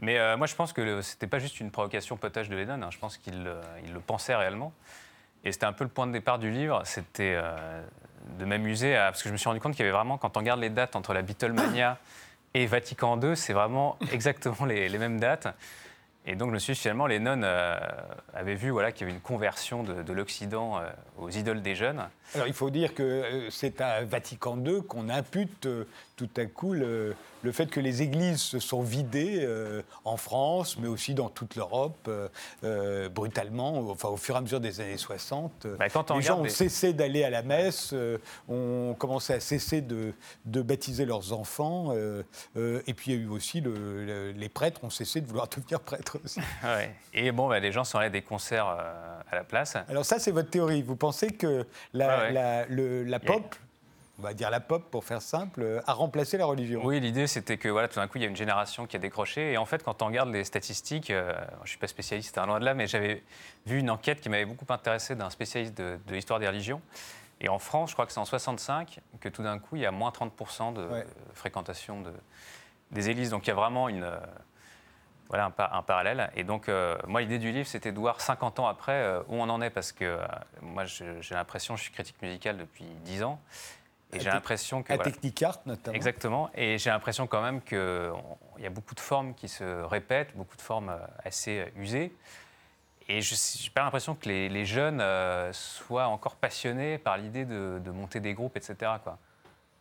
Mais 0.00 0.18
euh, 0.18 0.36
moi, 0.36 0.46
je 0.46 0.54
pense 0.54 0.72
que 0.72 1.02
c'était 1.02 1.26
pas 1.26 1.38
juste 1.38 1.60
une 1.60 1.70
provocation 1.70 2.16
potage 2.16 2.48
de 2.48 2.56
Lennon. 2.56 2.82
Hein. 2.82 2.90
Je 2.90 2.98
pense 2.98 3.16
qu'il 3.16 3.46
euh, 3.46 3.60
le 3.92 4.00
pensait 4.00 4.34
réellement. 4.34 4.72
Et 5.44 5.52
c'était 5.52 5.66
un 5.66 5.72
peu 5.72 5.84
le 5.84 5.90
point 5.90 6.06
de 6.06 6.12
départ 6.12 6.38
du 6.38 6.50
livre. 6.50 6.82
C'était 6.84 7.40
de 8.38 8.44
m'amuser 8.44 8.94
parce 8.96 9.22
que 9.22 9.28
je 9.28 9.32
me 9.32 9.38
suis 9.38 9.48
rendu 9.48 9.60
compte 9.60 9.72
qu'il 9.72 9.84
y 9.84 9.88
avait 9.88 9.96
vraiment, 9.96 10.18
quand 10.18 10.36
on 10.36 10.40
regarde 10.40 10.60
les 10.60 10.68
dates 10.68 10.96
entre 10.96 11.14
la 11.14 11.22
Beatlemania 11.22 11.96
et 12.54 12.66
Vatican 12.66 13.20
II, 13.20 13.36
c'est 13.36 13.52
vraiment 13.52 13.96
exactement 14.12 14.66
les, 14.66 14.88
les 14.88 14.98
mêmes 14.98 15.20
dates. 15.20 15.46
Et 16.26 16.36
donc, 16.36 16.48
je 16.50 16.54
me 16.54 16.58
suis 16.58 16.74
dit, 16.74 16.78
finalement, 16.78 17.06
les 17.06 17.20
nonnes 17.20 17.44
euh, 17.44 17.78
avaient 18.34 18.54
vu 18.54 18.70
voilà, 18.70 18.92
qu'il 18.92 19.06
y 19.06 19.10
avait 19.10 19.16
une 19.16 19.22
conversion 19.22 19.82
de, 19.82 20.12
l'Occident 20.12 20.78
euh, 20.78 20.90
aux 21.16 21.30
idoles 21.30 21.62
des 21.62 21.74
jeunes. 21.74 22.06
Alors, 22.34 22.46
il 22.46 22.52
faut 22.52 22.70
dire 22.70 22.94
que 22.94 23.02
euh, 23.02 23.50
c'est 23.50 23.80
à 23.80 24.04
Vatican 24.04 24.58
II 24.62 24.82
qu'on 24.82 25.08
impute 25.08 25.66
tout 26.18 26.28
à 26.36 26.46
coup 26.46 26.74
le, 26.74 27.14
le 27.42 27.52
fait 27.52 27.66
que 27.66 27.80
les 27.80 28.02
églises 28.02 28.40
se 28.40 28.58
sont 28.58 28.82
vidées 28.82 29.38
euh, 29.42 29.82
en 30.04 30.16
France, 30.16 30.76
mais 30.78 30.88
aussi 30.88 31.14
dans 31.14 31.28
toute 31.28 31.54
l'Europe, 31.54 32.06
euh, 32.08 32.28
euh, 32.64 33.08
brutalement, 33.08 33.78
enfin, 33.90 34.08
au 34.08 34.16
fur 34.16 34.34
et 34.34 34.38
à 34.38 34.40
mesure 34.40 34.60
des 34.60 34.80
années 34.80 34.96
60. 34.96 35.68
Bah, 35.78 35.86
les 36.16 36.22
gens 36.22 36.40
ont 36.40 36.48
cessé 36.48 36.92
d'aller 36.92 37.22
à 37.22 37.30
la 37.30 37.42
messe, 37.42 37.94
ont 38.48 38.94
commencé 38.98 39.32
à 39.32 39.40
cesser 39.40 39.80
de, 39.80 40.12
de 40.44 40.62
baptiser 40.62 41.04
leurs 41.04 41.32
enfants, 41.32 41.94
et 41.94 42.94
puis 42.94 43.12
il 43.12 43.14
y 43.14 43.18
a 43.18 43.20
eu 43.22 43.28
aussi 43.28 43.60
le, 43.60 44.32
les 44.32 44.48
prêtres 44.48 44.82
ont 44.82 44.90
cessé 44.90 45.20
de 45.20 45.26
vouloir 45.26 45.46
devenir 45.56 45.80
prêtres 45.80 46.18
aussi. 46.24 46.40
Et 47.14 47.30
bon, 47.30 47.48
bah, 47.48 47.60
les 47.60 47.70
gens 47.70 47.84
sont 47.84 47.98
allés 47.98 48.08
à 48.08 48.10
des 48.10 48.22
concerts 48.22 48.66
à 48.66 49.34
la 49.34 49.44
place. 49.44 49.76
Alors 49.88 50.04
ça, 50.04 50.18
c'est 50.18 50.32
votre 50.32 50.50
théorie. 50.50 50.82
Vous 50.82 50.96
pensez 50.96 51.28
que 51.28 51.64
la, 51.92 52.30
la, 52.30 52.66
la 52.68 53.20
pop 53.20 53.54
on 54.18 54.22
va 54.22 54.34
dire 54.34 54.50
la 54.50 54.60
pop 54.60 54.90
pour 54.90 55.04
faire 55.04 55.22
simple, 55.22 55.80
a 55.86 55.92
remplacé 55.92 56.38
la 56.38 56.46
religion. 56.46 56.80
Oui, 56.84 56.98
l'idée 56.98 57.26
c'était 57.26 57.56
que 57.56 57.68
voilà, 57.68 57.86
tout 57.88 58.00
d'un 58.00 58.08
coup 58.08 58.18
il 58.18 58.22
y 58.22 58.24
a 58.24 58.28
une 58.28 58.36
génération 58.36 58.86
qui 58.86 58.96
a 58.96 58.98
décroché. 58.98 59.52
Et 59.52 59.56
en 59.56 59.64
fait, 59.64 59.82
quand 59.84 60.02
on 60.02 60.06
regarde 60.06 60.30
les 60.30 60.44
statistiques, 60.44 61.10
euh, 61.10 61.32
je 61.58 61.62
ne 61.62 61.66
suis 61.68 61.78
pas 61.78 61.86
spécialiste, 61.86 62.36
un 62.36 62.42
hein, 62.42 62.46
loin 62.46 62.60
de 62.60 62.64
là, 62.64 62.74
mais 62.74 62.88
j'avais 62.88 63.22
vu 63.66 63.78
une 63.78 63.90
enquête 63.90 64.20
qui 64.20 64.28
m'avait 64.28 64.44
beaucoup 64.44 64.70
intéressé 64.72 65.14
d'un 65.14 65.30
spécialiste 65.30 65.76
de, 65.76 65.98
l'histoire 66.10 66.40
des 66.40 66.48
religions. 66.48 66.82
Et 67.40 67.48
en 67.48 67.60
France, 67.60 67.90
je 67.90 67.94
crois 67.94 68.06
que 68.06 68.12
c'est 68.12 68.18
en 68.18 68.24
65 68.24 68.98
que 69.20 69.28
tout 69.28 69.44
d'un 69.44 69.60
coup 69.60 69.76
il 69.76 69.82
y 69.82 69.86
a 69.86 69.92
moins 69.92 70.10
30% 70.10 70.74
de 70.74 70.88
fréquentation 71.34 72.00
de, 72.00 72.12
des 72.90 73.10
églises. 73.10 73.30
Donc 73.30 73.46
il 73.46 73.50
y 73.50 73.52
a 73.52 73.56
vraiment 73.56 73.88
une. 73.88 74.02
Euh, 74.02 74.18
voilà 75.28 75.44
un, 75.44 75.78
un, 75.78 75.82
parallèle. 75.82 76.30
Et 76.36 76.42
donc, 76.42 76.70
euh, 76.70 76.96
moi, 77.06 77.20
l'idée 77.20 77.38
du 77.38 77.52
livre, 77.52 77.68
c'était 77.68 77.92
de 77.92 77.98
voir 77.98 78.18
50 78.18 78.60
ans 78.60 78.66
après 78.66 79.14
où 79.28 79.34
on 79.34 79.50
en 79.50 79.60
est, 79.60 79.68
parce 79.68 79.92
que 79.92 80.18
moi, 80.62 80.86
j'ai 80.86 81.34
l'impression, 81.34 81.76
je 81.76 81.82
suis 81.82 81.92
critique 81.92 82.16
musicale 82.22 82.56
depuis 82.56 82.86
10 83.04 83.24
ans, 83.24 83.38
et 84.12 84.20
j'ai 84.20 84.30
l'impression 84.30 84.82
que. 84.82 84.92
À 84.92 84.98
Technicart, 84.98 85.60
notamment. 85.66 85.94
Exactement. 85.94 86.50
Et 86.54 86.78
j'ai 86.78 86.90
l'impression 86.90 87.26
quand 87.26 87.42
même 87.42 87.60
qu'il 87.62 87.78
y 88.58 88.66
a 88.66 88.70
beaucoup 88.70 88.94
de 88.94 89.00
formes 89.00 89.34
qui 89.34 89.48
se 89.48 89.82
répètent, 89.84 90.36
beaucoup 90.36 90.56
de 90.56 90.62
formes 90.62 90.90
euh, 90.90 90.98
assez 91.24 91.60
euh, 91.60 91.80
usées. 91.80 92.12
et 93.08 93.20
je 93.20 93.34
n'ai 93.34 93.70
pas 93.70 93.82
l'impression 93.82 94.14
que 94.14 94.28
les, 94.28 94.64
jeunes 94.64 95.02
soient 95.52 96.08
encore 96.08 96.36
passionnés 96.36 96.98
par 96.98 97.18
l'idée 97.18 97.44
de, 97.44 97.80
de, 97.84 97.90
monter 97.90 98.20
des 98.20 98.34
groupes, 98.34 98.56
etc. 98.56 98.92
Quoi. 99.02 99.18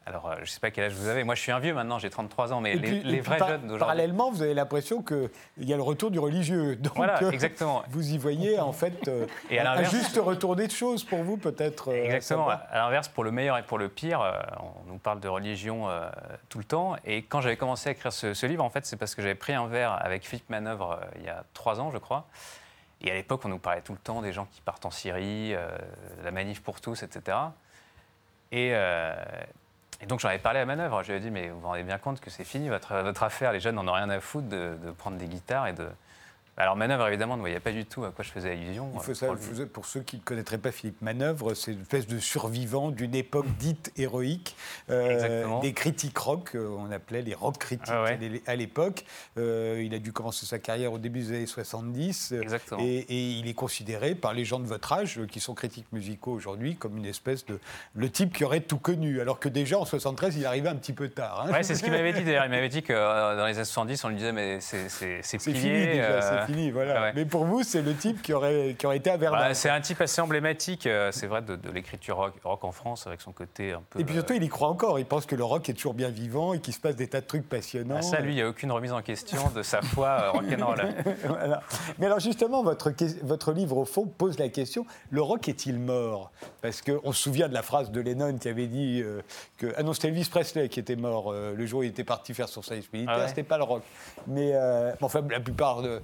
Alors, 0.07 0.27
euh, 0.27 0.35
je 0.37 0.41
ne 0.41 0.45
sais 0.45 0.61
pas 0.61 0.71
quel 0.71 0.85
âge 0.85 0.93
vous 0.93 1.09
avez. 1.09 1.25
Moi, 1.25 1.35
je 1.35 1.41
suis 1.41 1.51
un 1.51 1.59
vieux 1.59 1.73
maintenant, 1.73 1.99
j'ai 1.99 2.09
33 2.09 2.53
ans, 2.53 2.61
mais 2.61 2.75
les, 2.75 3.19
vrais 3.19 3.39
jeunes 3.39 3.63
d'aujourd'hui. 3.63 3.79
Parallèlement, 3.79 4.31
vous 4.31 4.41
avez 4.41 4.53
l'impression 4.53 5.03
qu'il 5.03 5.29
y 5.57 5.73
a 5.73 5.75
le 5.75 5.83
retour 5.83 6.11
du 6.11 6.19
religieux. 6.19 6.75
Donc, 6.77 6.95
voilà, 6.95 7.21
euh, 7.21 7.31
exactement. 7.31 7.83
Vous 7.89 8.13
y 8.13 8.17
voyez, 8.17 8.57
en 8.57 8.71
fait, 8.71 9.09
euh, 9.09 9.27
et 9.49 9.59
à 9.59 9.71
un 9.73 9.83
juste 9.83 10.17
retour 10.17 10.55
des 10.55 10.69
choses 10.69 11.03
pour 11.03 11.23
vous, 11.23 11.35
peut-être. 11.35 11.91
exactement. 11.93 12.47
À 12.47 12.77
l'inverse, 12.77 13.09
pour 13.09 13.25
le 13.25 13.31
meilleur 13.31 13.57
et 13.57 13.63
pour 13.63 13.77
le 13.77 13.89
pire, 13.89 14.21
on 14.59 14.89
nous 14.89 14.97
parle 14.97 15.19
de 15.19 15.27
religion 15.27 15.87
tout 16.47 16.59
le 16.59 16.63
temps. 16.63 16.95
Et 17.05 17.23
quand 17.23 17.41
j'avais 17.41 17.57
commencé 17.57 17.89
à 17.89 17.91
écrire 17.91 18.13
ce, 18.13 18.45
livre, 18.45 18.63
en 18.63 18.69
fait, 18.69 18.85
c'est 18.85 18.97
parce 18.97 19.13
que 19.13 19.21
j'avais 19.21 19.35
pris 19.35 19.53
un 19.53 19.67
verre 19.67 19.97
avec 20.01 20.25
Philippe 20.25 20.49
Manœuvre 20.49 21.01
il 21.17 21.25
y 21.25 21.29
a 21.29 21.43
trois 21.53 21.81
ans, 21.81 21.91
je 21.91 21.97
crois. 21.97 22.27
Et 23.01 23.11
à 23.11 23.13
l'époque, 23.13 23.41
on 23.43 23.49
nous 23.49 23.59
parlait 23.59 23.81
tout 23.81 23.91
le 23.91 23.99
temps 23.99 24.21
des 24.21 24.31
gens 24.31 24.47
qui 24.51 24.61
partent 24.61 24.85
en 24.85 24.91
Syrie, 24.91 25.53
la 26.23 26.31
manif 26.31 26.61
pour 26.61 26.79
tous, 26.79 27.03
etc. 27.03 27.37
Et, 28.53 28.73
et 30.01 30.05
donc 30.05 30.19
j'en 30.19 30.29
avais 30.29 30.37
parlé 30.37 30.59
à 30.59 30.65
Manœuvre. 30.65 31.03
Je 31.03 31.11
lui 31.11 31.17
ai 31.17 31.21
dit, 31.21 31.31
mais 31.31 31.49
vous 31.49 31.59
vous 31.59 31.67
rendez 31.67 31.83
bien 31.83 31.97
compte 31.97 32.19
que 32.19 32.29
c'est 32.29 32.43
fini 32.43 32.69
votre, 32.69 33.23
affaire, 33.23 33.51
les 33.51 33.59
jeunes 33.59 33.75
n'en 33.75 33.87
ont 33.87 33.93
rien 33.93 34.09
à 34.09 34.19
foutre 34.19 34.47
de 34.47 34.77
prendre 34.97 35.17
des 35.17 35.27
guitares 35.27 35.67
et 35.67 35.73
de, 35.73 35.87
alors 36.59 36.75
Manœuvre, 36.75 37.07
évidemment, 37.07 37.35
ne 37.35 37.41
voyait 37.41 37.59
pas 37.59 37.71
du 37.71 37.85
tout 37.85 38.03
à 38.03 38.11
quoi 38.11 38.25
je 38.25 38.31
faisais 38.31 38.49
allusion. 38.49 38.89
Il 38.95 38.99
faut 38.99 39.13
ça, 39.13 39.27
pour 39.71 39.85
ceux 39.85 39.99
qui 40.01 40.15
ne 40.15 40.21
connaîtraient 40.21 40.57
pas 40.57 40.71
Philippe 40.71 41.03
Manœuvre, 41.03 41.53
c'est 41.53 41.71
une 41.71 41.81
espèce 41.81 42.07
de 42.07 42.17
survivant 42.17 42.89
d'une 42.89 43.13
époque 43.13 43.45
dite 43.59 43.91
héroïque, 43.95 44.55
euh, 44.89 45.59
des 45.61 45.73
critiques 45.73 46.17
rock, 46.17 46.55
euh, 46.55 46.67
on 46.79 46.89
appelait 46.89 47.21
les 47.21 47.35
rock 47.35 47.59
critiques 47.59 47.87
ah 47.89 48.05
à 48.47 48.55
l'époque. 48.55 49.05
Euh, 49.37 49.83
il 49.85 49.93
a 49.93 49.99
dû 49.99 50.11
commencer 50.11 50.47
sa 50.47 50.57
carrière 50.57 50.93
au 50.93 50.97
début 50.97 51.19
des 51.19 51.29
années 51.35 51.45
70. 51.45 52.33
Exactement. 52.41 52.81
Et, 52.83 53.05
il 53.09 53.47
est 53.47 53.53
considéré 53.53 54.15
par 54.15 54.33
les 54.33 54.43
gens 54.43 54.59
de 54.59 54.65
votre 54.65 54.91
âge, 54.93 55.19
qui 55.29 55.39
sont 55.39 55.53
critiques 55.53 55.91
musicaux 55.91 56.31
aujourd'hui, 56.31 56.75
comme 56.75 56.97
une 56.97 57.05
espèce 57.05 57.45
de... 57.45 57.59
le 57.93 58.09
type 58.09 58.33
qui 58.33 58.43
aurait 58.43 58.61
tout 58.61 58.79
connu, 58.79 59.21
alors 59.21 59.39
que 59.39 59.49
déjà 59.49 59.77
en 59.77 59.85
73, 59.85 60.35
il 60.37 60.45
arrivait 60.45 60.69
un 60.69 60.75
petit 60.75 60.93
peu 60.93 61.09
tard. 61.09 61.45
Hein. 61.47 61.61
c'est 61.61 61.75
ce 61.75 61.83
qu'il 61.83 61.91
m'avait 61.91 62.13
dit 62.13 62.23
d'ailleurs. 62.23 62.45
Il 62.45 62.51
m'avait 62.51 62.69
dit 62.69 62.81
que 62.81 62.93
dans 62.93 63.45
les 63.45 63.57
années 63.57 63.65
70, 63.65 64.03
on 64.05 64.09
lui 64.09 64.15
disait, 64.15 64.31
mais 64.31 64.59
c'est 64.59 65.37
plié. 65.37 66.01
Fini 66.46 66.46
voilà. 66.71 67.11
Mais 67.13 67.25
pour 67.25 67.45
vous, 67.45 67.63
c'est 67.63 67.81
le 67.81 67.93
type 67.93 68.21
qui 68.21 68.33
aurait, 68.33 68.75
qui 68.77 68.85
aurait 68.85 68.97
été 68.97 69.09
à 69.09 69.17
Verdun. 69.17 69.37
Bah, 69.37 69.53
c'est 69.53 69.69
un 69.69 69.81
type 69.81 70.01
assez 70.01 70.21
emblématique, 70.21 70.87
euh, 70.87 71.11
c'est 71.11 71.27
vrai, 71.27 71.41
de, 71.41 71.57
l'écriture 71.71 72.17
rock, 72.17 72.33
rock, 72.43 72.63
en 72.63 72.71
France, 72.71 73.07
avec 73.07 73.21
son 73.21 73.31
côté 73.31 73.73
un 73.73 73.81
peu. 73.89 73.99
Et 73.99 74.03
puis 74.03 74.15
surtout, 74.15 74.33
il 74.33 74.43
y 74.43 74.49
croit 74.49 74.69
encore. 74.69 74.99
Il 74.99 75.05
pense 75.05 75.25
que 75.25 75.35
le 75.35 75.43
rock 75.43 75.69
est 75.69 75.73
toujours 75.73 75.93
bien 75.93 76.09
vivant 76.09 76.53
et 76.53 76.59
qu'il 76.59 76.73
se 76.73 76.79
passe 76.79 76.95
des 76.95 77.07
tas 77.07 77.21
de 77.21 77.25
trucs 77.25 77.47
passionnants. 77.47 77.97
Ah, 77.99 78.01
ça, 78.01 78.19
lui, 78.19 78.33
il 78.33 78.35
n'y 78.35 78.41
a 78.41 78.47
aucune 78.47 78.71
remise 78.71 78.91
en 78.91 79.01
question 79.01 79.49
de 79.55 79.61
sa 79.63 79.81
foi 79.81 80.07
euh, 80.07 80.31
rock'n'roll. 80.31 80.77
voilà. 81.27 81.61
Mais 81.99 82.05
alors, 82.05 82.19
justement, 82.19 82.63
votre, 82.63 82.91
votre 83.23 83.51
livre, 83.51 83.77
au 83.77 83.85
fond, 83.85 84.05
pose 84.05 84.37
la 84.39 84.49
question 84.49 84.85
le 85.11 85.21
rock 85.21 85.47
est-il 85.47 85.79
mort? 85.79 86.31
Parce 86.61 86.81
qu'on 86.81 87.11
se 87.11 87.21
souvient 87.21 87.47
de 87.47 87.53
la 87.53 87.61
phrase 87.61 87.91
de 87.91 88.01
Lennon 88.01 88.37
qui 88.37 88.49
avait 88.49 88.67
dit 88.67 89.01
euh, 89.03 89.21
que. 89.57 89.73
Ah 89.77 89.83
non, 89.83 89.93
c'était 89.93 90.09
Elvis 90.09 90.29
Presley 90.29 90.69
qui 90.69 90.79
était 90.79 90.95
mort 90.95 91.33
le 91.33 91.65
jour 91.65 91.79
où 91.79 91.83
il 91.83 91.89
était 91.89 92.03
parti 92.03 92.33
faire 92.33 92.49
son 92.49 92.61
service 92.61 92.91
militaire, 92.91 93.19
ah 93.19 93.27
c'était 93.27 93.43
pas 93.43 93.57
le 93.57 93.63
rock. 93.63 93.83
Mais 94.27 94.53
enfin, 95.01 95.21
la 95.29 95.39
plupart 95.39 95.81
de 95.81 96.01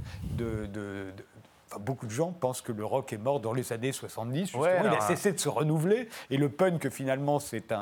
beaucoup 1.79 2.05
de 2.05 2.11
gens 2.11 2.31
pensent 2.31 2.61
que 2.61 2.71
le 2.71 2.85
rock 2.85 3.13
est 3.13 3.17
mort 3.17 3.39
dans 3.39 3.53
les 3.53 3.73
années 3.73 3.91
70. 3.91 4.53
il 4.53 4.87
a 4.87 4.99
cessé 5.01 5.31
de 5.31 5.39
se 5.39 5.49
renouveler. 5.49 6.09
Et 6.29 6.37
le 6.37 6.49
punk, 6.49 6.89
finalement, 6.89 7.39
c'est 7.39 7.73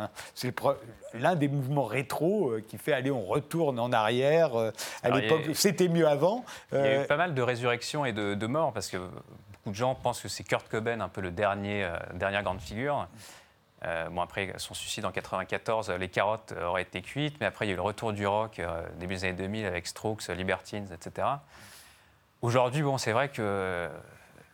l'un 1.14 1.36
des 1.36 1.48
mouvements 1.48 1.86
rétro 1.86 2.52
euh, 2.52 2.62
qui 2.62 2.78
fait 2.78 2.94
aller, 2.94 3.12
on 3.12 3.26
retourne 3.26 3.80
en 3.80 3.92
arrière. 3.92 4.56
Euh, 4.56 4.72
à 5.04 5.10
l'époque, 5.10 5.50
c'était 5.54 5.88
mieux 5.88 6.08
avant. 6.08 6.46
Il 6.72 6.78
y 6.78 6.82
a 6.82 6.96
eu 6.96 6.98
euh, 7.00 7.06
pas 7.06 7.18
mal 7.18 7.34
de 7.34 7.42
résurrections 7.42 8.06
et 8.06 8.14
de, 8.14 8.48
morts, 8.48 8.74
parce 8.74 8.90
que 8.90 8.98
beaucoup 8.98 9.70
de 9.70 9.76
gens 9.76 9.96
pensent 9.96 10.22
que 10.22 10.28
c'est 10.28 10.44
Kurt 10.44 10.68
Cobain, 10.68 11.00
un 11.00 11.10
peu 11.10 11.22
le 11.22 11.32
dernier, 11.32 11.88
dernière 12.14 12.44
grande 12.44 12.62
figure. 12.62 13.08
bon, 14.12 14.22
après 14.22 14.54
son 14.58 14.74
suicide 14.74 15.06
en 15.06 15.12
94, 15.12 15.92
les 15.92 16.10
carottes 16.10 16.54
auraient 16.64 16.82
été 16.82 17.02
cuites, 17.02 17.36
mais 17.40 17.46
après 17.46 17.66
il 17.66 17.70
y 17.70 17.72
a 17.72 17.74
eu 17.74 17.78
le 17.78 17.84
retour 17.84 18.12
du 18.12 18.26
rock 18.26 18.62
début 18.98 19.16
des 19.16 19.26
années 19.26 19.34
2000 19.34 19.66
avec 19.66 19.88
Strokes, 19.88 20.28
Libertines, 20.30 20.88
etc. 20.94 21.28
Aujourd'hui, 22.42 22.82
bon, 22.82 22.98
c'est 22.98 23.12
vrai 23.12 23.30
que 23.30 23.90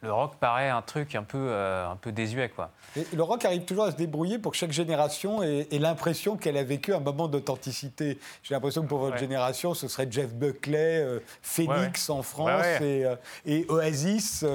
le 0.02 0.14
rock 0.14 0.36
paraît 0.40 0.70
un 0.70 0.82
truc 0.82 1.16
un 1.16 1.24
peu, 1.24 1.38
euh, 1.38 1.90
un 1.90 1.96
peu 1.96 2.12
désuet. 2.12 2.50
Quoi. 2.50 2.70
le 3.14 3.24
rock 3.24 3.44
arrive 3.46 3.66
toujours 3.66 3.86
à 3.86 3.92
se 3.92 3.96
débrouiller 3.96 4.38
pour 4.38 4.52
que 4.52 4.58
chaque 4.58 4.72
génération 4.72 5.42
ait, 5.42 5.68
l'impression 5.72 6.38
qu'elle 6.38 6.58
a 6.58 6.64
vécu 6.64 6.94
un 6.94 7.00
moment 7.00 7.28
d'authenticité. 7.28 8.20
J'ai 8.44 8.54
l'impression 8.54 8.84
que 8.84 8.88
pour 8.88 9.00
votre 9.00 9.18
génération, 9.18 9.74
ce 9.74 9.88
serait 9.88 10.08
Jeff 10.10 10.34
Buckley, 10.34 11.02
euh, 11.02 11.20
Phoenix 11.42 12.10
en 12.10 12.22
France 12.22 12.62
euh, 12.82 13.16
et, 13.46 13.66
Oasis. 13.70 14.46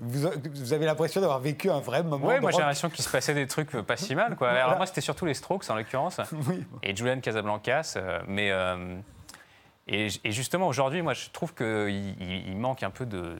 Vous, 0.00 0.72
avez 0.72 0.86
l'impression 0.86 1.20
d'avoir 1.20 1.40
vécu 1.40 1.70
un 1.70 1.80
vrai 1.80 2.02
moment. 2.02 2.26
Oui, 2.26 2.40
moi 2.40 2.50
j'ai 2.50 2.58
l'impression 2.58 2.90
qu'il 2.90 3.04
se 3.04 3.10
passait 3.10 3.34
des 3.34 3.46
trucs 3.46 3.70
pas 3.70 3.96
si 3.96 4.14
mal. 4.14 4.36
Quoi. 4.36 4.50
Alors 4.50 4.76
moi, 4.76 4.86
c'était 4.86 5.00
surtout 5.00 5.26
les 5.26 5.34
Strokes 5.34 5.70
en 5.70 5.74
l'occurrence 5.74 6.20
et 6.82 6.94
Julian 6.94 7.20
Casablancas. 7.20 7.96
mais. 8.26 8.52
Et, 9.88 10.08
justement, 10.24 10.68
aujourd'hui, 10.68 11.02
moi, 11.02 11.14
je 11.14 11.30
trouve 11.30 11.54
qu'il 11.54 12.14
il 12.20 12.56
manque 12.56 12.82
un 12.82 12.90
peu 12.90 13.06
de, 13.06 13.38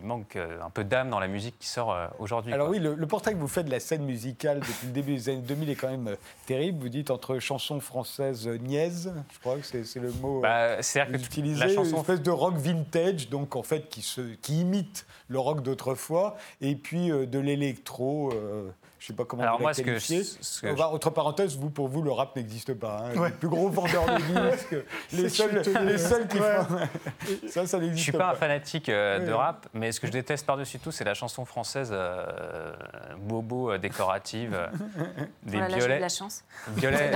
il 0.00 0.06
manque 0.06 0.36
euh, 0.36 0.60
un 0.62 0.70
peu 0.70 0.84
d'âme 0.84 1.10
dans 1.10 1.18
la 1.18 1.28
musique 1.28 1.58
qui 1.58 1.68
sort 1.68 1.92
euh, 1.92 2.06
aujourd'hui. 2.18 2.52
Alors 2.52 2.68
oui, 2.68 2.78
le, 2.78 3.06
portrait 3.06 3.32
que 3.32 3.38
vous 3.38 3.48
faites 3.48 3.66
de 3.66 3.70
la 3.70 3.80
scène 3.80 4.04
musicale 4.04 4.60
depuis 4.60 4.86
le 4.86 4.92
début 4.92 5.14
des 5.14 5.28
années 5.28 5.42
2000 5.42 5.70
est 5.70 5.74
quand 5.74 5.90
même 5.90 6.08
euh, 6.08 6.16
terrible. 6.46 6.80
Vous 6.80 6.88
dites 6.88 7.10
entre 7.10 7.38
chansons 7.38 7.80
françaises 7.80 8.48
niaises, 8.48 9.12
je 9.32 9.38
crois 9.40 9.56
que 9.56 9.84
c'est 9.84 10.00
le 10.00 10.12
mot 10.12 10.40
bah, 10.40 10.76
que 10.78 11.16
utilisé, 11.16 11.60
la 11.60 11.68
chanson... 11.68 11.90
une 11.90 12.00
espèce 12.00 12.22
de 12.22 12.30
rock 12.30 12.56
vintage, 12.56 13.28
donc 13.28 13.56
en 13.56 13.62
fait 13.62 13.88
qui, 13.88 14.02
se, 14.02 14.20
qui 14.20 14.60
imite 14.60 15.06
le 15.28 15.38
rock 15.38 15.62
d'autrefois, 15.62 16.36
et 16.60 16.74
puis 16.74 17.08
de 17.08 17.38
l'électro. 17.38 18.32
Je 18.98 19.04
ne 19.04 19.06
sais 19.08 19.12
pas 19.12 19.24
comment 19.24 19.44
Alors 19.44 19.58
vous 19.58 19.62
moi, 19.62 19.72
qualifier. 19.72 20.24
Ce 20.24 20.60
que, 20.60 20.66
Autre 20.66 21.10
parenthèse, 21.10 21.56
vous, 21.56 21.70
pour 21.70 21.86
vous, 21.86 22.02
le 22.02 22.10
rap 22.10 22.34
n'existe 22.34 22.74
pas. 22.74 23.04
Hein. 23.04 23.28
Le 23.28 23.30
plus 23.30 23.48
gros 23.48 23.68
vendeur 23.68 24.06
de 24.06 24.50
disques, 24.50 24.76
les 25.12 25.28
seuls, 25.28 25.62
les 25.84 25.98
seuls 25.98 26.26
qui 26.26 26.38
font... 26.38 26.44
ça, 27.48 27.66
ça 27.66 27.78
n'existe 27.78 27.78
pas. 27.78 27.78
Je 27.78 27.90
ne 27.90 27.96
suis 27.96 28.12
pas, 28.12 28.30
un 28.30 28.34
fanatique 28.34 28.88
euh, 28.88 29.24
de 29.24 29.32
rap, 29.32 29.68
mais 29.72 29.92
ce 29.92 30.00
que 30.00 30.08
je 30.08 30.12
déteste 30.12 30.44
par-dessus 30.44 30.80
tout, 30.80 30.90
c'est 30.90 31.04
la 31.04 31.14
chanson 31.14 31.44
française 31.44 31.90
euh, 31.92 32.72
bobo 33.18 33.70
euh, 33.70 33.78
décorative. 33.78 34.58
des 35.44 35.58
voilà, 35.58 35.76
violets. 35.76 35.96
de 35.96 36.02
la 36.02 36.08
chance. 36.08 36.42
Violet, 36.68 37.12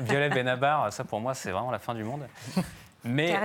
Violet 0.00 0.30
Benabar, 0.30 0.92
ça 0.92 1.02
pour 1.02 1.20
moi, 1.20 1.34
c'est 1.34 1.50
vraiment 1.50 1.72
la 1.72 1.80
fin 1.80 1.94
du 1.94 2.04
monde. 2.04 2.22
Mais... 3.02 3.36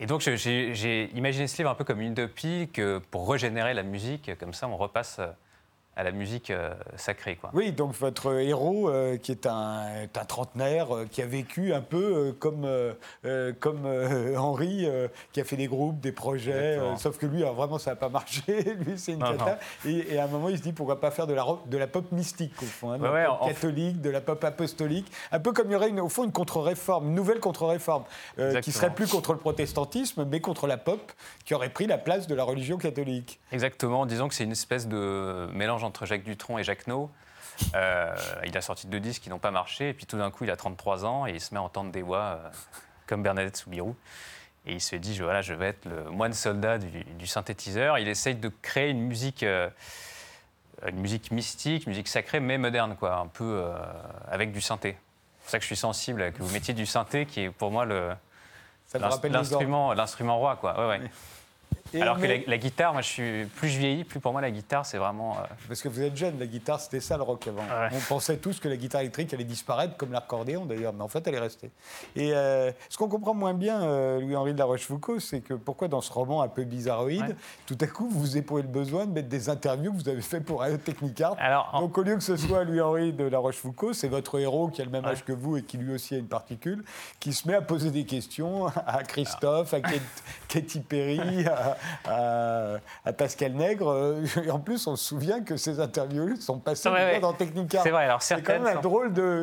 Et 0.00 0.06
donc 0.06 0.20
j'ai 0.20 1.10
imaginé 1.14 1.46
ce 1.46 1.56
livre 1.58 1.70
un 1.70 1.76
peu 1.76 1.84
comme 1.84 2.00
une 2.00 2.10
utopie 2.12 2.68
que 2.72 2.98
pour 2.98 3.30
régénérer 3.30 3.72
la 3.72 3.84
musique, 3.84 4.32
comme 4.40 4.52
ça 4.52 4.66
on 4.66 4.76
repasse 4.76 5.20
à 5.94 6.02
la 6.04 6.10
musique 6.10 6.50
euh, 6.50 6.72
sacrée. 6.96 7.36
Quoi. 7.36 7.50
Oui, 7.52 7.70
donc 7.72 7.92
votre 7.92 8.40
héros, 8.40 8.88
euh, 8.88 9.18
qui 9.18 9.30
est 9.30 9.46
un, 9.46 10.06
un 10.14 10.24
trentenaire, 10.24 10.96
euh, 10.96 11.06
qui 11.10 11.20
a 11.20 11.26
vécu 11.26 11.74
un 11.74 11.82
peu 11.82 12.34
comme, 12.38 12.66
comme 13.60 13.86
Henri, 14.36 14.88
qui 15.32 15.40
a 15.40 15.44
fait 15.44 15.56
des 15.56 15.66
groupes, 15.66 16.00
des 16.00 16.12
projets, 16.12 16.78
sauf 16.96 17.18
que 17.18 17.26
lui, 17.26 17.42
vraiment, 17.42 17.78
ça 17.78 17.90
n'a 17.90 17.96
pas 17.96 18.08
marché. 18.08 18.42
lui, 18.86 18.98
c'est 18.98 19.12
une 19.12 19.20
cata. 19.20 19.58
Et, 19.84 20.18
à 20.18 20.24
un 20.24 20.28
moment, 20.28 20.48
il 20.48 20.58
se 20.58 20.62
dit, 20.62 20.72
pourquoi 20.72 21.00
pas 21.00 21.10
faire 21.10 21.26
de 21.26 21.34
la, 21.34 21.44
de 21.66 21.76
la 21.76 21.86
pop 21.86 22.10
mystique, 22.12 22.54
au 22.62 22.66
fond, 22.66 22.92
hein, 22.92 22.98
de 22.98 23.04
la 23.04 23.26
pop 23.26 23.48
catholique, 23.48 24.00
de 24.00 24.10
la 24.10 24.20
pop 24.20 24.42
apostolique, 24.44 25.10
un 25.30 25.40
peu 25.40 25.52
comme 25.52 25.68
il 25.68 25.72
y 25.72 25.76
aurait, 25.76 26.00
au 26.00 26.08
fond, 26.08 26.24
une 26.24 26.32
contre-réforme, 26.32 27.08
une 27.08 27.14
nouvelle 27.14 27.40
contre-réforme, 27.40 28.04
qui 28.62 28.72
serait 28.72 28.94
plus 28.94 29.08
contre 29.08 29.32
le 29.32 29.38
protestantisme, 29.38 30.24
mais 30.24 30.40
contre 30.40 30.66
la 30.66 30.78
pop, 30.78 31.12
qui 31.44 31.54
aurait 31.54 31.70
pris 31.70 31.86
la 31.86 31.98
place 31.98 32.26
de 32.26 32.34
la 32.34 32.44
religion 32.44 32.78
catholique. 32.78 33.40
Exactement, 33.50 34.06
disons 34.06 34.28
que 34.28 34.34
c'est 34.34 34.44
une 34.44 34.52
espèce 34.52 34.88
de 34.88 35.48
mélange 35.52 35.81
entre 35.84 36.06
Jacques 36.06 36.24
Dutronc 36.24 36.58
et 36.58 36.64
Jacques 36.64 36.86
No. 36.86 37.10
Euh, 37.74 38.14
il 38.46 38.56
a 38.56 38.60
sorti 38.60 38.86
deux 38.86 39.00
disques 39.00 39.22
qui 39.22 39.30
n'ont 39.30 39.38
pas 39.38 39.50
marché, 39.50 39.90
et 39.90 39.94
puis 39.94 40.06
tout 40.06 40.18
d'un 40.18 40.30
coup, 40.30 40.44
il 40.44 40.50
a 40.50 40.56
33 40.56 41.04
ans 41.04 41.26
et 41.26 41.32
il 41.32 41.40
se 41.40 41.54
met 41.54 41.60
à 41.60 41.62
entendre 41.62 41.92
des 41.92 42.02
voix 42.02 42.18
euh, 42.18 42.50
comme 43.06 43.22
Bernadette 43.22 43.56
Soubirou. 43.56 43.94
Et 44.66 44.74
il 44.74 44.80
se 44.80 44.94
dit, 44.96 45.14
je, 45.14 45.24
voilà, 45.24 45.42
je 45.42 45.54
vais 45.54 45.68
être 45.68 45.84
le 45.86 46.10
moine 46.10 46.32
soldat 46.32 46.78
du, 46.78 47.26
synthétiseur. 47.26 47.98
Il 47.98 48.08
essaye 48.08 48.36
de 48.36 48.50
créer 48.62 48.90
une 48.90 49.02
musique, 49.02 49.42
euh, 49.42 49.68
une 50.86 51.00
musique 51.00 51.32
mystique, 51.32 51.86
musique 51.86 52.08
sacrée, 52.08 52.38
mais 52.38 52.58
moderne, 52.58 52.96
quoi, 52.96 53.16
un 53.16 53.26
peu 53.26 53.64
avec 54.30 54.52
du 54.52 54.60
synthé. 54.60 54.96
C'est 55.40 55.42
pour 55.42 55.50
ça 55.50 55.58
que 55.58 55.62
je 55.62 55.66
suis 55.66 55.76
sensible 55.76 56.22
à 56.22 56.30
que 56.30 56.40
vous 56.40 56.52
mettiez 56.52 56.74
du 56.74 56.86
synthé, 56.86 57.26
qui 57.26 57.40
est 57.40 57.50
pour 57.50 57.72
moi 57.72 57.84
le, 57.84 58.12
l'instrument, 58.94 59.92
l'instrument 59.94 60.38
roi, 60.38 60.56
quoi. 60.56 60.78
Ouais, 60.78 60.98
ouais. 60.98 61.10
Alors 62.00 62.18
que 62.18 62.26
la, 62.26 62.58
guitare, 62.58 62.92
moi, 62.92 63.02
je 63.02 63.08
suis 63.08 63.44
plus 63.56 63.68
je 63.68 63.78
vieillis, 63.78 64.04
plus 64.04 64.20
pour 64.20 64.32
moi 64.32 64.40
la 64.40 64.50
guitare, 64.50 64.86
c'est 64.86 64.98
vraiment. 64.98 65.36
Euh, 65.38 65.44
Parce 65.68 65.82
que 65.82 65.88
vous 65.88 66.02
êtes 66.02 66.16
jeune, 66.16 66.38
la 66.38 66.46
guitare, 66.46 66.80
c'était 66.80 67.00
ça 67.00 67.16
le 67.16 67.22
rock 67.22 67.46
avant. 67.46 67.62
On 67.92 68.00
pensait 68.08 68.36
tous 68.36 68.60
que 68.60 68.68
la 68.68 68.76
guitare 68.76 69.00
électrique 69.00 69.32
allait 69.34 69.44
disparaître, 69.44 69.96
comme 69.96 70.12
l'accordéon 70.12 70.64
d'ailleurs, 70.64 70.92
mais 70.92 71.02
en 71.02 71.08
fait, 71.08 71.26
elle 71.26 71.34
est 71.34 71.40
restée. 71.40 71.70
Et 72.16 72.32
euh, 72.34 72.70
ce 72.88 72.96
qu'on 72.96 73.08
comprend 73.08 73.34
moins 73.34 73.54
bien, 73.54 73.82
euh, 73.82 74.20
Louis-Henri 74.20 74.54
de 74.54 74.58
la 74.58 74.64
Rochefoucauld, 74.64 75.20
c'est 75.20 75.40
que 75.40 75.54
pourquoi 75.54 75.88
dans 75.88 76.00
ce 76.00 76.12
roman 76.12 76.42
un 76.42 76.48
peu 76.48 76.64
bizarroïde, 76.64 77.36
tout 77.66 77.78
à 77.80 77.86
coup, 77.86 78.08
vous 78.08 78.36
éprouvez 78.36 78.62
le 78.62 78.68
besoin 78.68 79.06
de 79.06 79.12
mettre 79.12 79.28
des 79.28 79.48
interviews 79.48 79.92
que 79.92 79.98
vous 79.98 80.08
avez 80.08 80.22
fait 80.22 80.40
pour 80.40 80.64
Technicart. 80.84 81.36
Alors, 81.38 81.76
Donc 81.80 81.96
au 81.98 82.02
lieu 82.02 82.14
que 82.14 82.22
ce 82.22 82.36
soit 82.36 82.64
Louis-Henri 82.64 83.12
de 83.12 83.24
la 83.24 83.38
Rochefoucauld, 83.38 83.94
c'est 83.94 84.08
votre 84.08 84.38
héros 84.38 84.68
qui 84.68 84.80
a 84.80 84.84
le 84.84 84.90
même 84.90 85.04
âge 85.04 85.24
que 85.24 85.32
vous 85.32 85.56
et 85.56 85.62
qui 85.62 85.78
lui 85.78 85.94
aussi 85.94 86.14
a 86.14 86.18
une 86.18 86.28
particule, 86.28 86.84
qui 87.20 87.32
se 87.32 87.46
met 87.48 87.54
à 87.54 87.62
poser 87.62 87.90
des 87.90 88.04
questions 88.04 88.66
à 88.86 89.02
Christophe, 89.02 89.74
à 89.74 89.80
Katy 90.48 90.80
Perry, 90.80 91.46
à, 91.46 91.76
à, 92.04 93.12
Pascal 93.16 93.52
Nègre. 93.52 94.16
Et 94.44 94.50
en 94.50 94.58
plus, 94.58 94.86
on 94.86 94.96
se 94.96 95.04
souvient 95.04 95.42
que 95.42 95.56
ces 95.56 95.80
interviews 95.80 96.36
sont 96.36 96.58
passées 96.58 96.90
dans 97.20 97.32
Technica. 97.32 97.80
C'est 97.82 97.90
vrai, 97.90 98.04
alors 98.04 98.22
C'est 98.22 98.42
quand 98.42 98.52
même 98.52 98.66
un 98.66 98.80
drôle 98.80 99.12
de. 99.12 99.42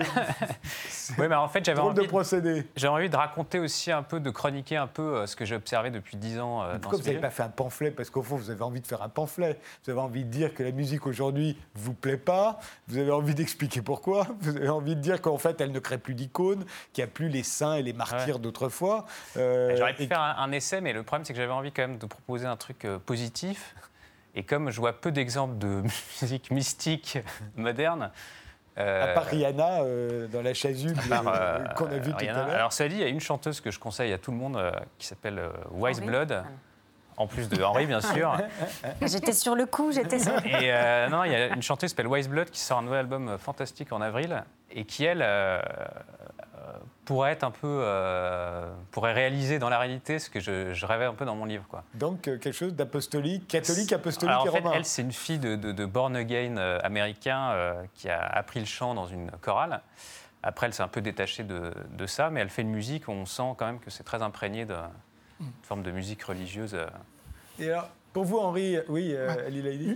oui, 1.18 1.28
mais 1.28 1.36
en 1.36 1.48
fait, 1.48 1.64
j'avais 1.64 1.80
envie 1.80 2.02
de 2.02 2.08
procéder. 2.08 2.68
J'avais 2.76 2.94
envie 2.94 3.10
de 3.10 3.16
raconter 3.16 3.60
aussi 3.60 3.92
un 3.92 4.04
peu, 4.04 4.20
de 4.20 4.30
chroniquer 4.30 4.78
un 4.78 4.88
peu 4.88 5.18
euh, 5.18 5.26
ce 5.26 5.36
que 5.36 5.46
j'ai 5.46 5.56
observé 5.56 5.90
depuis 5.92 6.18
dix 6.18 6.40
ans. 6.40 6.64
Euh, 6.64 6.78
pourquoi 6.80 7.00
vous 7.00 7.06
n'avez 7.06 7.20
pas 7.20 7.30
fait 7.30 7.44
un 7.44 7.50
pamphlet? 7.50 7.92
Parce 7.92 8.10
qu'au 8.10 8.22
fond, 8.22 8.36
vous 8.36 8.50
avez 8.50 8.64
envie 8.64 8.82
de 8.82 8.88
faire 8.88 9.02
un 9.02 9.10
pamphlet. 9.10 9.58
Vous 9.84 9.92
avez 9.92 10.00
envie 10.00 10.24
de 10.24 10.30
dire 10.30 10.54
que 10.54 10.64
la 10.64 10.72
musique 10.72 11.06
aujourd'hui 11.06 11.58
vous 11.76 11.94
plaît 11.94 12.18
pas. 12.18 12.60
Vous 12.88 12.98
avez 12.98 13.12
envie 13.12 13.36
d'expliquer 13.36 13.82
pourquoi. 13.82 14.28
Vous 14.42 14.56
avez 14.56 14.70
envie 14.70 14.96
de 14.96 15.02
dire 15.02 15.22
qu'en 15.22 15.38
fait, 15.38 15.60
elle 15.62 15.72
ne 15.72 15.80
crée 15.80 15.98
plus 15.98 16.14
d'icônes, 16.14 16.66
qu'il 16.94 17.04
n'y 17.04 17.10
a 17.10 17.12
plus 17.12 17.30
les 17.30 17.44
saints 17.44 17.76
et 17.76 17.84
les 17.84 17.94
martyrs 17.94 18.40
d'autrefois. 18.40 19.06
Euh, 19.38 19.76
J'aurais 19.78 19.94
pu 19.94 20.08
faire 20.08 20.22
un, 20.22 20.52
essai, 20.52 20.82
mais 20.82 20.94
le 20.94 21.04
problème, 21.04 21.26
c'est 21.26 21.34
que 21.34 21.40
j'avais 21.40 21.52
envie 21.52 21.72
quand 21.72 21.84
même 21.84 21.98
de 21.98 22.06
proposer 22.06 22.29
un 22.38 22.56
truc 22.56 22.88
positif. 23.06 23.76
Et 24.36 24.44
comme 24.44 24.70
je 24.70 24.80
vois 24.80 24.94
peu 24.94 25.12
d'exemples 25.12 25.58
de 25.58 25.84
musique 26.22 26.52
mystique 26.52 27.18
moderne, 27.56 28.12
à 28.78 29.08
part 29.08 29.26
Rihanna 29.26 29.82
dans 30.32 30.42
la 30.42 30.54
chasuble 30.54 31.02
qu'on 31.76 31.88
a 31.88 31.98
vu 31.98 32.14
tout 32.14 32.26
à 32.26 32.34
l'heure. 32.34 32.50
Alors 32.50 32.72
ça 32.72 32.88
dit, 32.88 32.96
il 32.96 33.02
y 33.02 33.04
a 33.04 33.10
une 33.10 33.20
chanteuse 33.20 33.60
que 33.60 33.72
je 33.72 33.80
conseille 33.80 34.14
à 34.14 34.18
tout 34.18 34.32
le 34.32 34.38
monde 34.38 34.58
qui 34.98 35.06
s'appelle 35.06 35.42
Wise 35.72 36.02
Blood 36.02 36.44
en 37.20 37.28
plus 37.28 37.50
de 37.50 37.62
Henri, 37.62 37.86
bien 37.86 38.00
sûr. 38.00 38.36
j'étais 39.02 39.34
sur 39.34 39.54
le 39.54 39.66
coup, 39.66 39.92
j'étais 39.92 40.20
sur... 40.20 40.34
Et 40.46 40.74
euh, 40.74 41.10
non, 41.10 41.26
il 41.26 41.32
y 41.34 41.36
a 41.36 41.48
une 41.48 41.62
chanteuse 41.62 41.90
qui 41.90 41.96
s'appelle 41.96 42.08
Wise 42.08 42.30
Blood 42.30 42.50
qui 42.50 42.62
sort 42.62 42.80
un 42.80 42.84
nouvel 42.84 43.00
album 43.00 43.38
fantastique 43.38 43.92
en 43.92 44.00
avril 44.00 44.44
et 44.72 44.86
qui, 44.86 45.04
elle, 45.04 45.22
euh, 45.22 45.62
pourrait 47.10 47.32
être 47.32 47.44
un 47.44 47.52
peu... 47.52 47.82
Euh, 47.82 48.72
pourrait 48.92 49.14
réaliser 49.14 49.58
dans 49.58 49.70
la 49.70 49.80
réalité 49.80 50.20
ce 50.20 50.30
que 50.30 50.40
je, 50.40 50.86
rêvais 50.86 51.06
un 51.06 51.14
peu 51.14 51.26
dans 51.26 51.36
mon 51.36 51.46
livre. 51.46 51.66
Quoi. 51.68 51.84
Donc, 51.96 52.22
quelque 52.22 52.52
chose 52.52 52.76
d'apostolique, 52.76 53.48
catholique, 53.48 53.92
apostolique 53.92 54.30
Alors, 54.30 54.48
en 54.48 54.52
fait, 54.52 54.64
Elle, 54.78 54.86
c'est 54.86 55.02
une 55.02 55.12
fille 55.12 55.40
de, 55.40 55.56
de, 55.56 55.86
born 55.86 56.16
again 56.16 56.58
américain 56.84 57.76
qui 57.96 58.10
a 58.10 58.22
appris 58.22 58.60
le 58.60 58.68
chant 58.68 58.94
dans 58.94 59.08
une 59.08 59.32
chorale. 59.42 59.82
Après, 60.44 60.68
elle 60.68 60.74
s'est 60.74 60.84
un 60.84 60.88
peu 60.88 61.02
détachée 61.02 61.44
de, 61.44 61.74
de, 61.92 62.06
ça, 62.06 62.30
mais 62.30 62.42
elle 62.42 62.50
fait 62.50 62.62
une 62.62 62.70
musique 62.70 63.08
où 63.08 63.12
on 63.12 63.26
sent 63.26 63.56
quand 63.58 63.66
même 63.66 63.80
que 63.80 63.90
c'est 63.90 64.04
très 64.04 64.22
imprégné 64.22 64.66
de 64.66 64.76
une 65.42 65.48
forme 65.64 65.84
de 65.84 65.92
musique 65.92 66.24
religieuse. 66.24 66.76
Euh. 66.76 66.88
Et 67.60 67.72
alors, 67.72 67.90
pour 68.14 68.26
vous, 68.26 68.40
Henri, 68.40 68.78
oui, 68.88 69.14
euh, 69.14 69.50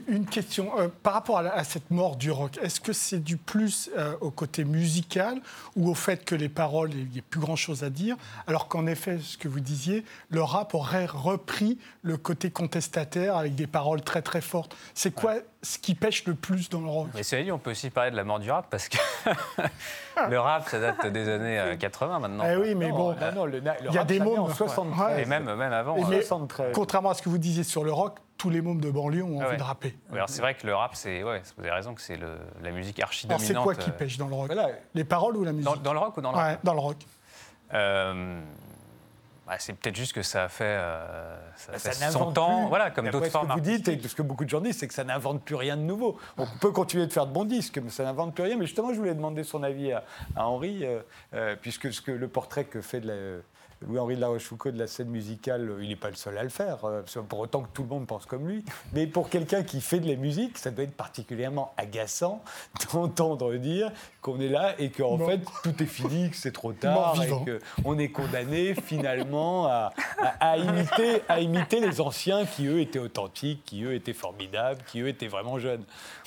Une 0.07 0.25
question. 0.25 0.79
Euh, 0.79 0.87
par 1.01 1.13
rapport 1.13 1.39
à, 1.39 1.63
cette 1.63 1.89
mort 1.89 2.15
du 2.15 2.29
rock, 2.29 2.59
est-ce 2.61 2.79
que 2.79 2.93
c'est 2.93 3.19
du 3.19 3.37
plus 3.37 3.89
euh, 3.97 4.15
au 4.21 4.29
côté 4.29 4.63
musical 4.63 5.41
ou 5.75 5.89
au 5.89 5.95
fait 5.95 6.23
que 6.23 6.35
les 6.35 6.49
paroles, 6.49 6.91
il 6.93 7.09
n'y 7.09 7.17
ait 7.17 7.23
plus 7.23 7.39
grand-chose 7.39 7.83
à 7.83 7.89
dire 7.89 8.15
Alors 8.45 8.67
qu'en 8.67 8.85
effet, 8.85 9.17
ce 9.19 9.37
que 9.37 9.47
vous 9.47 9.59
disiez, 9.59 10.05
le 10.29 10.43
rap 10.43 10.75
aurait 10.75 11.07
repris 11.07 11.79
le 12.03 12.17
côté 12.17 12.51
contestataire 12.51 13.35
avec 13.35 13.55
des 13.55 13.67
paroles 13.67 14.01
très 14.01 14.21
très 14.21 14.41
fortes. 14.41 14.75
C'est 14.93 15.13
quoi 15.13 15.35
ce 15.63 15.77
qui 15.77 15.95
pêche 15.95 16.25
le 16.25 16.35
plus 16.35 16.69
dans 16.69 16.81
le 16.81 16.89
rock 16.89 17.07
Mais 17.15 17.23
c'est 17.23 17.41
dit, 17.43 17.51
on 17.51 17.57
peut 17.57 17.71
aussi 17.71 17.89
parler 17.89 18.11
de 18.11 18.15
la 18.15 18.23
mort 18.23 18.39
du 18.39 18.51
rap 18.51 18.67
parce 18.69 18.89
que 18.89 18.97
le 20.29 20.37
rap, 20.37 20.67
ça 20.67 20.79
date 20.79 21.07
des 21.07 21.29
années 21.29 21.77
80 21.79 22.19
maintenant. 22.19 22.43
Eh 22.45 22.57
oui, 22.57 22.75
mais 22.75 22.91
bon, 22.91 23.15
il 23.87 23.93
y 23.93 23.97
a 23.97 24.03
des 24.03 24.19
mots 24.19 24.37
en 24.37 24.53
73. 24.53 25.19
Et 25.19 25.25
même, 25.25 25.45
même 25.45 25.73
avant. 25.73 25.97
Contrairement 26.73 27.11
à 27.11 27.13
ce 27.13 27.21
que 27.21 27.29
vous 27.29 27.37
disiez 27.37 27.63
sur 27.63 27.83
le 27.83 27.93
rock, 27.93 28.17
tous 28.37 28.49
les 28.49 28.61
mômes 28.61 28.81
de 28.81 28.91
banlieue 28.91 29.23
ont 29.23 29.41
envie 29.41 29.57
de 29.57 29.63
rapper. 29.63 29.95
alors 30.11 30.29
c'est 30.29 30.41
vrai 30.41 30.53
que 30.55 30.67
le 30.67 30.75
rap, 30.75 30.95
c'est, 30.95 31.23
ouais, 31.23 31.41
vous 31.57 31.63
avez 31.63 31.71
raison 31.71 31.93
que 31.93 32.01
c'est 32.01 32.19
la 32.61 32.71
musique 32.71 33.01
archi 33.01 33.25
dominante. 33.25 33.47
c'est 33.47 33.53
quoi 33.53 33.75
qui 33.75 33.89
euh, 33.89 33.93
pêche 33.93 34.17
dans 34.17 34.27
le 34.27 34.35
rock? 34.35 34.51
Les 34.93 35.03
paroles 35.05 35.37
ou 35.37 35.43
la 35.43 35.53
musique? 35.53 35.81
dans, 35.81 35.93
le 35.93 35.99
rock 35.99 36.17
ou 36.17 36.21
dans 36.21 36.31
le 36.31 36.37
rap? 36.37 36.59
Dans 36.63 36.73
le 36.73 36.79
rock. 36.79 36.97
Euh, 37.73 38.41
bah, 39.45 39.55
c'est 39.59 39.73
peut-être 39.73 39.95
juste 39.95 40.13
que 40.13 40.21
ça 40.21 40.45
a 40.45 40.47
fait, 40.47 40.63
euh, 40.63 41.37
ça, 41.55 41.73
bah, 41.73 42.11
son 42.11 42.31
temps, 42.31 42.67
voilà, 42.67 42.91
comme 42.91 43.09
d'autres 43.09 43.29
formes. 43.29 43.49
Ce 43.49 43.53
que 43.53 43.59
vous 43.59 43.77
dites, 43.77 43.87
et 43.87 44.07
ce 44.07 44.15
que 44.15 44.21
beaucoup 44.21 44.45
de 44.45 44.49
gens 44.49 44.61
disent, 44.61 44.77
c'est 44.77 44.87
que 44.87 44.93
ça 44.93 45.03
n'invente 45.03 45.43
plus 45.43 45.55
rien 45.55 45.75
de 45.75 45.81
nouveau. 45.81 46.17
On 46.37 46.47
peut 46.61 46.71
continuer 46.71 47.07
de 47.07 47.13
faire 47.13 47.27
de 47.27 47.33
bons 47.33 47.45
disques, 47.45 47.77
mais 47.83 47.89
ça 47.89 48.03
n'invente 48.03 48.33
plus 48.33 48.43
rien. 48.43 48.55
Mais 48.57 48.65
justement, 48.65 48.93
je 48.93 48.99
voulais 48.99 49.15
demander 49.15 49.43
son 49.43 49.63
avis 49.63 49.91
à, 49.91 50.03
Henri, 50.35 50.85
puisque 51.61 51.91
ce 51.91 52.01
que, 52.01 52.11
le 52.11 52.27
portrait 52.27 52.63
que 52.63 52.81
fait 52.81 53.01
de 53.01 53.07
la 53.07 53.41
Louis-Henri 53.87 54.15
de 54.15 54.21
la 54.21 54.27
Rochefoucauld 54.27 54.73
de 54.73 54.79
la 54.79 54.87
scène 54.87 55.09
musicale, 55.09 55.71
il 55.81 55.89
n'est 55.89 55.95
pas 55.95 56.09
le 56.09 56.15
seul 56.15 56.37
à 56.37 56.43
le 56.43 56.49
faire, 56.49 56.85
euh, 56.85 57.01
pour 57.27 57.39
autant 57.39 57.61
que 57.61 57.69
tout 57.73 57.83
le 57.83 57.89
monde 57.89 58.07
pense 58.07 58.25
comme 58.25 58.47
lui. 58.47 58.63
Mais 58.93 59.07
pour 59.07 59.29
quelqu'un 59.29 59.63
qui 59.63 59.81
fait 59.81 59.99
de 59.99 60.07
la 60.07 60.15
musique, 60.15 60.57
ça 60.57 60.71
doit 60.71 60.83
être 60.83 60.95
particulièrement 60.95 61.73
agaçant 61.77 62.43
d'entendre 62.93 63.53
dire 63.55 63.91
qu'on 64.21 64.39
est 64.39 64.49
là 64.49 64.75
et 64.79 64.89
qu'en 64.89 65.17
fait 65.17 65.41
tout 65.63 65.83
est 65.83 65.87
fini, 65.87 66.29
que 66.29 66.35
c'est 66.35 66.51
trop 66.51 66.73
tard 66.73 67.21
et 67.21 67.29
qu'on 67.83 67.97
est 67.97 68.09
condamné 68.09 68.75
finalement 68.75 69.67
à, 69.67 70.57
imiter, 70.57 71.21
à 71.27 71.39
imiter 71.39 71.79
les 71.79 72.01
anciens 72.01 72.45
qui 72.45 72.67
eux 72.67 72.79
étaient 72.79 72.99
authentiques, 72.99 73.63
qui 73.65 73.83
eux 73.83 73.93
étaient 73.93 74.13
formidables, 74.13 74.81
qui 74.87 75.01
eux 75.01 75.07
étaient 75.07 75.27
vraiment 75.27 75.59
jeunes. 75.59 75.83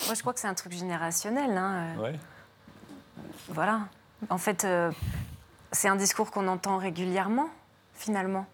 Moi 0.06 0.14
je 0.14 0.20
crois 0.20 0.32
que 0.32 0.40
c'est 0.40 0.48
un 0.48 0.54
truc 0.54 0.72
générationnel. 0.72 1.56
Hein. 1.56 1.96
Ouais. 1.98 2.14
Voilà. 3.48 3.88
En 4.30 4.38
fait, 4.38 4.64
euh, 4.64 4.90
c'est 5.76 5.88
un 5.88 5.96
discours 5.96 6.30
qu'on 6.30 6.48
entend 6.48 6.78
régulièrement, 6.78 7.50
finalement. 7.92 8.46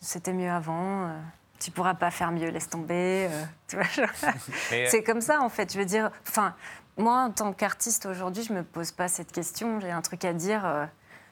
C'était 0.00 0.32
mieux 0.32 0.50
avant. 0.50 1.08
Euh, 1.08 1.20
tu 1.58 1.70
pourras 1.70 1.92
pas 1.92 2.10
faire 2.10 2.32
mieux, 2.32 2.48
laisse 2.48 2.68
tomber. 2.68 3.28
Euh, 4.72 4.86
c'est 4.88 5.02
comme 5.02 5.20
ça, 5.20 5.40
en 5.42 5.48
fait. 5.48 5.72
Je 5.72 5.78
veux 5.78 5.84
dire, 5.84 6.10
enfin, 6.26 6.54
moi, 6.96 7.24
en 7.24 7.30
tant 7.30 7.52
qu'artiste 7.52 8.06
aujourd'hui, 8.06 8.44
je 8.44 8.52
me 8.52 8.62
pose 8.62 8.92
pas 8.92 9.08
cette 9.08 9.32
question. 9.32 9.80
J'ai 9.80 9.90
un 9.90 10.00
truc 10.00 10.24
à 10.24 10.32
dire. 10.32 10.64
Euh, 10.64 10.86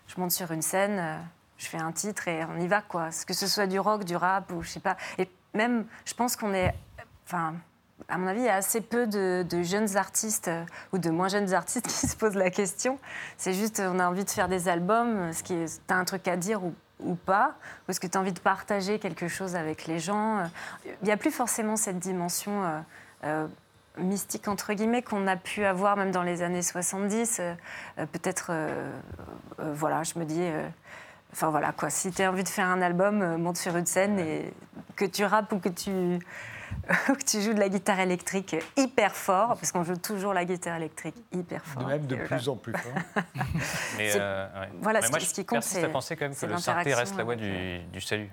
je 0.06 0.20
monte 0.20 0.32
sur 0.32 0.50
une 0.52 0.62
scène, 0.62 1.18
je 1.56 1.66
fais 1.66 1.78
un 1.78 1.92
titre 1.92 2.28
et 2.28 2.44
on 2.44 2.58
y 2.58 2.66
va, 2.66 2.80
quoi. 2.80 3.10
Que 3.26 3.34
ce 3.34 3.46
soit 3.46 3.66
du 3.66 3.78
rock, 3.78 4.04
du 4.04 4.16
rap 4.16 4.50
ou 4.52 4.62
je 4.62 4.70
sais 4.70 4.80
pas. 4.80 4.96
Et 5.18 5.28
même, 5.54 5.86
je 6.04 6.14
pense 6.14 6.34
qu'on 6.34 6.54
est, 6.54 6.74
enfin, 7.26 7.54
à 8.06 8.16
mon 8.16 8.26
avis, 8.28 8.40
il 8.40 8.46
y 8.46 8.48
a 8.48 8.54
assez 8.54 8.80
peu 8.80 9.06
de, 9.06 9.62
jeunes 9.62 9.96
artistes 9.96 10.48
euh, 10.48 10.64
ou 10.92 10.98
de 10.98 11.10
moins 11.10 11.28
jeunes 11.28 11.52
artistes 11.52 11.86
qui 11.88 12.06
se 12.06 12.16
posent 12.16 12.36
la 12.36 12.50
question. 12.50 12.98
C'est 13.36 13.54
juste, 13.54 13.80
on 13.84 13.98
a 13.98 14.08
envie 14.08 14.24
de 14.24 14.30
faire 14.30 14.48
des 14.48 14.68
albums, 14.68 15.32
ce 15.32 15.42
qui 15.42 15.54
est, 15.54 15.80
as 15.90 15.94
un 15.94 16.04
truc 16.04 16.28
à 16.28 16.36
dire 16.36 16.62
ou, 17.00 17.14
pas 17.14 17.54
Ou 17.86 17.90
est-ce 17.90 18.00
que 18.00 18.06
tu 18.06 18.16
as 18.16 18.20
envie 18.20 18.32
de 18.32 18.40
partager 18.40 18.98
quelque 18.98 19.28
chose 19.28 19.56
avec 19.56 19.86
les 19.86 19.98
gens 19.98 20.42
Il 20.86 21.04
n'y 21.04 21.12
a 21.12 21.16
plus 21.16 21.30
forcément 21.30 21.76
cette 21.76 21.98
dimension 21.98 22.64
euh, 22.64 22.80
euh, 23.24 23.46
mystique, 23.98 24.48
entre 24.48 24.72
guillemets, 24.72 25.02
qu'on 25.02 25.26
a 25.26 25.36
pu 25.36 25.64
avoir 25.64 25.96
même 25.96 26.10
dans 26.10 26.22
les 26.22 26.42
années 26.42 26.62
70. 26.62 27.40
Peut-être, 28.12 28.52
voilà, 29.58 30.04
je 30.04 30.18
me 30.18 30.24
dis... 30.24 30.44
Enfin 31.32 31.50
voilà 31.50 31.72
quoi, 31.72 31.90
si 31.90 32.10
tu 32.10 32.22
as 32.22 32.30
envie 32.30 32.44
de 32.44 32.48
faire 32.48 32.68
un 32.68 32.80
album, 32.80 33.36
monte 33.36 33.58
sur 33.58 33.76
une 33.76 33.86
scène 33.86 34.18
et 34.18 34.52
que 34.96 35.04
tu 35.04 35.24
rappes 35.24 35.52
ou 35.52 35.58
que 35.58 35.68
tu, 35.68 36.20
que 37.06 37.24
tu 37.24 37.40
joues 37.40 37.54
de 37.54 37.60
la 37.60 37.68
guitare 37.68 38.00
électrique 38.00 38.56
hyper 38.76 39.14
fort, 39.14 39.48
parce 39.48 39.72
qu'on 39.72 39.84
joue 39.84 39.96
toujours 39.96 40.34
la 40.34 40.44
guitare 40.44 40.76
électrique 40.76 41.16
hyper 41.32 41.64
fort. 41.64 41.86
même 41.86 42.06
de 42.06 42.16
plus 42.16 42.48
en 42.48 42.56
plus 42.56 42.72
fort. 42.72 43.24
Mais 43.98 44.12
euh, 44.16 44.46
Voilà, 44.80 45.02
ce, 45.02 45.34
qui 45.34 45.44
compte, 45.44 45.62
c'est. 45.62 45.84
à 45.84 45.88
penser 45.88 46.16
quand 46.16 46.26
même 46.26 46.36
que 46.36 46.46
le 46.46 46.58
synthé 46.58 46.94
reste 46.94 47.16
la 47.16 47.24
voie 47.24 47.36
du, 47.36 47.78
du 47.92 48.00
salut. 48.00 48.30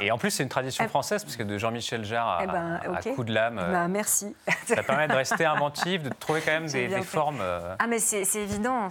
Et 0.00 0.10
en 0.10 0.18
plus, 0.18 0.30
c'est 0.30 0.42
une 0.42 0.48
tradition 0.48 0.84
eh, 0.84 0.88
française, 0.88 1.22
parce 1.22 1.36
que 1.36 1.42
de 1.42 1.56
Jean-Michel 1.56 2.04
Jarre 2.04 2.28
à, 2.28 2.42
eh 2.42 2.46
ben, 2.46 3.14
coup 3.14 3.24
de 3.24 3.32
lame. 3.32 3.58
Euh, 3.58 3.72
bah, 3.72 3.88
merci. 3.88 4.34
Ça 4.66 4.82
permet 4.82 5.06
de 5.06 5.14
rester 5.14 5.44
inventif, 5.44 6.02
de 6.02 6.08
trouver 6.08 6.40
quand 6.40 6.52
même 6.52 6.66
des, 6.66 7.02
formes. 7.02 7.38
Euh. 7.40 7.76
Ah, 7.78 7.86
mais 7.86 7.98
c'est 7.98 8.22
évident. 8.34 8.88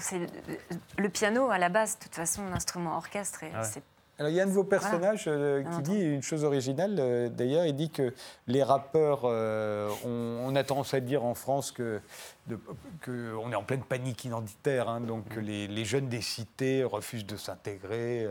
Le 0.97 1.09
piano, 1.09 1.49
à 1.51 1.57
la 1.57 1.69
base, 1.69 1.97
de 1.97 2.03
toute 2.05 2.15
façon, 2.15 2.43
l'instrument 2.49 2.95
orchestre, 2.95 3.41
c'est 3.63 3.83
alors, 4.19 4.29
il 4.31 4.35
y 4.35 4.39
a 4.39 4.43
un 4.43 4.47
de 4.47 4.51
vos 4.51 4.63
personnages 4.63 5.25
euh, 5.25 5.63
qui 5.63 5.81
dit 5.81 5.99
une 5.99 6.21
chose 6.21 6.43
originale, 6.43 6.97
euh, 6.99 7.29
d'ailleurs, 7.29 7.65
il 7.65 7.75
dit 7.75 7.89
que 7.89 8.13
les 8.45 8.61
rappeurs, 8.61 9.21
euh, 9.23 9.89
on, 10.05 10.55
a 10.55 10.63
tendance 10.63 10.93
à 10.93 10.99
dire 10.99 11.25
en 11.25 11.33
France 11.33 11.71
que, 11.71 11.99
on 13.07 13.51
est 13.51 13.55
en 13.55 13.63
pleine 13.63 13.81
panique 13.81 14.23
identitaire, 14.23 14.87
hein, 14.87 15.01
donc 15.01 15.27
que 15.29 15.39
les, 15.39 15.85
jeunes 15.85 16.09
des 16.09 16.21
cités 16.21 16.83
refusent 16.83 17.25
de 17.25 17.37
s'intégrer 17.37 18.27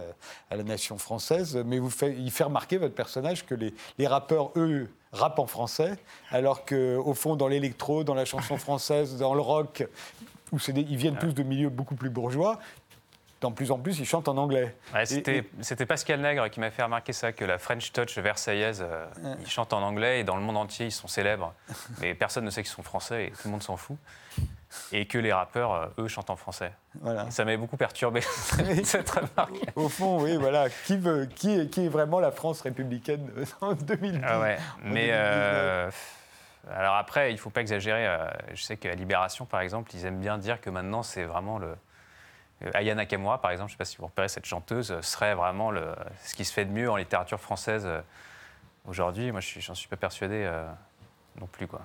à 0.50 0.56
la 0.56 0.62
nation 0.62 0.98
française, 0.98 1.60
mais 1.66 1.80
vous 1.80 1.90
fait, 1.90 2.14
il 2.16 2.30
fait 2.30 2.44
remarquer, 2.44 2.78
votre 2.78 2.94
personnage, 2.94 3.44
que 3.44 3.56
les, 3.56 3.74
les 3.98 4.06
rappeurs, 4.06 4.52
eux, 4.54 4.88
rappent 5.12 5.40
en 5.40 5.46
français, 5.46 5.96
alors 6.30 6.64
qu'au 6.64 7.14
fond, 7.14 7.34
dans 7.34 7.48
l'électro, 7.48 8.04
dans 8.04 8.14
la 8.14 8.24
chanson 8.24 8.56
française, 8.56 9.18
dans 9.18 9.34
le 9.34 9.40
rock, 9.40 9.84
où 10.52 10.58
ils 10.68 10.96
viennent 10.96 11.18
tous 11.18 11.32
de 11.32 11.42
milieux 11.42 11.70
beaucoup 11.70 11.94
plus 11.94 12.10
bourgeois, 12.10 12.58
de 13.50 13.56
plus 13.56 13.70
en 13.70 13.78
plus, 13.78 13.98
ils 13.98 14.06
chantent 14.06 14.28
en 14.28 14.36
anglais. 14.36 14.74
C'était 15.04 15.86
Pascal 15.86 16.20
Nègre 16.20 16.48
qui 16.50 16.60
m'a 16.60 16.70
fait 16.70 16.82
remarquer 16.82 17.12
ça, 17.12 17.32
que 17.32 17.44
la 17.44 17.58
French 17.58 17.92
Touch 17.92 18.18
versaillaise, 18.18 18.84
euh, 18.86 19.06
ils 19.40 19.50
chantent 19.50 19.72
en 19.72 19.82
anglais 19.82 20.20
et 20.20 20.24
dans 20.24 20.36
le 20.36 20.42
monde 20.42 20.56
entier, 20.56 20.86
ils 20.86 20.92
sont 20.92 21.08
célèbres. 21.08 21.54
Mais 22.00 22.14
personne 22.14 22.44
ne 22.44 22.50
sait 22.50 22.62
qu'ils 22.62 22.72
sont 22.72 22.82
français 22.82 23.26
et 23.26 23.30
tout 23.30 23.42
le 23.46 23.50
monde 23.50 23.62
s'en 23.62 23.76
fout. 23.76 23.96
Et 24.90 25.06
que 25.06 25.18
les 25.18 25.32
rappeurs, 25.32 25.72
euh, 25.72 25.86
eux, 25.98 26.08
chantent 26.08 26.30
en 26.30 26.36
français. 26.36 26.72
Voilà. 27.02 27.30
Ça 27.30 27.44
m'avait 27.44 27.58
beaucoup 27.58 27.76
perturbé, 27.76 28.22
cette 28.84 29.10
remarque. 29.10 29.60
Au 29.76 29.90
fond, 29.90 30.22
oui, 30.22 30.36
voilà. 30.36 30.70
Qui, 30.86 30.96
veut, 30.96 31.26
qui, 31.26 31.60
est, 31.60 31.68
qui 31.68 31.84
est 31.84 31.88
vraiment 31.88 32.20
la 32.20 32.30
France 32.30 32.62
républicaine 32.62 33.30
en 33.60 33.74
2010 33.74 34.20
ah 34.24 34.40
ouais. 34.40 34.56
Mais 34.82 35.08
euh, 35.12 35.90
alors 36.74 36.94
après, 36.94 37.30
il 37.30 37.34
ne 37.34 37.38
faut 37.38 37.50
pas 37.50 37.60
exagérer. 37.60 38.08
Je 38.54 38.62
sais 38.62 38.78
qu'à 38.78 38.94
Libération, 38.94 39.44
par 39.44 39.60
exemple, 39.60 39.90
ils 39.94 40.06
aiment 40.06 40.20
bien 40.20 40.38
dire 40.38 40.58
que 40.60 40.70
maintenant, 40.70 41.02
c'est 41.02 41.24
vraiment 41.24 41.58
le 41.58 41.74
Aya 42.74 42.94
Nakamura, 42.94 43.40
par 43.40 43.50
exemple, 43.50 43.70
je 43.70 43.74
ne 43.74 43.76
sais 43.76 43.78
pas 43.78 43.84
si 43.84 43.96
vous 43.96 44.06
repérez 44.06 44.28
cette 44.28 44.46
chanteuse, 44.46 44.92
euh, 44.92 45.02
serait 45.02 45.34
vraiment 45.34 45.70
le, 45.70 45.94
ce 46.24 46.34
qui 46.34 46.44
se 46.44 46.52
fait 46.52 46.64
de 46.64 46.70
mieux 46.70 46.90
en 46.90 46.96
littérature 46.96 47.40
française 47.40 47.88
Aujourd'hui, 48.84 49.30
moi, 49.30 49.40
j'en 49.40 49.76
suis 49.76 49.86
pas 49.86 49.96
persuadé 49.96 50.50
non 51.38 51.46
plus. 51.46 51.68
Quoi. 51.68 51.82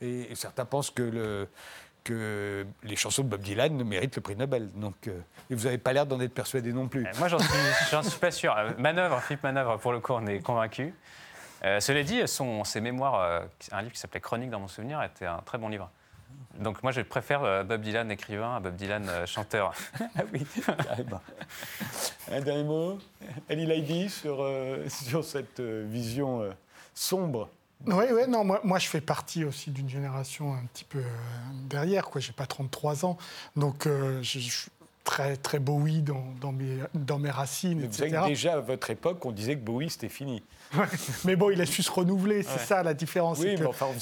Et, 0.00 0.34
certains 0.34 0.64
pensent 0.64 0.90
que, 0.90 1.04
le, 1.04 1.48
que 2.02 2.66
les 2.82 2.96
chansons 2.96 3.22
de 3.22 3.28
Bob 3.28 3.42
Dylan 3.42 3.84
méritent 3.84 4.16
le 4.16 4.22
prix 4.22 4.34
Nobel. 4.34 4.68
Donc, 4.72 5.06
et 5.06 5.54
vous 5.54 5.66
n'avez 5.66 5.78
pas 5.78 5.92
l'air 5.92 6.04
d'en 6.04 6.18
être 6.18 6.34
persuadé 6.34 6.72
non 6.72 6.88
plus. 6.88 7.06
Moi, 7.20 7.28
j'en 7.28 7.38
suis, 7.38 7.48
suis 8.10 8.18
pas 8.18 8.32
sûr. 8.32 8.56
Manœuvre, 8.76 9.22
Philippe 9.22 9.44
Manœuvre, 9.44 9.76
pour 9.76 9.92
le 9.92 10.00
coup, 10.00 10.14
on 10.14 10.26
est 10.26 10.40
convaincu. 10.40 10.92
cela 11.62 12.02
dit, 12.02 12.26
son, 12.26 12.64
ses 12.64 12.80
mémoires, 12.80 13.44
un 13.70 13.82
livre 13.82 13.92
qui 13.92 14.00
s'appelait 14.00 14.18
Chronique 14.18 14.50
dans 14.50 14.58
mon 14.58 14.66
souvenir, 14.66 15.00
était 15.04 15.26
un 15.26 15.42
très 15.46 15.58
bon 15.58 15.68
livre. 15.68 15.88
Donc 16.58 16.82
moi, 16.82 16.92
je 16.92 17.00
préfère 17.02 17.44
euh, 17.44 17.64
Bob 17.64 17.82
Dylan 17.82 18.10
écrivain 18.10 18.56
à 18.56 18.60
Bob 18.60 18.76
Dylan 18.76 19.08
euh, 19.08 19.26
chanteur. 19.26 19.74
ah 20.00 20.22
oui, 20.32 20.46
carrément. 20.64 21.20
Un 22.30 22.40
dernier 22.40 22.64
mot, 22.64 22.98
Ali 23.48 23.66
Laidi, 23.66 24.08
sur, 24.08 24.42
euh, 24.42 24.88
sur 24.88 25.24
cette 25.24 25.60
vision 25.60 26.48
sombre 26.94 27.48
oui, 27.84 28.06
oui, 28.10 28.22
non, 28.26 28.42
moi, 28.42 28.62
moi 28.64 28.78
je 28.78 28.88
fais 28.88 29.02
partie 29.02 29.44
aussi 29.44 29.70
d'une 29.70 29.90
génération 29.90 30.54
un 30.54 30.64
petit 30.72 30.84
peu 30.84 31.02
derrière, 31.68 32.06
quoi. 32.06 32.22
J'ai 32.22 32.32
pas 32.32 32.46
33 32.46 33.04
ans, 33.04 33.18
donc 33.54 33.86
je, 33.86 34.22
je, 34.22 34.68
très, 35.06 35.36
très 35.36 35.58
Bowie 35.60 36.02
dans, 36.02 36.34
dans, 36.40 36.52
mes, 36.52 36.80
dans 36.94 37.18
mes 37.18 37.30
racines, 37.30 37.86
Vous 37.86 37.92
savez 37.92 38.10
que 38.10 38.26
déjà 38.26 38.54
à 38.54 38.60
votre 38.60 38.90
époque, 38.90 39.24
on 39.24 39.32
disait 39.32 39.54
que 39.54 39.64
Bowie 39.64 39.88
c'était 39.88 40.10
fini. 40.10 40.42
mais 41.24 41.36
bon, 41.36 41.50
il 41.50 41.60
a 41.60 41.66
su 41.66 41.82
se 41.82 41.90
renouveler, 41.90 42.42
c'est 42.42 42.58
ça 42.58 42.82
la 42.82 42.92
différence. 42.92 43.38
Oui, 43.38 43.54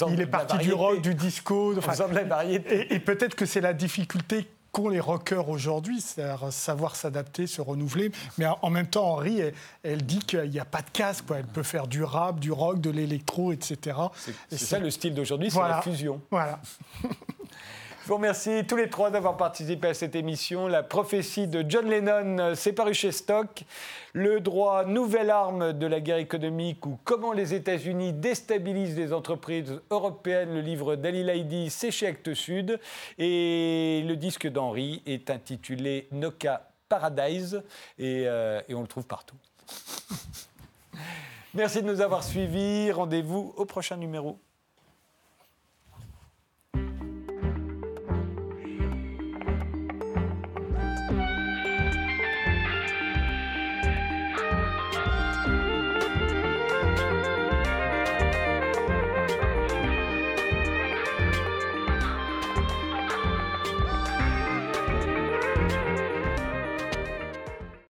il 0.08 0.20
est 0.20 0.26
parti 0.26 0.58
du 0.58 0.72
rock, 0.72 1.00
du 1.02 1.14
disco. 1.14 1.76
Enfin, 1.76 2.08
de 2.08 2.14
la 2.14 2.24
variété. 2.24 2.92
Et, 2.92 2.94
et 2.94 3.00
peut-être 3.00 3.34
que 3.34 3.46
c'est 3.46 3.60
la 3.60 3.74
difficulté 3.74 4.46
qu'ont 4.74 4.88
les 4.88 5.00
rockers 5.00 5.48
aujourd'hui, 5.48 6.00
c'est-à-dire 6.00 6.52
savoir 6.52 6.96
s'adapter, 6.96 7.46
se 7.46 7.60
renouveler. 7.60 8.10
Mais 8.38 8.46
en 8.60 8.70
même 8.70 8.88
temps, 8.88 9.06
Henri, 9.12 9.40
elle, 9.82 10.04
dit 10.04 10.18
qu'il 10.18 10.50
n'y 10.50 10.58
a 10.58 10.64
pas 10.64 10.82
de 10.82 10.90
casque. 10.90 11.26
Quoi. 11.26 11.38
Elle 11.38 11.46
peut 11.46 11.62
faire 11.62 11.86
du 11.86 12.02
rap, 12.02 12.40
du 12.40 12.50
rock, 12.50 12.80
de 12.80 12.90
l'électro, 12.90 13.52
etc. 13.52 13.96
C'est 14.50 14.58
ça 14.58 14.78
le 14.78 14.90
style 14.90 15.14
d'aujourd'hui, 15.14 15.50
c'est 15.50 15.60
la 15.60 15.80
fusion. 15.80 16.20
Voilà. 16.30 16.60
Je 18.04 18.08
vous 18.10 18.16
remercie 18.16 18.66
tous 18.68 18.76
les 18.76 18.90
trois 18.90 19.08
d'avoir 19.08 19.38
participé 19.38 19.88
à 19.88 19.94
cette 19.94 20.14
émission. 20.14 20.68
La 20.68 20.82
prophétie 20.82 21.46
de 21.46 21.64
John 21.66 21.88
Lennon, 21.88 22.38
euh, 22.38 22.54
c'est 22.54 22.74
paru 22.74 22.92
chez 22.92 23.12
Stock. 23.12 23.64
Le 24.12 24.40
droit, 24.40 24.84
nouvelle 24.84 25.30
arme 25.30 25.72
de 25.72 25.86
la 25.86 26.00
guerre 26.00 26.18
économique 26.18 26.84
ou 26.84 26.98
comment 27.04 27.32
les 27.32 27.54
États-Unis 27.54 28.12
déstabilisent 28.12 28.98
les 28.98 29.14
entreprises 29.14 29.80
européennes. 29.88 30.52
Le 30.52 30.60
livre 30.60 30.96
d'Ali 30.96 31.24
Laidi, 31.24 31.70
c'est 31.70 31.90
chez 31.90 32.14
Sud. 32.34 32.78
Et 33.16 34.04
le 34.06 34.16
disque 34.16 34.48
d'Henri 34.48 35.02
est 35.06 35.30
intitulé 35.30 36.06
Noka 36.12 36.68
Paradise 36.90 37.62
euh, 38.00 38.60
et 38.68 38.74
on 38.74 38.82
le 38.82 38.86
trouve 38.86 39.06
partout. 39.06 39.36
Merci 41.54 41.80
de 41.80 41.86
nous 41.86 42.02
avoir 42.02 42.22
suivis. 42.22 42.92
Rendez-vous 42.92 43.54
au 43.56 43.64
prochain 43.64 43.96
numéro. 43.96 44.38